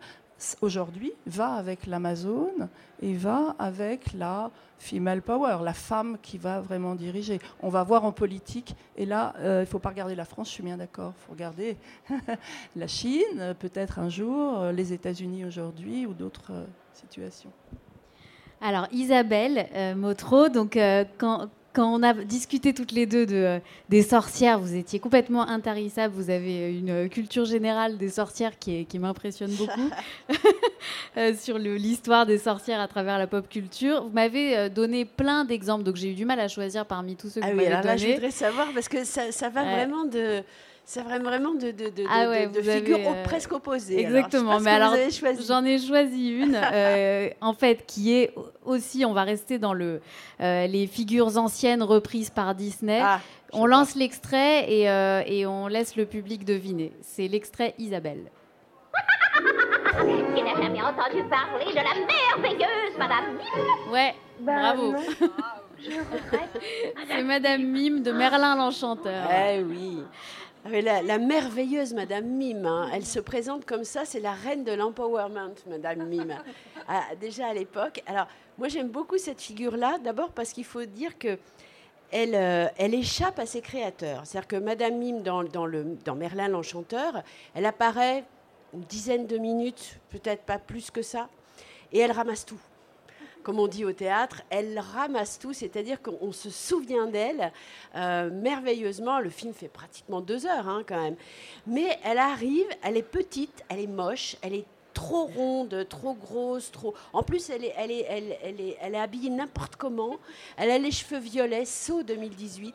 [0.60, 2.52] aujourd'hui va avec l'Amazon
[3.00, 7.40] et va avec la female power, la femme qui va vraiment diriger.
[7.60, 10.48] On va voir en politique, et là, euh, il ne faut pas regarder la France,
[10.48, 11.76] je suis bien d'accord, il faut regarder
[12.76, 17.50] la Chine, peut-être un jour, euh, les États-Unis aujourd'hui ou d'autres euh, situations.
[18.60, 20.78] Alors Isabelle Motro, donc
[21.18, 23.58] quand, quand on a discuté toutes les deux de, euh,
[23.90, 26.14] des sorcières, vous étiez complètement intarissables.
[26.14, 29.90] Vous avez une culture générale des sorcières qui, qui m'impressionne beaucoup
[31.18, 34.04] euh, sur l'histoire des sorcières à travers la pop culture.
[34.04, 37.28] Vous m'avez euh, donné plein d'exemples, donc j'ai eu du mal à choisir parmi tous
[37.28, 39.50] ceux que ah vous oui, m'avez alors là, je voudrais savoir parce que ça, ça
[39.50, 40.42] va vraiment de
[40.88, 43.98] C'est vraiment de, de, de, ah de figures euh, presque opposées.
[43.98, 44.60] Exactement.
[44.60, 44.94] mais alors,
[45.44, 48.32] j'en ai choisi une, euh, en fait, qui est
[48.64, 50.00] aussi, on va rester dans le,
[50.40, 53.00] euh, les figures anciennes reprises par Disney.
[53.02, 53.18] Ah,
[53.52, 54.84] on lance l'extrait et,
[55.26, 56.92] et, on laisse le public deviner.
[57.02, 58.30] C'est l'extrait Isabelle.
[60.36, 64.94] Qui n'a jamais entendu parler de la merveilleuse Madame Mime Ouais, bah, bravo.
[67.08, 69.28] C'est Madame Mime de Merlin l'Enchanteur.
[69.30, 69.98] Eh oui.
[70.68, 72.90] Ah, la, merveilleuse Madame Mime, hein.
[72.92, 76.38] elle se présente comme ça, c'est la reine de l'empowerment, Madame Mime,
[76.88, 78.02] ah, déjà à l'époque.
[78.06, 78.26] Alors,
[78.58, 81.38] moi j'aime beaucoup cette figure-là, d'abord parce qu'il faut dire que
[82.10, 84.22] elle, euh, elle, échappe à ses créateurs.
[84.24, 87.22] C'est-à-dire que Madame Mime, dans, dans, le, dans Merlin l'Enchanteur,
[87.54, 88.24] elle apparaît
[88.74, 91.28] une dizaine de minutes, peut-être pas plus que ça,
[91.92, 92.58] et elle ramasse tout
[93.46, 97.52] comme on dit au théâtre, elle ramasse tout, c'est-à-dire qu'on se souvient d'elle
[97.94, 99.20] euh, merveilleusement.
[99.20, 101.14] Le film fait pratiquement deux heures hein, quand même.
[101.64, 104.64] Mais elle arrive, elle est petite, elle est moche, elle est
[104.96, 106.94] trop ronde, trop grosse, trop.
[107.12, 110.16] En plus, elle est, elle est, elle, est, elle est habillée n'importe comment.
[110.56, 112.74] Elle a les cheveux violets, saut 2018.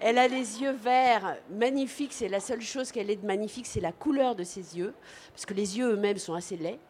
[0.00, 2.12] Elle a les yeux verts, magnifiques.
[2.12, 4.92] C'est la seule chose qu'elle ait de magnifique, c'est la couleur de ses yeux,
[5.32, 6.80] parce que les yeux eux-mêmes sont assez laids.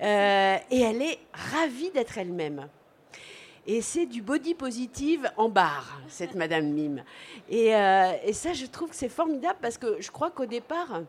[0.00, 1.18] Euh, et elle est
[1.52, 2.66] ravie d'être elle-même.
[3.66, 7.04] Et c'est du body positive en barre, cette Madame Mime.
[7.50, 11.02] Et, euh, et ça, je trouve que c'est formidable parce que je crois qu'au départ,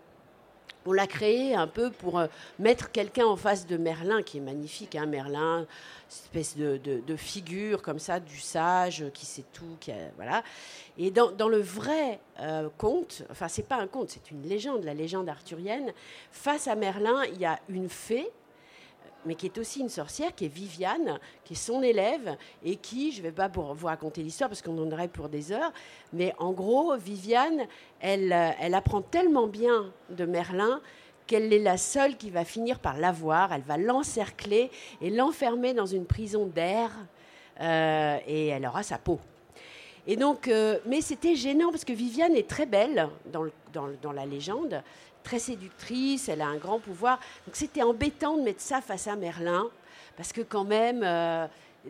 [0.86, 4.42] on l'a créé un peu pour euh, mettre quelqu'un en face de Merlin, qui est
[4.42, 5.66] magnifique, hein, Merlin,
[6.10, 10.44] espèce de, figure comme ça, du sage, qui sait tout, qui voilà.
[10.98, 12.20] Et dans, le vrai
[12.78, 15.94] conte, enfin c'est pas un conte, c'est une légende, la légende arthurienne,
[16.32, 18.32] face à Merlin, il y a une fée
[19.26, 23.12] mais qui est aussi une sorcière, qui est Viviane, qui est son élève, et qui,
[23.12, 25.74] je ne vais pas vous raconter l'histoire parce qu'on en aurait pour des heures,
[26.14, 27.68] mais en gros, Viviane,
[28.00, 30.82] elle, euh, elle apprend tellement bien de Merlin
[31.28, 33.54] qu'elle est la seule qui va finir par l'avoir.
[33.54, 36.92] Elle va l'encercler et l'enfermer dans une prison d'air,
[37.62, 39.20] euh, et elle aura sa peau.
[40.08, 44.82] Et donc, euh, mais c'était gênant parce que Viviane est très belle dans, la légende
[45.24, 47.20] très séductrice, elle a un grand pouvoir.
[47.46, 49.68] Donc c'était embêtant de mettre ça face à Merlin,
[50.18, 51.48] parce que quand même, euh,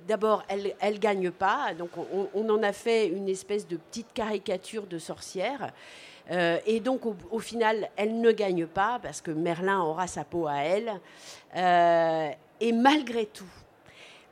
[0.08, 1.92] d'abord, elle ne gagne pas, donc
[2.34, 5.72] on, en a fait une espèce de petite caricature de sorcière.
[6.32, 7.02] Euh, et donc,
[7.32, 11.00] au, final, elle ne gagne pas, parce que Merlin aura sa peau à elle.
[11.56, 13.50] Euh, et malgré tout,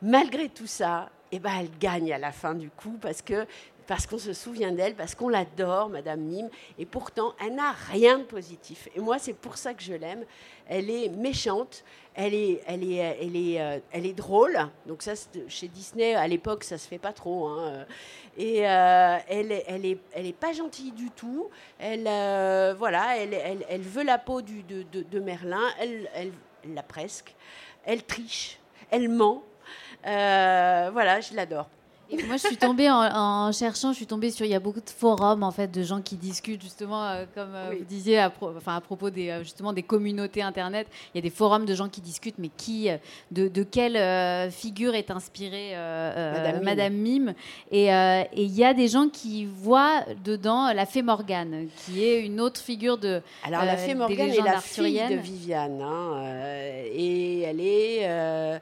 [0.02, 3.46] malgré tout ça, eh ben, elle gagne à la fin du coup, parce que
[3.88, 8.20] parce qu'on se souvient d'elle, parce qu'on l'adore, Madame Nîmes, et pourtant, elle n'a rien
[8.20, 8.90] de positif.
[8.96, 10.26] Et moi, c'est pour ça que je l'aime.
[10.68, 14.58] Elle est méchante, elle est, elle est, elle est, euh, elle est drôle.
[14.86, 15.14] Donc ça,
[15.48, 17.48] chez Disney, à l'époque, ça se fait pas trop.
[17.48, 17.86] Hein.
[18.38, 21.50] Et euh, elle, elle est, elle est pas gentille du tout.
[21.80, 25.64] Elle, euh, voilà, elle, elle, elle, veut la peau de Merlin.
[25.80, 26.34] Elle, elle,
[26.74, 27.34] l'a presque.
[27.86, 28.60] Elle triche.
[28.92, 29.44] Elle ment.
[30.04, 31.70] voilà, je l'adore
[32.28, 34.46] moi, je suis tombée en, cherchant, je suis tombée sur.
[34.46, 37.54] Il y a beaucoup de forums en fait de gens qui discutent justement, euh, comme
[37.54, 40.88] euh, vous disiez, à, enfin, à propos des euh, justement des communautés internet.
[41.14, 42.90] Il y a des forums de gens qui discutent, mais qui,
[43.32, 45.74] de, de quelle figure est inspirée
[46.64, 47.34] Madame, Mime.
[47.72, 52.40] Et il y a des gens qui voient dedans la fée Morgane, qui est une
[52.40, 53.22] autre figure de.
[53.44, 56.24] Alors la fée Morgane est la fille de Viviane, hein,
[56.94, 58.60] et elle est,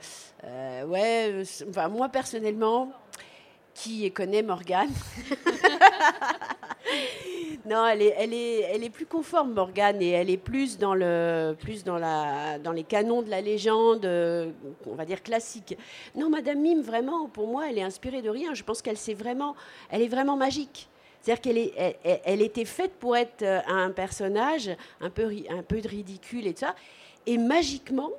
[0.88, 2.92] ouais, enfin, moi personnellement
[3.76, 4.90] qui connaît Morgane
[7.68, 10.94] Non, elle est, elle, est, elle est plus conforme, Morgane, et elle est plus dans,
[10.94, 14.06] le, plus dans, la, dans les canons de la légende,
[14.86, 15.76] on va dire classique.
[16.16, 18.54] Non, Madame Mime, vraiment, pour moi, elle est inspirée de rien.
[18.54, 19.56] Je pense qu'elle vraiment,
[19.90, 20.88] elle est vraiment magique.
[21.26, 24.70] C'est-à-dire qu'elle est, elle, était faite pour être euh, un personnage
[25.02, 26.76] un peu, un peu ridicule et tout ça.
[27.26, 28.12] Et magiquement,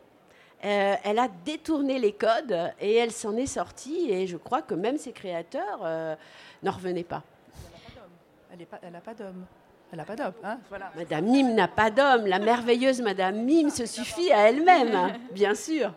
[0.65, 4.11] euh, elle a détourné les codes et elle s'en est sortie.
[4.11, 6.17] Et je crois que même ses créateurs euh,
[6.63, 7.23] n'en revenaient pas.
[8.83, 9.45] Elle n'a pas d'homme.
[9.93, 10.33] Elle n'a pas d'homme.
[10.43, 10.59] Hein
[10.97, 12.27] Madame Mime n'a pas d'homme.
[12.27, 15.93] La merveilleuse Madame Mime se suffit à elle-même, bien sûr.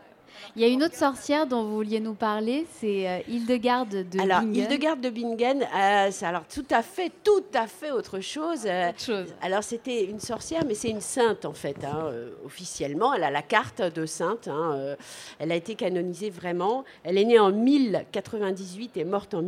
[0.56, 4.20] Il y a une autre sorcière dont vous vouliez nous parler, c'est euh, Hildegarde de
[4.20, 4.56] alors, Bingen.
[4.56, 8.66] Hildegarde de Bingen, euh, c'est alors tout à fait, tout à fait autre chose.
[8.66, 9.28] Euh, autre chose.
[9.42, 12.12] Alors c'était une sorcière, mais c'est une sainte en fait, hein,
[12.46, 13.14] officiellement.
[13.14, 14.48] Elle a la carte de sainte.
[14.48, 14.96] Hein,
[15.40, 16.84] elle a été canonisée vraiment.
[17.04, 19.44] Elle est née en 1098 et morte en,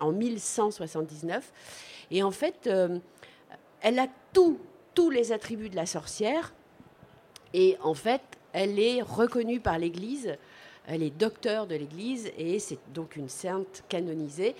[0.00, 1.52] en 1179.
[2.10, 2.68] Et en fait,
[3.82, 4.58] elle a tous
[4.94, 6.52] tous les attributs de la sorcière.
[7.52, 8.22] Et en fait,
[8.52, 10.36] elle est reconnue par l'Église
[10.86, 14.56] Elle est docteur de l'Église et c'est donc une sainte canonisée.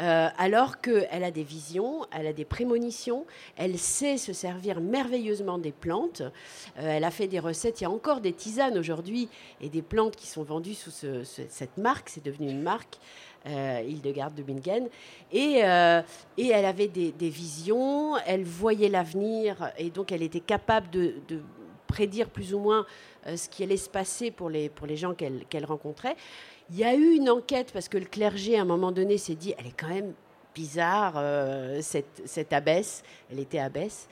[0.00, 3.26] Euh, alors qu'elle a des visions, elle a des prémonitions,
[3.56, 6.20] elle sait se servir merveilleusement des plantes.
[6.20, 7.80] Euh, elle a fait des recettes.
[7.80, 9.28] Il y a encore des tisanes aujourd'hui
[9.60, 10.92] et des plantes qui sont vendues sous
[11.24, 12.10] cette marque.
[12.10, 12.98] C'est devenu une marque.
[13.46, 14.88] Euh, de Bingen.
[15.32, 16.00] Et, euh,
[16.38, 21.14] et elle avait des, visions, elle voyait l'avenir, et donc elle était capable de,
[21.92, 22.86] prédire plus ou moins
[23.26, 26.16] euh, ce qui allait se passer pour les, pour les gens qu'elle rencontrait.
[26.70, 29.34] Il y a eu une enquête parce que le clergé, à un moment donné, s'est
[29.34, 30.14] dit elle est quand même
[30.54, 31.22] bizarre,
[31.80, 33.02] cette, cette abbesse.
[33.30, 34.08] Elle était abbesse.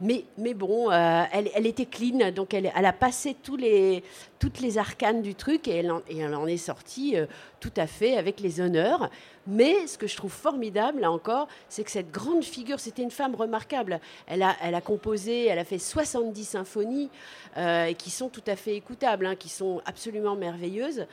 [0.00, 4.02] Mais, mais bon, euh, elle, était clean, donc elle, a passé tous les,
[4.40, 7.26] toutes les arcanes du truc et elle en, est sortie euh,
[7.60, 9.08] tout à fait avec les honneurs.
[9.46, 13.12] Mais ce que je trouve formidable, là encore, c'est que cette grande figure, c'était une
[13.12, 14.00] femme remarquable.
[14.26, 17.08] Elle a, composé, elle a fait 70 symphonies
[17.56, 21.06] euh, qui sont tout à fait écoutables, hein, qui sont absolument merveilleuses.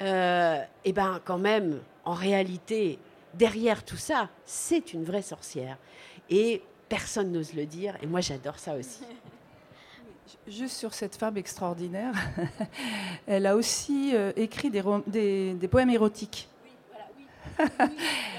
[0.00, 2.98] et bien, quand même, en réalité,
[3.38, 5.76] derrière tout ça, c'est une vraie sorcière.
[6.30, 9.02] Et personne n'ose le dire, et moi j'adore ça aussi.
[10.48, 12.14] Juste sur cette femme extraordinaire,
[13.26, 16.48] elle a aussi euh, écrit des, des, des, poèmes érotiques.
[16.64, 17.26] Oui, voilà, oui.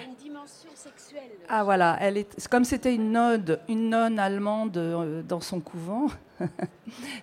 [0.09, 0.15] oui,
[0.47, 1.21] sexuelle.
[1.49, 6.07] Ah voilà, elle est, comme c'était une nonne, allemande euh, dans son couvent,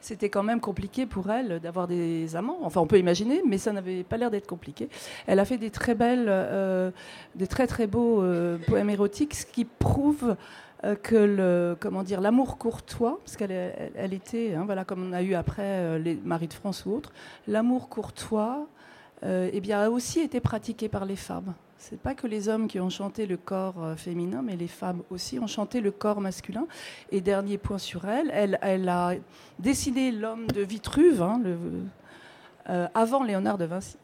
[0.00, 2.58] c'était quand même compliqué pour elle d'avoir des amants.
[2.62, 4.88] Enfin, on peut imaginer, mais ça n'avait pas l'air d'être compliqué.
[5.26, 6.90] Elle a fait des très belles, euh,
[7.34, 8.22] des très très beaux
[8.66, 10.36] poèmes érotiques, ce qui prouve
[10.84, 13.52] euh, que le comment dire l'amour courtois, parce qu'elle
[13.94, 16.92] elle, était, hein, voilà, comme on a eu après euh, les Marie de France ou
[16.92, 17.12] autres,
[17.46, 18.66] l'amour courtois,
[19.22, 21.54] euh, eh bien, a aussi été pratiqué par les femmes.
[21.78, 25.38] C'est pas que les hommes qui ont chanté le corps féminin, mais les femmes aussi
[25.38, 26.66] ont chanté le corps masculin.
[27.12, 29.14] Et dernier point sur elle, elle, elle a
[29.58, 31.58] dessiné l'homme de Vitruve hein, le,
[32.94, 33.96] avant Léonard de Vinci.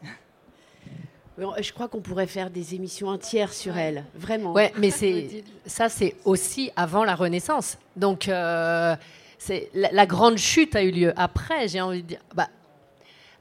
[1.37, 4.53] Je crois qu'on pourrait faire des émissions entières sur elle, vraiment.
[4.53, 7.77] Ouais, mais c'est ça, c'est aussi avant la Renaissance.
[7.95, 8.95] Donc, euh,
[9.37, 11.67] c'est la, grande chute a eu lieu après.
[11.67, 12.49] J'ai envie de dire, bah,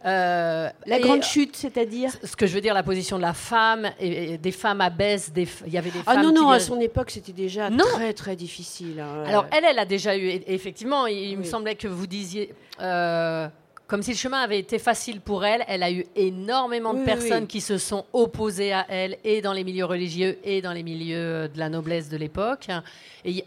[0.07, 3.91] euh, la grande chute, c'est-à-dire Ce que je veux dire, la position de la femme,
[4.01, 6.19] et, des femmes abaissent, des, il y avait des ah femmes.
[6.21, 9.01] Ah non, non, à son époque, c'était déjà très, très difficile.
[9.01, 9.25] Hein.
[9.27, 12.55] Alors, elle, elle a déjà eu, effectivement, il, me semblait que vous disiez.
[12.81, 13.49] Euh,
[13.89, 17.49] comme si le chemin avait été facile pour elle, elle a eu énormément de personnes
[17.49, 21.49] qui se sont opposées à elle, et dans les milieux religieux, et dans les milieux
[21.49, 22.69] de la noblesse de l'époque.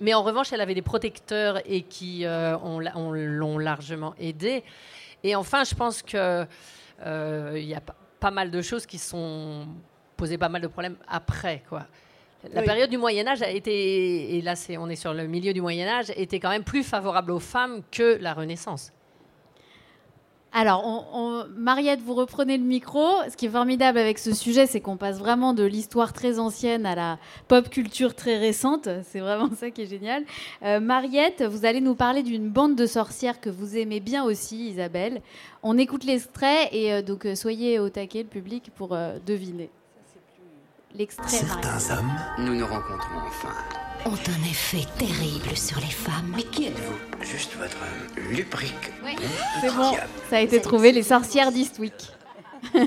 [0.02, 4.64] Mais en revanche, elle avait des protecteurs et qui euh, l'ont largement aidée.
[5.24, 7.82] Et enfin, je pense qu'il euh, y a
[8.20, 9.68] pas mal de choses qui sont
[10.18, 11.88] posées pas mal de problèmes après, quoi.
[12.52, 15.54] La période du Moyen Âge a été, et là c'est, on est sur le milieu
[15.54, 18.92] du Moyen Âge, était quand même plus favorable aux femmes que la Renaissance.
[20.56, 23.04] Alors, on, Mariette, vous reprenez le micro.
[23.28, 26.86] Ce qui est formidable avec ce sujet, c'est qu'on passe vraiment de l'histoire très ancienne
[26.86, 28.88] à la pop culture très récente.
[29.04, 30.24] C'est vraiment ça qui est génial.
[30.62, 34.70] Euh, Mariette, vous allez nous parler d'une bande de sorcières que vous aimez bien aussi,
[34.70, 35.24] Isabelle.
[35.64, 38.96] On écoute l'extrait et euh, donc euh, soyez au taquet, le public, pour
[39.26, 39.72] deviner.
[40.96, 41.28] L'extrait.
[41.30, 43.50] Certains hommes, nous nous rencontrons enfin
[44.06, 46.34] ont un effet terrible sur les femmes.
[46.36, 47.24] Mais qui êtes-vous?
[47.24, 47.78] Juste votre
[48.30, 48.92] lubrique.
[49.62, 49.94] C'est bon,
[50.30, 51.94] ça a été trouvé, les sorcières d'Eastwick.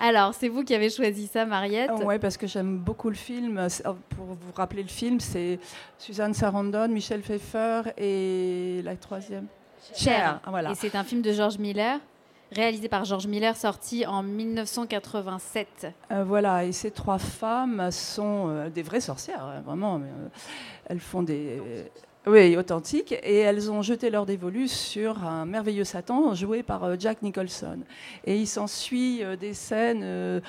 [0.00, 3.68] Alors, c'est vous qui avez choisi ça, Mariette Oui, parce que j'aime beaucoup le film.
[3.84, 5.58] Oh, pour vous rappeler le film, c'est
[5.98, 9.46] Suzanne Sarandon, Michel Pfeiffer et la troisième.
[9.94, 10.40] Cher.
[10.46, 10.70] Voilà.
[10.70, 11.98] Et c'est un film de George Miller
[12.52, 15.86] réalisé par George Miller, sorti en 1987.
[16.10, 19.96] Euh, voilà, et ces trois femmes sont euh, des vraies sorcières, hein, vraiment.
[19.96, 20.28] Euh,
[20.86, 21.60] elles font des
[22.24, 23.12] oui, authentique.
[23.24, 27.78] Et elles ont jeté leur dévolu sur un merveilleux Satan joué par euh, Jack Nicholson.
[28.24, 30.40] Et il s'ensuit euh, des scènes euh,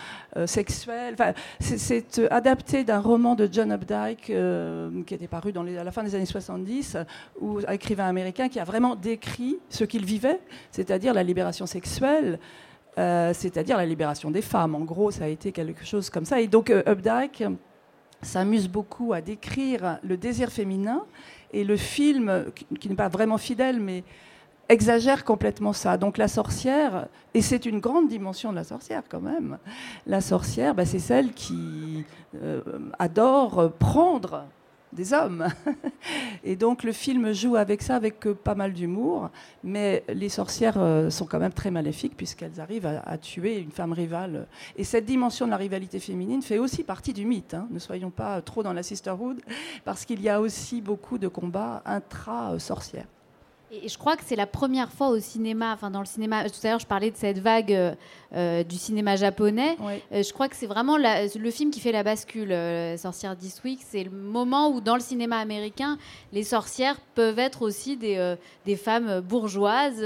[0.45, 1.15] sexuelles.
[1.59, 4.32] C'est adapté d'un roman de John Updike
[5.07, 6.97] qui était paru à la fin des années 70,
[7.41, 10.39] où un écrivain américain qui a vraiment décrit ce qu'il vivait,
[10.71, 12.39] c'est-à-dire la libération sexuelle.
[12.95, 14.76] c'est-à-dire la libération des femmes.
[14.76, 16.39] En gros, ça a été quelque chose comme ça.
[16.39, 17.43] Et donc, Updike
[18.21, 21.05] s'amuse beaucoup à décrire le désir féminin
[21.54, 22.45] et le film,
[22.80, 24.04] qui n'est pas vraiment fidèle, mais
[24.70, 25.97] exagère complètement ça.
[25.97, 29.58] Donc la sorcière, et c'est une grande dimension de la sorcière quand même,
[30.08, 32.06] la sorcière, bah, c'est celle qui
[32.41, 32.62] euh,
[32.99, 34.45] adore prendre
[34.94, 35.48] des hommes.
[36.44, 39.30] Et donc le film joue avec ça, avec euh, pas mal d'humour,
[39.64, 43.94] mais les sorcières euh, sont quand même très maléfiques puisqu'elles arrivent à, tuer une femme
[43.94, 44.48] rivale.
[44.76, 47.54] Et cette dimension de la rivalité féminine fait aussi partie du mythe.
[47.54, 47.68] Hein.
[47.72, 49.41] Ne soyons pas trop dans la sisterhood,
[49.86, 53.08] parce qu'il y a aussi beaucoup de combats intra-sorcières.
[53.82, 56.59] Et je crois que c'est la première fois au cinéma, enfin dans le cinéma, tout
[56.63, 57.95] à l'heure je parlais de cette vague euh,
[58.36, 59.78] euh, du cinéma japonais.
[60.11, 62.55] Euh, je crois que c'est vraiment le film qui fait la bascule,
[62.99, 63.80] Sorcière This Week.
[63.84, 65.97] C'est le moment où dans le cinéma américain,
[66.32, 70.05] les sorcières peuvent être aussi des, des femmes bourgeoises.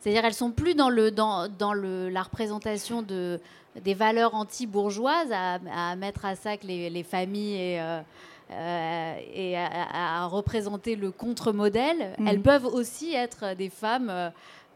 [0.00, 3.38] C'est-à-dire elles sont plus dans, le, dans, dans le, la représentation de,
[3.84, 8.00] des valeurs anti-bourgeoises à, à, mettre à sac les, les familles et
[8.50, 12.28] euh, et à, représenter le contre-modèle, mhm.
[12.28, 14.30] elles peuvent aussi être des femmes euh,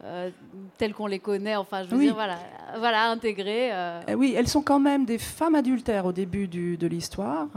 [0.05, 0.31] euh,
[0.79, 2.39] telles qu'on les connaît, enfin, je veux dire, voilà,
[2.79, 3.71] voilà intégrées.
[4.07, 7.49] Eh oui, elles sont quand même des femmes adultères au début du, de l'histoire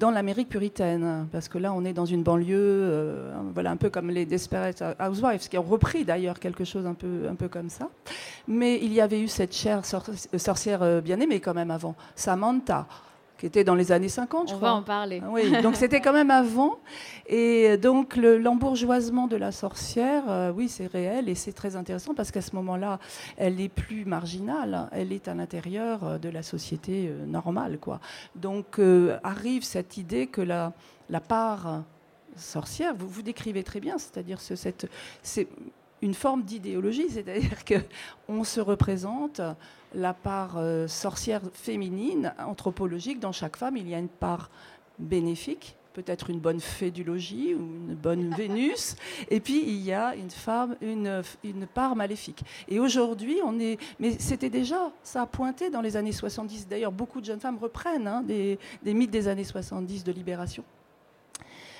[0.00, 4.10] dans l'Amérique puritaine, parce que là, on est dans une banlieue, voilà, un peu comme
[4.10, 7.88] les Desperate Housewives, qui ont repris d'ailleurs quelque chose un peu, un peu comme ça.
[8.48, 12.86] Mais il y avait eu cette chère sorcière bien aimée quand même avant, Samantha
[13.38, 14.68] qui était dans les années 50, je On crois.
[14.70, 15.20] va en parler.
[15.24, 16.78] Ah oui, donc c'était quand même avant.
[17.26, 22.30] Et donc l'embourgeoisement de la sorcière, euh, oui, c'est réel et c'est très intéressant parce
[22.30, 22.98] qu'à ce moment-là,
[23.36, 28.00] elle est plus marginale, elle est à l'intérieur euh, de la société euh, normale, quoi.
[28.34, 28.80] Donc
[29.22, 30.72] arrive cette idée que la,
[31.10, 31.82] la part
[32.36, 34.88] sorcière, vous vous décrivez très bien, c'est-à-dire ce, cette,
[36.02, 37.74] une forme d'idéologie, c'est-à-dire que
[38.28, 39.40] on se représente
[39.94, 43.20] la part euh, sorcière féminine, anthropologique.
[43.20, 44.50] Dans chaque femme, il y a une part
[44.98, 48.96] bénéfique, peut-être une bonne fédulogie ou une bonne Vénus,
[49.30, 52.42] et puis il y a une femme, une, une part maléfique.
[52.68, 56.68] Et aujourd'hui, on est, mais c'était déjà, ça a pointé dans les années 70.
[56.68, 60.64] D'ailleurs, beaucoup de jeunes femmes reprennent hein, des, des mythes des années 70 de libération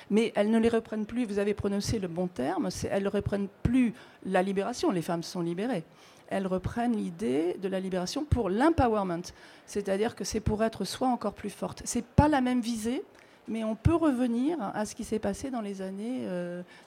[0.09, 3.47] mais elles ne les reprennent plus, vous avez prononcé le bon terme, elles ne reprennent
[3.63, 3.93] plus
[4.25, 5.83] la libération, les femmes sont libérées
[6.29, 9.23] elles reprennent l'idée de la libération pour l'empowerment,
[9.65, 11.81] c'est-à-dire que c'est pour être soi encore plus forte.
[11.85, 13.03] C'est pas la même visée,
[13.47, 16.27] mais on peut revenir à ce qui s'est passé dans les années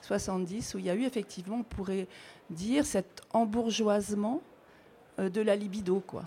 [0.01, 2.07] 70, euh, où il y a eu effectivement, on pourrait
[2.49, 4.41] dire, cet embourgeoisement
[5.19, 6.23] euh, de la libido, quoi.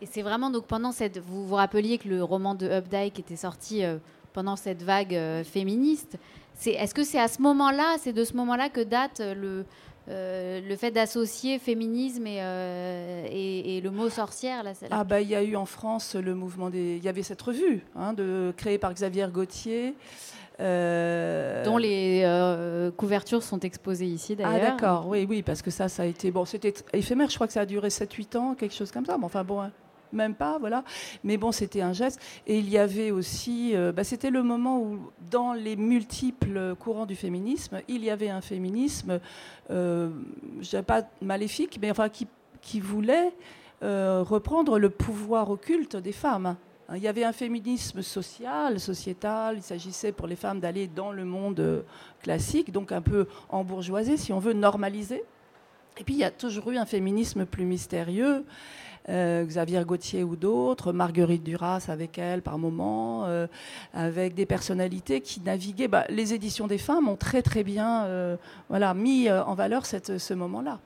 [0.00, 3.36] Et c'est vraiment donc pendant cette, vous vous rappeliez que le roman de Updike était
[3.36, 3.98] sorti euh,
[4.34, 6.18] pendant cette vague féministe.
[6.54, 9.64] C'est, est-ce que c'est à ce moment-là, c'est de ce moment-là que date le,
[10.10, 15.28] euh, le fait d'associer féminisme et, euh, et, le mot sorcière là, Ah bah il
[15.28, 18.52] y a eu en France le mouvement des, il y avait cette revue hein, de
[18.54, 19.94] créée par Xavier Gauthier.
[20.60, 22.22] Euh, dont les
[22.96, 24.62] couvertures sont exposées ici ah, d'ailleurs.
[24.62, 27.30] Ah d'accord, oui, oui, parce que ça, ça a été bon, c'était éphémère.
[27.30, 29.16] Je crois que ça a duré 7-8 ans, quelque chose comme ça.
[29.16, 29.72] Mais enfin bon, hein
[30.14, 30.84] même pas, voilà.
[31.22, 32.20] Mais bon, c'était un geste.
[32.46, 34.98] Et il y avait aussi, euh, bah, c'était le moment où,
[35.30, 39.20] dans les multiples courants du féminisme, il y avait un féminisme,
[39.70, 40.10] euh,
[40.60, 43.32] je dirais pas maléfique, mais enfin qui, voulait
[43.82, 46.56] euh, reprendre le pouvoir occulte des femmes.
[46.92, 49.56] Il y avait un féminisme social, sociétal.
[49.56, 51.82] Il s'agissait pour les femmes d'aller dans le monde euh,
[52.22, 55.24] classique, donc un peu embourgeoisé, si on veut, normaliser.
[55.98, 58.44] Et puis il y a toujours eu un féminisme plus mystérieux
[59.10, 63.46] euh, Xavier Gauthier ou d'autres, Marguerite Duras avec elle par moment, euh,
[63.92, 65.88] avec des personnalités qui naviguaient.
[65.88, 68.36] Bah, les éditions des femmes ont très très bien euh,
[68.70, 70.80] voilà, mis en valeur cette, ce moment-là.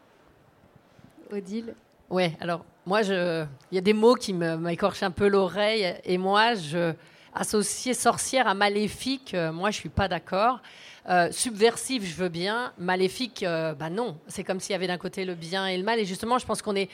[1.33, 1.75] Odile?
[2.11, 6.55] Oui, alors moi, il y a des mots qui m'écorchent un peu l'oreille, et moi,
[6.55, 6.95] je
[7.35, 10.61] associer sorcière à maléfique, moi, je suis pas d'accord.
[11.31, 12.73] subversif, je veux bien.
[12.79, 13.45] Maléfique,
[13.79, 14.17] bah non.
[14.27, 15.99] C'est comme s'il y avait d'un côté le bien et le mal.
[15.99, 16.89] Et justement, je pense qu'on est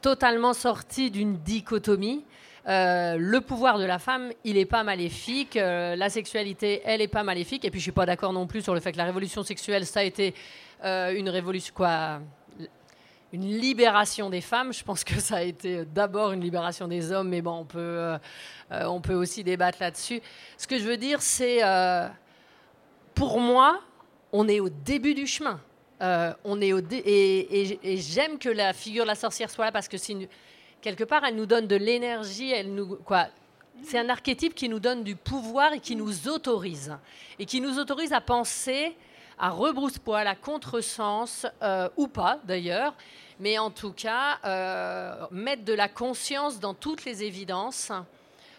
[0.00, 2.24] totalement sorti d'une dichotomie.
[2.68, 5.56] Euh, le pouvoir de la femme, il n'est pas maléfique.
[5.56, 7.64] Euh, la sexualité, elle n'est pas maléfique.
[7.64, 9.86] Et puis, je suis pas d'accord non plus sur le fait que la révolution sexuelle,
[9.86, 10.34] ça a été
[10.84, 12.20] euh, une révolution, quoi,
[13.32, 14.72] une libération des femmes.
[14.72, 18.16] Je pense que ça a été d'abord une libération des hommes, mais bon, on peut,
[18.70, 20.20] on peut aussi débattre là-dessus.
[20.58, 21.60] Ce que je veux dire, c'est,
[23.14, 23.80] pour moi,
[24.32, 25.60] on est au début du chemin.
[26.00, 29.88] Euh, on est au et, j'aime que la figure de la sorcière soit là parce
[29.88, 29.96] que
[30.80, 32.50] quelque part, elle nous donne de l'énergie.
[32.52, 33.26] Elle nous quoi
[33.82, 36.96] C'est un archétype qui nous donne du pouvoir et qui nous autorise
[37.38, 38.96] et qui nous autorise à penser
[39.40, 42.94] à rebrousse-poil, à contresens euh, ou pas d'ailleurs,
[43.38, 47.90] mais en tout cas euh, mettre de la conscience dans toutes les évidences.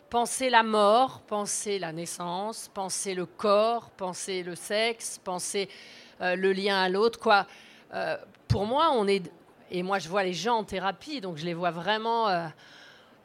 [0.10, 5.70] Penser la mort, penser la naissance, penser le corps, penser le sexe, penser
[6.22, 7.20] euh, le lien à l'autre.
[7.20, 7.48] Quoi.
[7.94, 8.18] Euh,
[8.48, 9.32] pour moi, on est.
[9.72, 12.28] Et moi, je vois les gens en thérapie, donc je les vois vraiment.
[12.28, 12.46] Euh,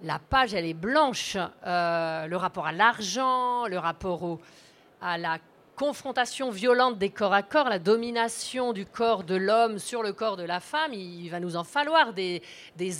[0.02, 1.36] la page, elle est blanche.
[1.64, 4.40] le rapport à l'argent, le rapport au,
[5.00, 5.38] à la
[5.74, 10.36] confrontation violente des corps à corps, la domination du corps de l'homme sur le corps
[10.36, 10.92] de la femme.
[10.94, 12.42] Il va nous en falloir des,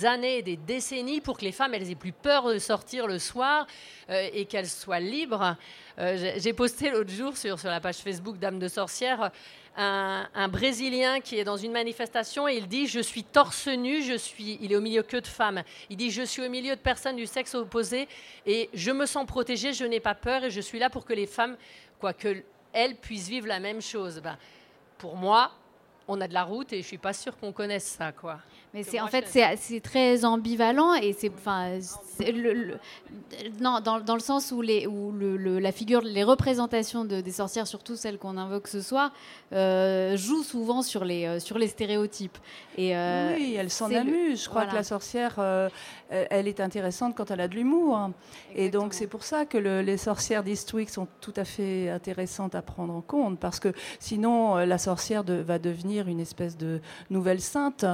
[0.05, 3.67] années, des décennies pour que les femmes elles aient plus peur de sortir le soir
[4.09, 5.57] et qu'elles soient libres.
[5.99, 9.31] J'ai posté l'autre jour sur, sur la page Facebook Dame de Sorcière
[9.77, 14.17] un, Brésilien qui est dans une manifestation et il dit Je suis torse nu, je
[14.17, 14.59] suis.
[14.61, 15.63] Il est au milieu que de femmes.
[15.91, 18.09] Il dit Je suis au milieu de personnes du sexe opposé
[18.47, 21.13] et je me sens protégée, je n'ai pas peur et je suis là pour que
[21.13, 21.57] les femmes,
[22.01, 24.21] quoique elles puissent vivre la même chose.
[24.23, 24.37] Ben,
[24.99, 25.53] pour moi,
[26.09, 28.41] on a de la route et je suis pas sûre qu'on connaisse ça, quoi.
[28.75, 31.79] Mais c'est en fait c'est très ambivalent et c'est enfin
[32.21, 32.75] le,
[33.61, 37.33] non dans, dans, le sens où les où le, la figure les représentations de, des
[37.33, 39.13] sorcières surtout celles qu'on invoque ce soir
[39.53, 42.39] euh, jouent souvent sur les euh, sur les stéréotypes
[42.77, 44.45] et euh, oui elles s'en amusent.
[44.45, 45.39] Je crois que la sorcière
[46.11, 48.11] elle est intéressante quand elle a de l'humour
[48.55, 52.63] et donc c'est pour ça que les sorcières d'Eastwick sont tout à fait intéressantes à
[52.63, 57.41] prendre en compte parce que sinon la sorcière de, va devenir une espèce de nouvelle
[57.41, 57.85] sainte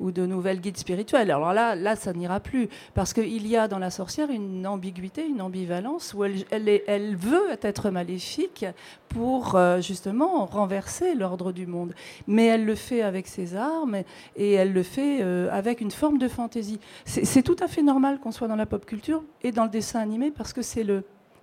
[0.00, 1.30] ou de nouvelle guide spirituelle.
[1.30, 5.26] Alors là, là ça n'ira plus, parce qu'il y a dans la sorcière une ambiguïté,
[5.26, 8.66] une ambivalence, où elle, elle, elle veut être maléfique
[9.08, 11.94] pour euh, justement renverser l'ordre du monde.
[12.26, 14.02] Mais elle le fait avec ses armes
[14.36, 16.80] et elle le fait euh, avec une forme de fantaisie.
[17.04, 20.00] C'est tout à fait normal qu'on soit dans la pop culture et dans le dessin
[20.00, 20.86] animé, parce que c'est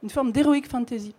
[0.03, 1.15] une forme d'héroïque fantasy.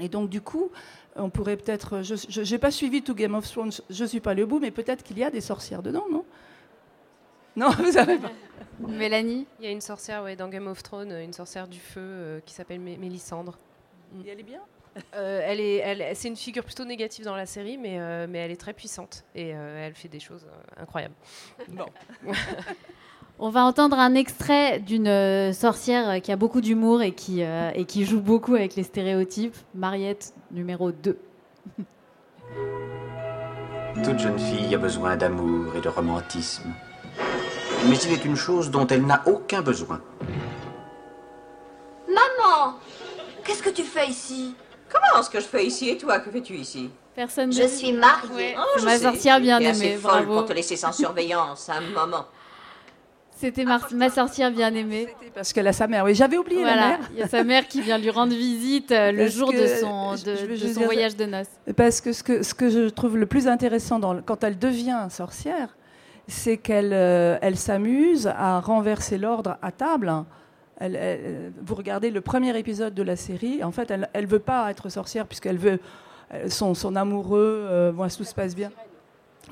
[0.00, 0.70] Et donc, du coup,
[1.16, 2.02] on pourrait peut-être.
[2.02, 4.70] Je n'ai pas suivi tout Game of Thrones, je ne suis pas le bout, mais
[4.70, 6.24] peut-être qu'il y a des sorcières dedans, non?
[7.56, 8.32] Non, vous savez pas.
[8.80, 9.46] Mélanie?
[9.60, 12.40] Il y a une sorcière ouais, dans Game of Thrones, une sorcière du feu euh,
[12.44, 13.58] qui s'appelle Mélisandre.
[14.24, 14.60] Et elle est bien?
[15.14, 18.38] Euh, elle est, elle, c'est une figure plutôt négative dans la série, mais, euh, mais
[18.38, 21.14] elle est très puissante et elle fait des choses incroyables.
[21.68, 21.86] Bon.
[23.40, 28.04] On va entendre un extrait d'une sorcière qui a beaucoup d'humour et qui, et qui
[28.04, 29.56] joue beaucoup avec les stéréotypes.
[29.74, 31.18] Mariette, numéro 2.
[34.04, 36.72] Toute jeune fille a besoin d'amour et de romantisme
[37.88, 40.00] mais il est une chose dont elle n'a aucun besoin.
[42.08, 42.78] Maman
[43.44, 44.54] Qu'est-ce que tu fais ici?
[44.94, 45.88] Comment ce que je fais ici?
[45.90, 46.90] Et toi, que fais-tu ici?
[47.14, 47.52] Personne.
[47.52, 48.56] Je suis mariée.
[48.58, 50.34] Oh, ma sorcière bien aimée, bravo.
[50.34, 52.26] pour te laisser sans surveillance un moment.
[53.36, 55.08] C'était ma, ma, sorcière bien aimée.
[55.34, 56.04] Parce qu'elle a sa mère.
[56.04, 57.00] Oui, j'avais oublié la mère.
[57.12, 60.12] Il y a sa mère qui vient lui rendre visite euh, le jour de son,
[60.14, 61.48] de, son voyage de noces.
[61.76, 65.08] Parce que ce, que ce que je trouve le plus intéressant dans, quand elle devient
[65.10, 65.76] sorcière,
[66.28, 70.12] c'est qu'elle euh, elle s'amuse à renverser l'ordre à table.
[70.80, 74.88] Vous regardez le premier épisode de la série, en fait, elle ne veut pas être
[74.88, 75.78] sorcière puisqu'elle veut
[76.32, 78.70] euh, son, amoureux, euh, tout se passe bien.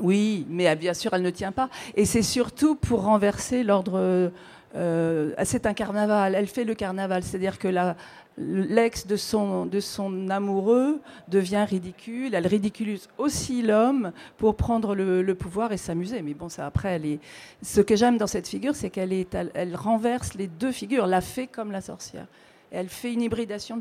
[0.01, 1.68] Oui, mais bien sûr, elle ne tient pas.
[1.95, 4.31] Et c'est surtout pour renverser l'ordre.
[4.75, 6.35] c'est un carnaval.
[6.35, 7.95] Elle fait le carnaval, c'est-à-dire que la,
[8.39, 12.35] l'ex de son, de son amoureux devient ridicule.
[12.35, 16.22] Elle ridiculise aussi l'homme pour prendre le, pouvoir et s'amuser.
[16.22, 17.20] Mais bon, ça après, elle est...
[17.62, 21.20] ce que j'aime dans cette figure, c'est qu'elle est, elle, renverse les deux figures, la
[21.20, 22.26] fée comme la sorcière.
[22.70, 23.80] elle fait une hybridation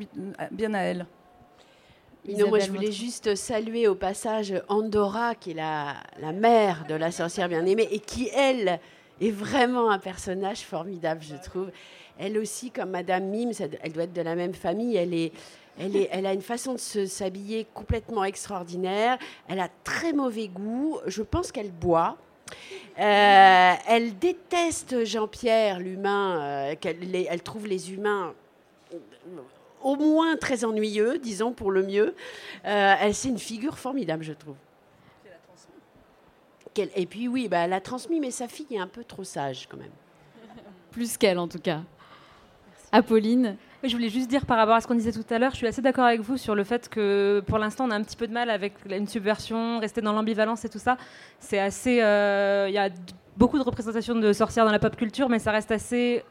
[0.52, 1.06] bien à elle.
[2.28, 6.93] Non, moi, je voulais juste saluer au passage Andorra, qui est la, la mère de
[6.93, 8.80] la sorcière bien-aimée, et qui, elle,
[9.22, 11.72] est vraiment un personnage formidable, je trouve
[12.22, 15.32] elle aussi, comme Madame Mims, elle doit être de la même famille, elle est,
[15.80, 19.18] elle, est, elle, a une façon de s'habiller complètement extraordinaire.
[19.48, 21.00] Elle a très mauvais goût.
[21.08, 22.18] Je pense qu'elle boit.
[23.00, 26.42] Euh, elle déteste Jean-Pierre, l'humain.
[26.42, 28.36] Euh, elle trouve les humains
[28.94, 28.98] euh,
[29.82, 32.14] au moins très ennuyeux, disons pour le mieux.
[32.64, 34.56] elle, c'est une figure formidable, je trouve.
[36.78, 39.68] Et puis oui, bah, elle a transmis, mais sa fille est un peu trop sage
[39.68, 39.92] quand même.
[40.92, 41.82] Plus qu'elle en tout cas.
[42.92, 45.58] Apolline je voulais juste dire par rapport à ce qu'on disait tout à l'heure, je
[45.58, 48.16] suis assez d'accord avec vous sur le fait que pour l'instant on a un petit
[48.16, 50.98] peu de mal avec une subversion, rester dans l'ambivalence et tout ça.
[51.39, 52.89] C'est assez, euh, il y a
[53.38, 56.24] beaucoup de représentations de sorcières dans la pop culture, mais ça reste assez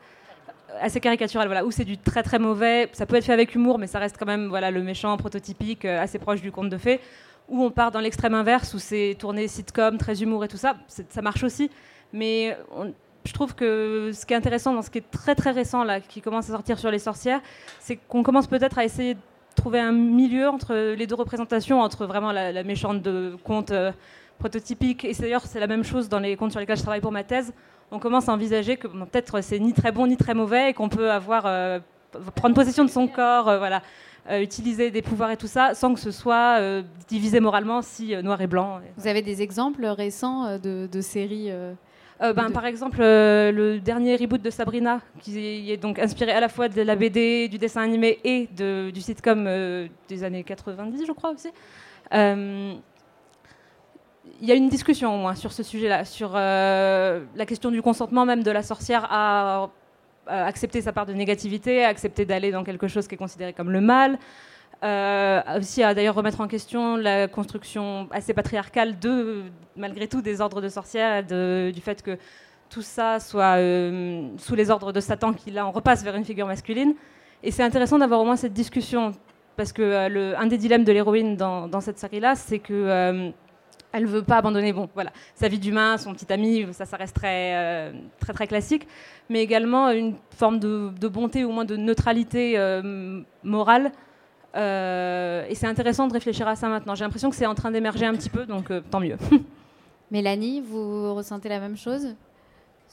[0.81, 3.81] assez caricatural, voilà, où c'est du très très mauvais, ça peut être fait avec humour,
[3.81, 6.79] mais ça reste quand même voilà, le méchant prototypique, euh, assez proche du conte de
[6.79, 7.01] fées,
[7.49, 10.77] ou on part dans l'extrême inverse, où c'est tourné sitcom, très humour et tout ça,
[10.87, 11.73] ça marche aussi,
[12.13, 12.95] mais on,
[13.25, 16.01] je trouve que ce qui est intéressant dans ce qui est très très récent là,
[16.01, 17.41] qui commence à sortir sur les sorcières,
[17.79, 19.21] c'est qu'on commence peut-être à essayer de
[19.55, 23.93] trouver un milieu entre les deux représentations, entre vraiment la, méchante de conte euh,
[24.39, 27.13] prototypique, et d'ailleurs c'est la même chose dans les contes sur lesquels je travaille pour
[27.13, 27.53] ma thèse.
[27.91, 30.89] On commence à envisager que peut-être c'est ni très bon ni très mauvais et qu'on
[30.89, 31.81] peut avoir euh,
[32.37, 33.83] prendre possession de son corps, euh, voilà,
[34.39, 36.61] utiliser des pouvoirs et tout ça, sans que ce soit
[37.09, 38.81] divisé moralement si noir et blanc.
[38.97, 41.51] Vous avez des exemples récents de séries
[42.21, 46.69] ben, Par exemple, le dernier reboot de Sabrina, qui est donc inspiré à la fois
[46.69, 49.49] de la BD, du dessin animé et de, du sitcom
[50.09, 51.49] des années 90, je crois aussi.
[52.13, 52.79] il
[54.43, 58.43] y a une discussion au moins sur ce sujet-là, sur la question du consentement même
[58.43, 59.71] de la sorcière à
[60.27, 63.81] accepter sa part de négativité, accepter d'aller dans quelque chose qui est considéré comme le
[63.81, 64.19] mal.
[64.83, 69.43] Euh, aussi à d'ailleurs remettre en question la construction assez patriarcale de,
[69.77, 72.17] malgré tout, des ordres de sorcières, du fait que
[72.71, 76.25] tout ça soit euh, sous les ordres de Satan qui là on repasse vers une
[76.25, 76.95] figure masculine.
[77.43, 79.13] Et c'est intéressant d'avoir au moins cette discussion
[79.57, 83.33] parce que euh, un des dilemmes de l'héroïne dans, cette série-là, c'est que
[83.93, 87.17] elle veut pas abandonner bon voilà sa vie d'humain son petit ami ça ça reste
[87.17, 88.87] très très très classique
[89.29, 92.57] mais également une forme de, de bonté ou au moins de neutralité
[93.43, 93.91] morale
[94.57, 96.95] euh, et c'est intéressant de réfléchir à ça maintenant.
[96.95, 99.17] J'ai l'impression que c'est en train d'émerger un petit peu, donc euh, tant mieux.
[100.11, 102.15] Mélanie, vous ressentez la même chose?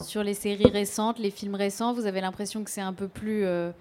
[0.02, 3.46] Sur les séries récentes, les films récents, vous avez l'impression que c'est un peu plus...
[3.46, 3.72] Euh,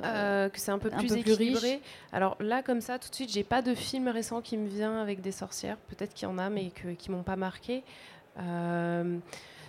[0.00, 1.72] que c'est un peu plus équilibré.
[1.72, 1.80] riche.
[2.12, 5.00] Alors là, comme ça, tout de suite, j'ai pas de film récent qui me vient
[5.00, 5.76] avec des sorcières.
[5.88, 7.82] Peut-être qu'il y en a, mais que, qui m'ont pas marqué.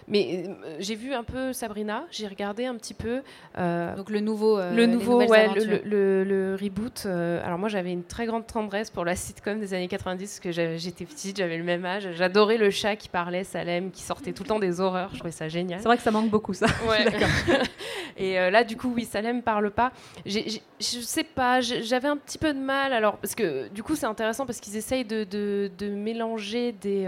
[0.10, 3.22] Mais euh, j'ai vu un peu Sabrina, j'ai regardé un petit peu.
[3.58, 7.06] Euh, Donc le nouveau, euh, le nouveau, ouais, le, le, reboot.
[7.06, 10.52] alors moi, j'avais une très grande tendresse pour la sitcom des années 90 parce que
[10.52, 12.10] j'étais petite, j'avais le même âge.
[12.14, 15.12] J'adorais le chat qui parlait, Salem, qui sortait tout le temps des horreurs.
[15.14, 15.80] Je trouvais ça génial.
[15.80, 16.66] C'est vrai que ça manque beaucoup, ça.
[16.88, 17.06] Ouais.
[18.18, 19.92] Et là, du coup, oui, Salem parle pas.
[20.26, 22.94] je sais pas, j'avais un petit peu de mal.
[22.94, 27.06] Alors parce que du coup, c'est intéressant parce qu'ils essayent de, de, de, mélanger des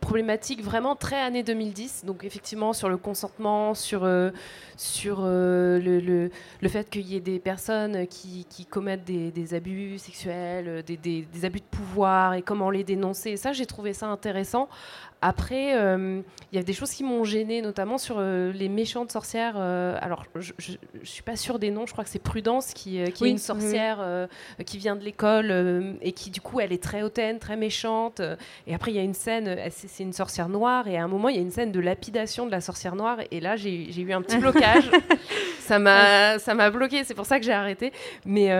[0.00, 2.04] problématique vraiment très année 2010.
[2.04, 4.30] Donc effectivement sur le consentement, sur, euh,
[4.76, 6.30] sur euh, le,
[6.60, 10.96] le, fait qu'il y ait des personnes qui, qui commettent des, des, abus sexuels, des,
[10.96, 13.30] des, des, abus de pouvoir et comment les dénoncer.
[13.30, 14.68] Et ça, j'ai trouvé ça intéressant.
[15.22, 16.20] Après, euh,
[16.52, 19.54] il y a des choses qui m'ont gêné, notamment sur euh, les méchantes sorcières.
[19.56, 23.02] Euh, alors, je ne suis pas sûre des noms, je crois que c'est Prudence qui,
[23.12, 24.06] qui est une sorcière
[24.66, 28.20] qui vient de l'école et qui, du coup, elle est très hautaine, très méchante.
[28.66, 31.28] Et après, il y a une scène, c'est une sorcière noire, et à un moment,
[31.28, 34.12] il y a une scène de lapidation de la sorcière noire, et là, j'ai eu
[34.12, 34.90] un petit blocage.
[35.60, 37.92] ça m'a bloqué, c'est pour ça que j'ai arrêté.
[38.26, 38.50] Mais,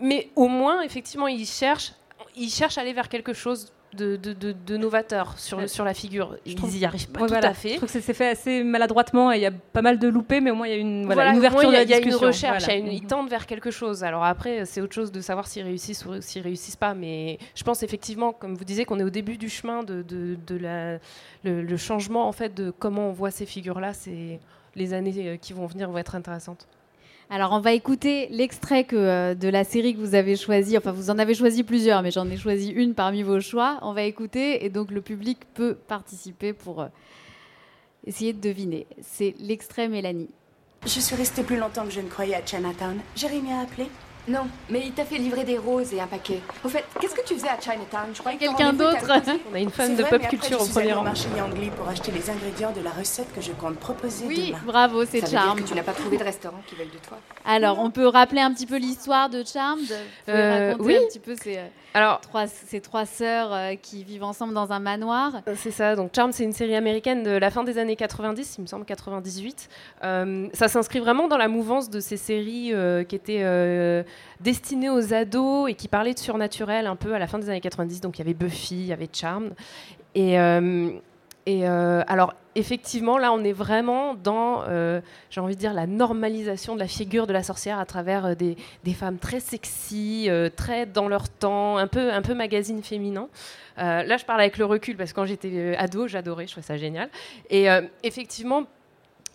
[0.00, 1.92] mais au moins, effectivement, ils cherchent,
[2.34, 6.36] ils cherchent à aller vers quelque chose de, de, de, novateur sur, sur la figure.
[6.46, 7.70] Ils n'y arrivent pas tout à fait.
[7.70, 10.40] Je trouve que c'est fait assez maladroitement et il y a pas mal de loupés,
[10.40, 12.08] mais au moins il y a une, voilà, une ouverture de la discussion.
[12.08, 14.04] Il y a une recherche, ils tendent vers quelque chose.
[14.04, 17.62] Alors après, c'est autre chose de savoir s'ils réussissent ou s'ils réussissent pas, mais je
[17.64, 20.98] pense effectivement, comme vous disiez, qu'on est au début du chemin de, de, la,
[21.44, 23.92] le, changement en fait de comment on voit ces figures-là.
[23.92, 24.40] C'est
[24.74, 26.66] les années euh, qui vont venir vont être intéressantes.
[27.34, 30.76] Alors, on va écouter l'extrait euh, de la série que vous avez choisi.
[30.76, 33.78] Enfin, vous en avez choisi plusieurs, mais j'en ai choisi une parmi vos choix.
[33.80, 36.88] On va écouter et donc le public peut participer pour euh,
[38.06, 38.86] essayer de deviner.
[39.00, 40.28] C'est l'extrait Mélanie.
[40.84, 42.98] Je suis restée plus longtemps que je ne croyais à Chinatown.
[43.16, 43.86] Jérémy a appelé
[44.28, 46.40] non, mais il t'a fait livrer des roses et un paquet.
[46.64, 48.10] Au fait, qu'est-ce que tu faisais à Chinatown?
[48.14, 48.98] Je croyais quelqu'un d'autre.
[49.50, 51.02] On a une fan de pop culture au premier rang.
[51.02, 55.04] marché Yangli pour acheter les ingrédients de la recette que je compte proposer oui, bravo,
[55.04, 55.50] c'est Charm.
[55.50, 57.18] Veut dire que tu n'as pas trouvé de restaurant qui veuille de toi?
[57.44, 59.80] Alors, on peut rappeler un petit peu l'histoire de Charm.
[60.28, 60.96] Euh, oui.
[60.96, 64.72] un petit peu ces, euh, Alors, trois, ces trois sœurs euh, qui vivent ensemble dans
[64.72, 65.42] un manoir?
[65.56, 65.96] C'est ça.
[65.96, 68.84] Donc, Charm, c'est une série américaine de la fin des années 90, il me semble
[68.84, 69.68] 98.
[70.00, 72.72] ça s'inscrit vraiment dans la mouvance de ces séries
[73.08, 74.04] qui étaient
[74.40, 77.60] destinées aux ados et qui parlaient de surnaturel un peu à la fin des années
[77.60, 78.00] 90.
[78.00, 79.54] Donc il y avait Buffy, il y avait Charmed.
[80.14, 80.90] Et, euh,
[81.48, 85.00] euh, alors effectivement, là on est vraiment dans, euh,
[85.30, 88.56] j'ai envie de dire, la normalisation de la figure de la sorcière à travers des,
[88.84, 93.28] des, femmes très sexy, très dans leur temps, un peu, un peu magazine féminin.
[93.76, 96.76] là je parle avec le recul parce que quand j'étais ado, j'adorais, je trouvais ça
[96.76, 97.08] génial.
[97.50, 97.66] Et
[98.02, 98.64] effectivement,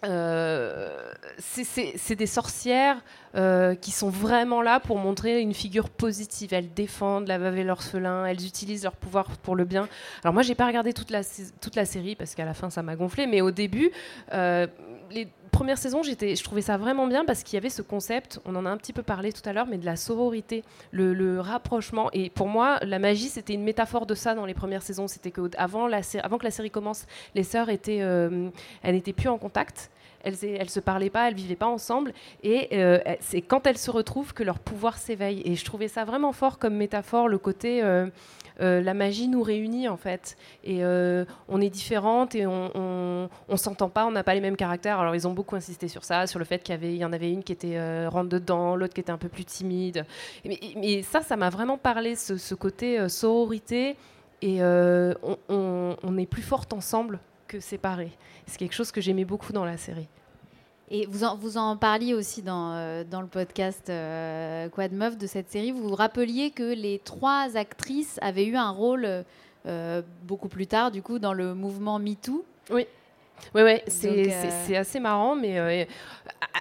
[0.06, 3.02] euh, c'est des sorcières
[3.36, 6.54] euh, qui sont vraiment là pour montrer une figure positive.
[6.54, 9.88] Elles défendent la veuve et l'orphelin, elles utilisent leur pouvoir pour le bien.
[10.24, 11.22] Alors moi, j'ai pas regardé toute la,
[11.62, 13.92] toute la série parce qu'à la fin, ça m'a gonflé, mais au début,
[14.34, 14.68] euh,
[15.10, 15.28] les
[15.58, 18.68] premières saisons, je trouvais ça vraiment bien parce qu'il y avait ce concept, on en
[18.68, 22.12] a un petit peu parlé tout à l'heure, mais de la sororité, le, rapprochement.
[22.14, 25.08] Et pour moi, la magie, c'était une métaphore de ça dans les premières saisons.
[25.08, 28.50] C'était que avant, la, que la série commence, les sœurs étaient, euh,
[28.84, 29.90] elles n'étaient plus en contact.
[30.24, 32.14] Elles, elles se parlaient pas, elles vivaient pas ensemble,
[32.44, 35.42] et euh, c'est quand elles se retrouvent que leur pouvoir s'éveille.
[35.46, 38.08] Et je trouvais ça vraiment fort comme métaphore, le côté euh,
[38.60, 40.38] euh, la magie nous réunit en fait.
[40.64, 45.00] Et on est différentes et on, on, s'entend pas, on n'a pas les mêmes caractères.
[45.00, 47.44] Alors ils ont beaucoup insisté sur ça, sur le fait qu'il y, en avait une
[47.44, 50.06] qui était rentre dedans, l'autre qui était un peu plus timide.
[50.46, 53.96] Mais, ça, ça m'a vraiment parlé, ce, côté sororité.
[54.42, 58.12] Et on, est plus forte ensemble que séparés.
[58.46, 60.08] C'est quelque chose que j'aimais beaucoup dans la série.
[60.90, 65.18] Et vous en, vous en parliez aussi dans, euh, dans le podcast euh, Quad Meuf
[65.18, 65.72] de cette série.
[65.72, 69.26] Vous vous rappeliez que les trois actrices avaient eu un rôle
[69.66, 72.46] euh, beaucoup plus tard, du coup, dans le mouvement MeToo.
[72.70, 72.88] Oui.
[73.56, 75.88] Oui, ouais, c'est assez marrant, mais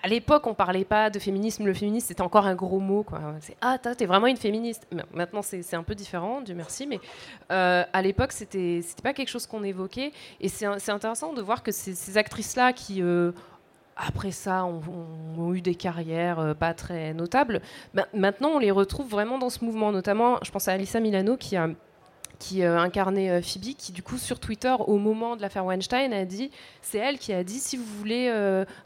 [0.02, 1.64] à l'époque, on parlait pas de féminisme.
[1.64, 3.02] Le féminisme, c'était encore un gros mot.
[3.02, 3.20] Quoi.
[3.60, 4.86] Ah, t'es vraiment une féministe.
[5.12, 7.00] Maintenant, c'est un peu différent, Dieu merci, mais
[7.48, 10.12] à l'époque, c'était pas quelque chose qu'on évoquait.
[10.40, 13.02] Et c'est intéressant de voir que ces, ces actrices-là qui
[13.96, 17.62] après ça, ont, eu des carrières euh, pas très notables.
[18.14, 21.56] maintenant, on les retrouve vraiment dans ce mouvement, notamment, je pense à Alissa Milano qui
[21.56, 21.68] a
[22.38, 26.12] qui euh, incarnait euh, Phoebe, qui du coup sur Twitter au moment de l'affaire Weinstein
[26.12, 26.50] a dit,
[26.82, 28.32] c'est elle qui a dit si vous voulez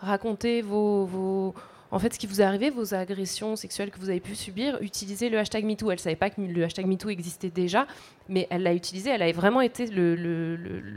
[0.00, 1.54] raconter vos,
[1.92, 4.78] en fait, ce qui vous est arrivé, vos agressions sexuelles que vous avez pu subir,
[4.80, 5.90] utilisez le hashtag MeToo.
[5.90, 7.86] Elle ne savait pas que le hashtag MeToo existait déjà,
[8.28, 9.10] mais elle l'a utilisé.
[9.10, 10.14] Elle a vraiment été le,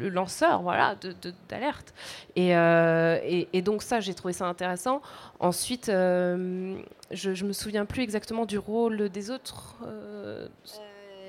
[0.10, 0.96] lanceur voilà,
[1.50, 1.94] d'alerte.
[2.38, 5.02] Euh, et, donc ça, j'ai trouvé ça intéressant.
[5.40, 6.76] Ensuite, euh,
[7.10, 9.78] je ne me souviens plus exactement du rôle des autres.
[9.88, 10.48] Euh,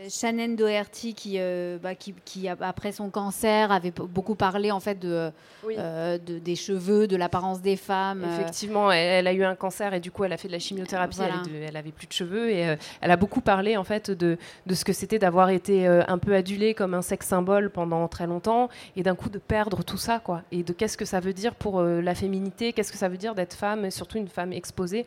[0.09, 5.31] Shannon Doherty qui, euh, bah, qui, après son cancer avait beaucoup parlé en fait de,
[5.69, 8.25] euh, des cheveux, de l'apparence des femmes.
[8.25, 8.35] Euh.
[8.41, 11.19] Effectivement, elle, a eu un cancer et du coup elle a fait de la chimiothérapie.
[11.21, 14.85] Elle, avait plus de cheveux et elle a beaucoup parlé en fait de, de ce
[14.85, 19.03] que c'était d'avoir été un peu adulée comme un sexe symbole pendant très longtemps et
[19.03, 20.43] d'un coup de perdre tout ça quoi.
[20.53, 23.35] Et de qu'est-ce que ça veut dire pour la féminité, qu'est-ce que ça veut dire
[23.35, 25.07] d'être femme, et surtout une femme exposée?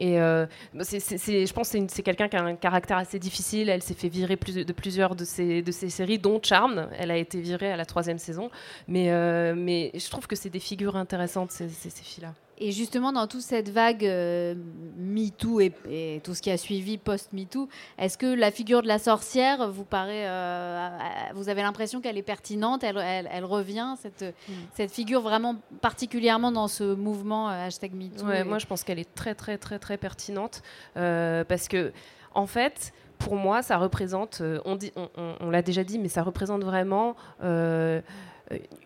[0.00, 3.68] Et euh, bah, je pense que c'est quelqu'un qui a un caractère assez difficile.
[3.68, 6.88] Elle s'est fait virer de plusieurs de ses, séries, dont Charmed.
[6.98, 8.50] Elle a été virée à la troisième saison.
[8.86, 12.34] Mais, euh, mais je trouve que c'est des figures intéressantes, ces, ces filles-là.
[12.60, 14.54] Et justement, dans toute cette vague euh,
[14.96, 17.68] MeToo et, tout ce qui a suivi post-MeToo,
[17.98, 20.26] est-ce que la figure de la sorcière vous paraît.
[20.26, 20.98] Euh,
[21.34, 24.52] vous avez l'impression qu'elle est pertinente, elle, elle, revient, cette, mm.
[24.74, 28.98] cette figure vraiment particulièrement dans ce mouvement euh, hashtag MeToo ouais, Moi, je pense qu'elle
[28.98, 30.62] est très, très, très, très pertinente
[30.94, 31.92] parce que,
[32.34, 35.08] en fait, pour moi, ça représente, on, dit, on,
[35.40, 37.14] on l'a déjà dit, mais ça représente vraiment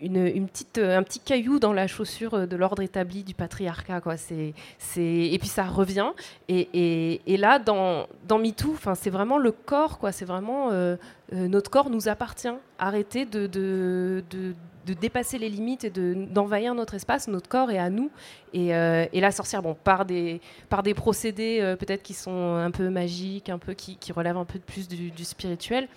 [0.00, 4.00] une, petite, un petit caillou dans la chaussure de l'ordre établi du patriarcat.
[4.00, 4.16] Quoi.
[4.16, 5.02] C'est, c'est...
[5.02, 6.10] Et puis ça revient.
[6.48, 9.98] Et, et, là, dans, dans MeToo, c'est vraiment le corps.
[9.98, 10.12] Quoi.
[10.12, 10.96] C'est vraiment euh,
[11.32, 12.48] euh, notre corps nous appartient.
[12.78, 14.54] Arrêtez de, de, de,
[14.86, 17.28] de dépasser les limites et de, d'envahir notre espace.
[17.28, 18.10] Notre corps est à nous.
[18.52, 22.70] Et, euh, et la sorcière, bon, par des, par des procédés peut-être qui sont un
[22.70, 25.88] peu magiques, un peu qui, relèvent un peu plus du spirituel.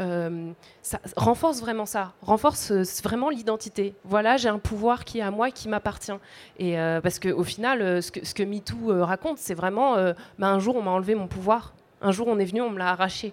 [0.00, 0.52] Euh,
[0.82, 3.94] ça renforce vraiment ça, renforce euh, vraiment l'identité.
[4.04, 6.12] Voilà, j'ai un pouvoir qui est à moi, qui m'appartient.
[6.58, 9.96] Et euh, parce qu'au final, ce que, ce MeToo raconte, c'est vraiment,
[10.38, 12.78] bah, un jour on m'a enlevé mon pouvoir, un jour on est venu, on me
[12.78, 13.32] l'a arraché.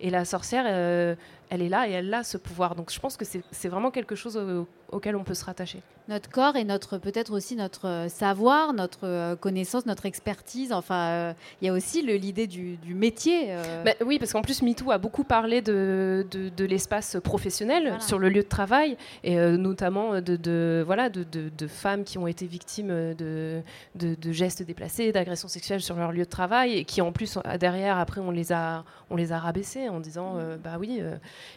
[0.00, 1.16] Et la sorcière,
[1.50, 2.74] elle est là et elle a ce pouvoir.
[2.74, 4.38] Donc je pense que c'est vraiment quelque chose
[4.90, 5.82] auquel on peut se rattacher.
[6.08, 10.72] Notre corps et notre peut-être aussi notre euh, savoir, notre euh, connaissance, notre expertise.
[10.72, 13.54] Enfin, euh, il y a aussi l'idée du, métier.
[13.84, 18.28] Bah oui, parce qu'en plus MeToo a beaucoup parlé de, de, l'espace professionnel sur le
[18.28, 23.62] lieu de travail et notamment de, de voilà de, femmes qui ont été victimes de,
[24.32, 28.20] gestes déplacés, d'agressions sexuelles sur leur lieu de travail et qui en plus derrière après
[28.20, 30.56] on les a on les a rabaissés en disant mm.
[30.62, 31.00] bah oui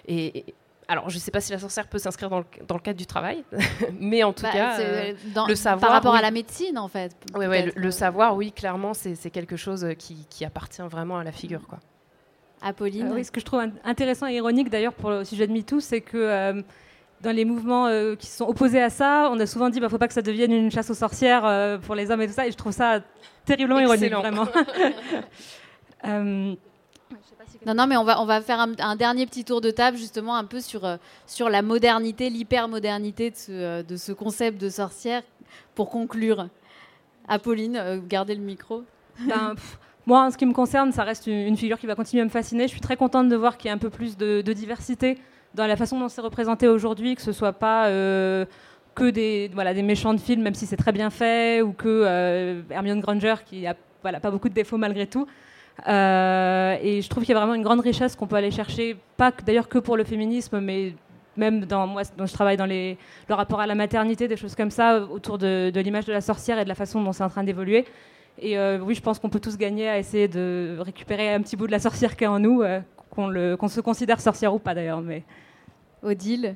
[0.08, 0.46] et
[0.92, 3.46] alors, je ne sais pas si la sorcière peut s'inscrire dans, le, cadre du travail,
[4.02, 5.14] mais en tout bah, cas, euh,
[5.48, 5.80] le savoir.
[5.80, 7.16] Par rapport à la médecine, en fait.
[7.34, 11.66] Oui, le, savoir, oui, clairement, c'est quelque chose qui, appartient vraiment à la figure.
[11.66, 11.80] Quoi.
[12.62, 15.80] Apolline Oui, ce que je trouve intéressant et ironique d'ailleurs pour le sujet de MeToo,
[15.80, 16.18] c'est que.
[16.18, 16.62] Euh,
[17.22, 19.86] dans les mouvements euh, qui sont opposés à ça, on a souvent dit qu'il bah,
[19.86, 22.34] ne faut pas que ça devienne une chasse aux sorcières pour les hommes et tout
[22.34, 23.00] ça, et je trouve ça
[23.46, 24.48] terriblement ironique, vraiment.
[27.66, 30.36] Non, non, mais on va, on va faire un, dernier petit tour de table justement
[30.36, 30.98] un peu sur, euh,
[31.28, 35.22] sur la modernité, l'hyper-modernité de ce, euh, de ce concept de sorcière
[35.76, 36.48] pour conclure.
[37.28, 38.84] Apolline, euh, gardez le micro.
[39.28, 39.56] Ben,
[40.06, 42.32] moi, en ce qui me concerne, ça reste une, figure qui va continuer à me
[42.32, 42.64] fasciner.
[42.64, 45.18] Je suis très contente de voir qu'il y a un peu plus de, diversité
[45.54, 47.88] dans la façon dont c'est représenté aujourd'hui, que ce soit pas
[48.96, 52.64] que des, voilà, des méchants de films, même si c'est très bien fait, ou que
[52.72, 55.28] Hermione Granger, qui a voilà, pas beaucoup de défauts malgré tout.
[55.88, 58.98] Euh, et je trouve qu'il y a vraiment une grande richesse qu'on peut aller chercher,
[59.18, 60.94] pas d'ailleurs que pour le féminisme, mais
[61.38, 62.98] même dans moi, dont je travaille dans les,
[63.30, 66.60] le rapport à la maternité, des choses comme ça, autour de, l'image de la sorcière
[66.60, 67.86] et de la façon dont c'est en train d'évoluer.
[68.40, 71.56] Et euh, oui, je pense qu'on peut tous gagner à essayer de récupérer un petit
[71.56, 74.74] bout de la sorcière qui est en nous, euh, qu'on se considère sorcière ou pas
[74.74, 75.02] d'ailleurs.
[75.02, 75.24] Mais
[76.04, 76.56] Odile?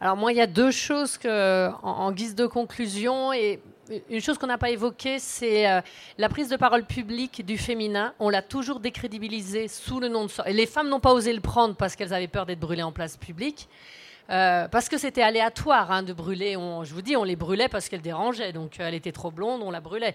[0.00, 3.60] Alors moi, il y a deux choses que, en guise de conclusion et
[4.08, 5.80] une chose qu'on n'a pas évoquée, c'est euh,
[6.18, 8.14] la prise de parole publique du féminin.
[8.18, 10.30] On l'a toujours décrédibilisé sous le nom de...
[10.50, 13.16] Les femmes n'ont pas osé le prendre parce qu'elles avaient peur d'être brûlées en place
[13.16, 13.68] publique.
[14.28, 16.54] Euh, parce que c'était aléatoire hein, de brûler.
[16.54, 18.52] je vous dis, on les brûlait parce qu'elle dérangeait.
[18.52, 20.14] Donc elle était trop blonde, on la brûlait.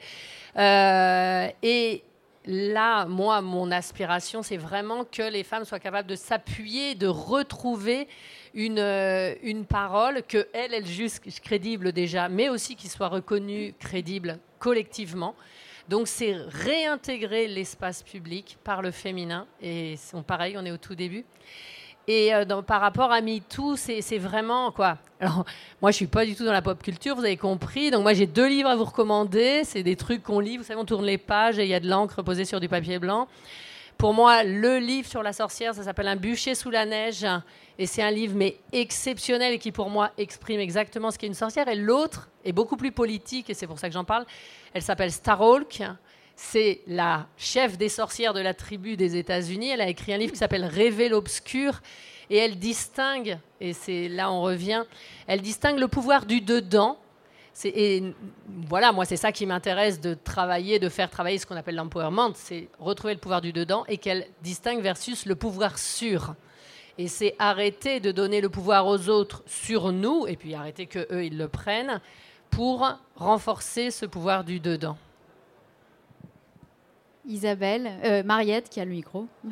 [0.57, 2.03] et
[2.45, 8.07] là, moi, mon aspiration, c'est vraiment que les femmes soient capables de s'appuyer, de retrouver
[8.53, 13.73] une, euh, une parole que elle, elle juge crédible déjà, mais aussi qui soit reconnue
[13.79, 15.35] crédible collectivement.
[15.89, 19.47] Donc c'est réintégrer l'espace public par le féminin.
[19.61, 21.25] Et c'est pareil, on est au tout début.
[22.07, 25.45] Et euh, par rapport à MeToo, c'est vraiment quoi Alors,
[25.81, 27.91] moi, je suis pas du tout dans la pop culture, vous avez compris.
[27.91, 29.61] Donc, moi, j'ai deux livres à vous recommander.
[29.63, 30.57] C'est des trucs qu'on lit.
[30.57, 32.67] Vous savez, on tourne les pages et il y a de l'encre posée sur du
[32.67, 33.27] papier blanc.
[33.97, 37.25] Pour moi, le livre sur la sorcière, ça s'appelle Un bûcher sous la neige.
[37.81, 41.67] Et c'est un livre, mais exceptionnel qui, pour moi, exprime exactement ce qu'est une sorcière.
[41.67, 44.23] Et l'autre est beaucoup plus politique, et c'est pour ça que j'en parle.
[44.75, 45.81] Elle s'appelle Starhawk.
[46.35, 49.69] C'est la chef des sorcières de la tribu des États-Unis.
[49.69, 51.81] Elle a écrit un livre qui s'appelle Rêver l'obscur.
[52.29, 54.83] Et elle distingue, et c'est là on revient,
[55.25, 56.99] elle distingue le pouvoir du dedans.
[57.63, 58.03] Et
[58.47, 62.33] voilà, moi c'est ça qui m'intéresse de travailler, de faire travailler ce qu'on appelle l'empowerment,
[62.35, 66.35] c'est retrouver le pouvoir du dedans et qu'elle distingue versus le pouvoir sur.
[66.97, 71.07] Et c'est arrêter de donner le pouvoir aux autres sur nous, et puis arrêter que
[71.11, 72.01] eux ils le prennent,
[72.49, 74.97] pour renforcer ce pouvoir du dedans.
[77.25, 79.27] Isabelle, euh, Mariette qui a le micro.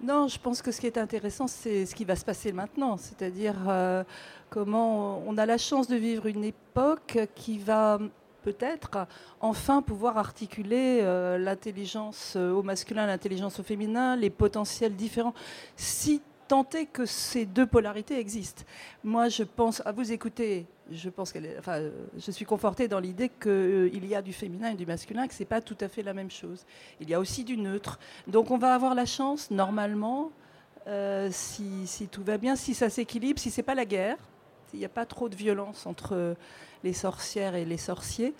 [0.00, 2.96] non, je pense que ce qui est intéressant, c'est ce qui va se passer maintenant,
[2.96, 4.04] c'est-à-dire euh,
[4.48, 7.98] comment on a la chance de vivre une époque qui va
[8.42, 9.06] peut-être
[9.40, 15.34] enfin pouvoir articuler euh, l'intelligence au masculin, l'intelligence au féminin, les potentiels différents.
[15.76, 18.64] Si tenter que ces deux polarités existent.
[19.04, 21.80] Moi, je pense, à vous écouter, je pense qu'elle, enfin,
[22.18, 25.34] je suis confortée dans l'idée qu'il euh, y a du féminin et du masculin, que
[25.34, 26.66] c'est pas tout à fait la même chose.
[27.00, 28.00] Il y a aussi du neutre.
[28.26, 30.32] Donc, on va avoir la chance, normalement,
[30.88, 34.16] euh, si, tout va bien, si ça s'équilibre, si c'est pas la guerre,
[34.66, 36.34] s'il n'y a pas trop de violence entre
[36.84, 38.34] les sorcières et les sorciers,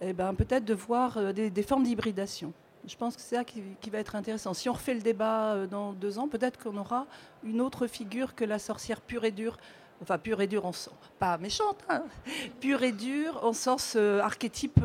[0.00, 2.52] eh ben, peut-être de voir euh, des formes d'hybridation.
[2.86, 4.52] Je pense que c'est ça qui, va être intéressant.
[4.52, 7.06] Si on refait le débat euh, dans deux ans, peut-être qu'on aura
[7.42, 9.56] une autre figure que la sorcière pure et dure.
[10.02, 12.02] Enfin, pure et dure en sens, pas méchante, hein
[12.60, 14.80] pure et dure en sens euh, archétype,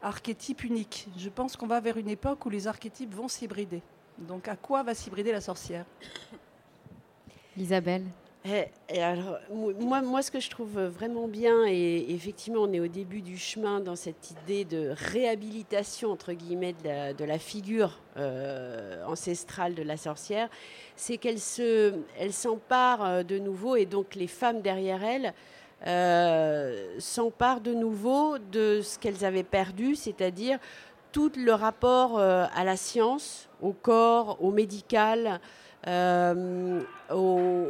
[0.00, 1.08] archétype unique.
[1.18, 3.82] Je pense qu'on va vers une époque où les archétypes vont s'hybrider.
[4.16, 5.84] Donc, à quoi va s'hybrider la sorcière?
[7.56, 8.04] Isabelle
[8.88, 12.88] et, alors, moi, moi, ce que je trouve vraiment bien, et effectivement, on est au
[12.88, 19.74] début du chemin dans cette idée de réhabilitation, entre guillemets, de la, figure euh, ancestrale
[19.74, 20.48] de la sorcière,
[20.96, 25.34] c'est qu'elle se, elle s'empare euh, de nouveau, et donc les femmes derrière elle
[25.86, 30.58] euh, s'emparent de nouveau de ce qu'elles avaient perdu, c'est-à-dire
[31.12, 35.40] tout le rapport à la science, au corps, au médical,
[35.86, 37.68] au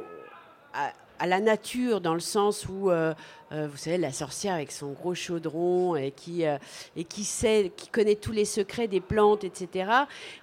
[0.75, 3.13] à, la nature, dans le sens où, euh,
[3.51, 6.59] euh, vous savez, la sorcière avec son gros chaudron et qui, euh,
[6.97, 9.91] et qui sait, qui connaît tous les secrets des plantes, etc.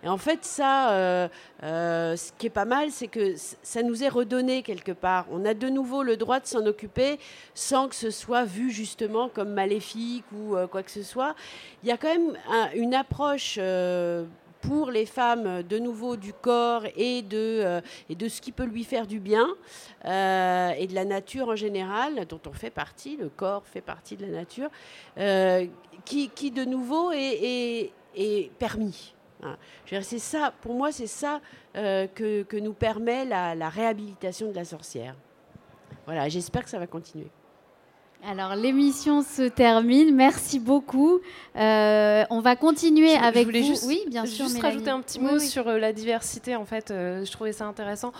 [0.03, 1.29] Et en fait, ça,
[1.61, 5.27] ce qui est pas mal, c'est que ça nous est redonné quelque part.
[5.31, 7.19] On a de nouveau le droit de s'en occuper
[7.53, 11.35] sans que ce soit vu justement comme maléfique ou quoi que ce soit.
[11.83, 12.37] Il y a quand même
[12.75, 13.57] une approche
[14.67, 18.65] pour les femmes de nouveau du corps et de, euh, et de ce qui peut
[18.65, 19.47] lui faire du bien
[20.05, 24.15] euh, et de la nature en général, dont on fait partie, le corps fait partie
[24.17, 24.69] de la nature,
[25.17, 25.67] euh,
[26.03, 29.13] qui, qui, de nouveau est, est, permis.
[29.43, 29.57] Hein.
[29.85, 31.41] C'est ça, pour moi, c'est ça
[31.73, 35.15] que, que, nous permet la, la réhabilitation de la sorcière.
[36.05, 37.27] Voilà, j'espère que ça va continuer.
[38.23, 40.15] Alors l'émission se termine.
[40.15, 41.19] Merci beaucoup.
[41.55, 44.45] Euh, on va continuer avec je voulais Juste, oui, bien sûr.
[44.47, 46.55] Juste rajouter un petit mot sur euh, la diversité.
[46.55, 48.11] En fait, euh, je trouvais ça intéressant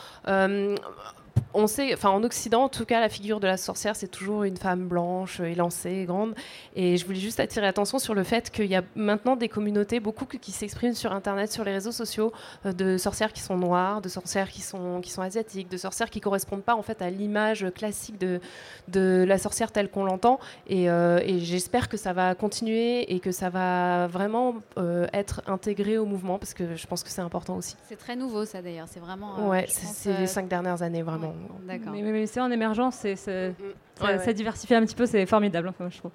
[1.56, 4.44] on sait, enfin en Occident en tout cas, la figure de la sorcière c'est toujours
[4.44, 6.36] une femme blanche, élancée, grande.
[6.76, 9.99] Et je voulais juste attirer l'attention sur le fait qu'il y a maintenant des communautés,
[9.99, 12.34] beaucoup qui s'expriment sur Internet, sur les réseaux sociaux,
[12.66, 16.10] euh, de sorcières qui sont noires, de sorcières qui sont, qui sont asiatiques, de sorcières
[16.10, 18.41] qui correspondent pas en fait à l'image classique de,
[18.90, 20.40] de la sorcière telle qu'on l'entend.
[20.68, 25.98] Et, euh, j'espère que ça va continuer et que ça va vraiment euh, être intégré
[25.98, 27.78] au mouvement parce que je pense que c'est important aussi.
[27.88, 29.48] C'est très nouveau ça d'ailleurs, c'est vraiment.
[29.48, 31.24] ouais, c'est les cinq dernières années vraiment.
[31.68, 31.93] D'accord.
[31.93, 36.11] Mais, c'est en émergence, c'est, ça, diversifie un petit peu, c'est formidable, enfin, je trouve.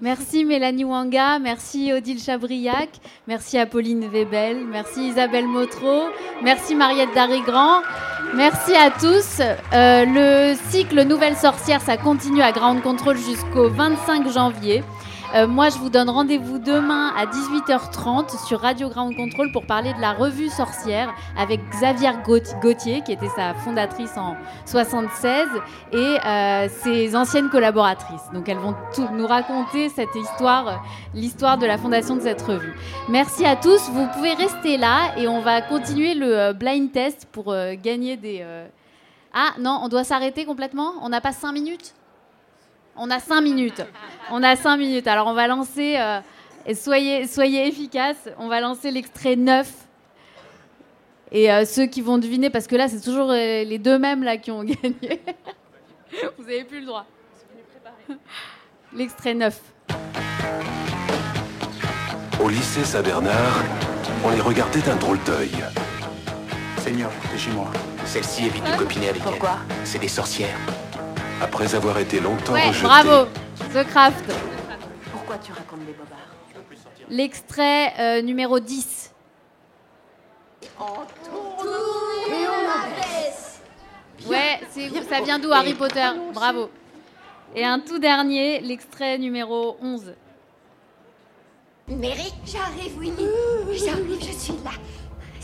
[0.00, 2.88] Merci Mélanie Wanga, merci Odile Chabriac,
[3.28, 6.08] merci Apolline Webel, merci Isabelle Motro,
[6.42, 7.82] merci Mariette Darigrand,
[8.34, 9.40] merci à tous.
[9.40, 14.82] Euh, le cycle Nouvelle Sorcière, ça continue à Ground Control jusqu'au 25 janvier.
[15.34, 19.94] Euh, moi, je vous donne rendez-vous demain à 18h30 sur Radio Ground Control pour parler
[19.94, 22.10] de la revue Sorcière avec Xavier
[22.60, 24.36] Gauthier, qui était sa fondatrice en
[24.66, 25.48] 76,
[25.92, 28.28] et euh, ses anciennes collaboratrices.
[28.34, 28.74] Donc, elles vont
[29.14, 30.84] nous raconter cette histoire,
[31.14, 32.74] l'histoire de la fondation de cette revue.
[33.08, 33.88] Merci à tous.
[33.88, 38.44] Vous pouvez rester là et on va continuer le euh, blind test pour gagner des.
[39.32, 40.92] Ah non, on doit s'arrêter complètement?
[41.00, 41.94] On n'a pas 5 minutes?
[42.96, 43.82] On a cinq minutes.
[44.30, 45.06] On a cinq minutes.
[45.06, 46.20] Alors on va lancer, euh,
[46.74, 49.70] soyez, soyez efficaces, on va lancer l'extrait 9.
[51.34, 54.22] Et euh, ceux qui vont deviner, parce que là c'est toujours euh, les deux mêmes
[54.22, 55.22] là qui ont gagné.
[56.38, 57.06] Vous n'avez plus le droit.
[58.94, 59.58] L'extrait 9.
[62.42, 63.62] Au lycée Saint-Bernard,
[64.24, 65.52] on les regardait d'un drôle d'œil.
[66.78, 67.70] Seigneur, c'est chez moi.
[68.04, 69.58] Celle-ci évite de copiner avec Pourquoi?
[69.84, 70.58] C'est des sorcières.
[71.40, 73.28] Après avoir été longtemps ouais, bravo,
[73.74, 74.32] The Craft.
[75.12, 76.18] Pourquoi tu racontes des bobards
[77.08, 79.12] L'extrait euh, numéro 10.
[84.26, 84.60] Ouais,
[85.08, 86.70] ça vient d'où Harry Potter Bravo.
[87.54, 90.14] Et un tout dernier, l'extrait numéro 11.
[91.88, 93.12] Mary J'arrive, oui.
[93.72, 94.70] J'arrive, je suis là.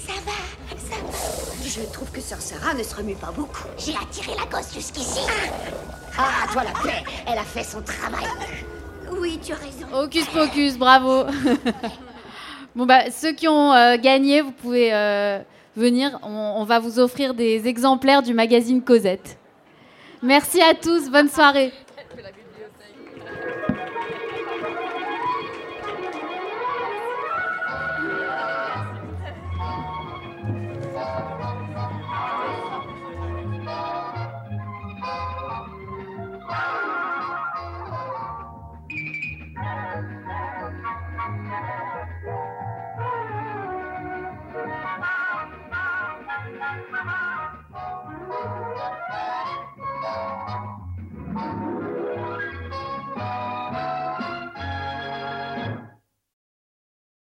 [0.08, 1.68] Ça va, ça va.
[1.68, 3.68] Je trouve que Sœur Sarah ne se remue pas beaucoup.
[3.76, 5.20] J'ai attiré la gosse jusqu'ici.
[6.16, 8.24] Ah, toi la paix, elle a fait son travail.
[9.12, 9.86] Oui, tu as raison.
[9.92, 11.24] Hocus pocus, bravo.
[12.74, 15.40] bon bah ceux qui ont euh, gagné, vous pouvez euh,
[15.76, 16.18] venir.
[16.22, 19.36] on va vous offrir des exemplaires du magazine Cosette.
[20.22, 21.70] Merci à tous, bonne soirée.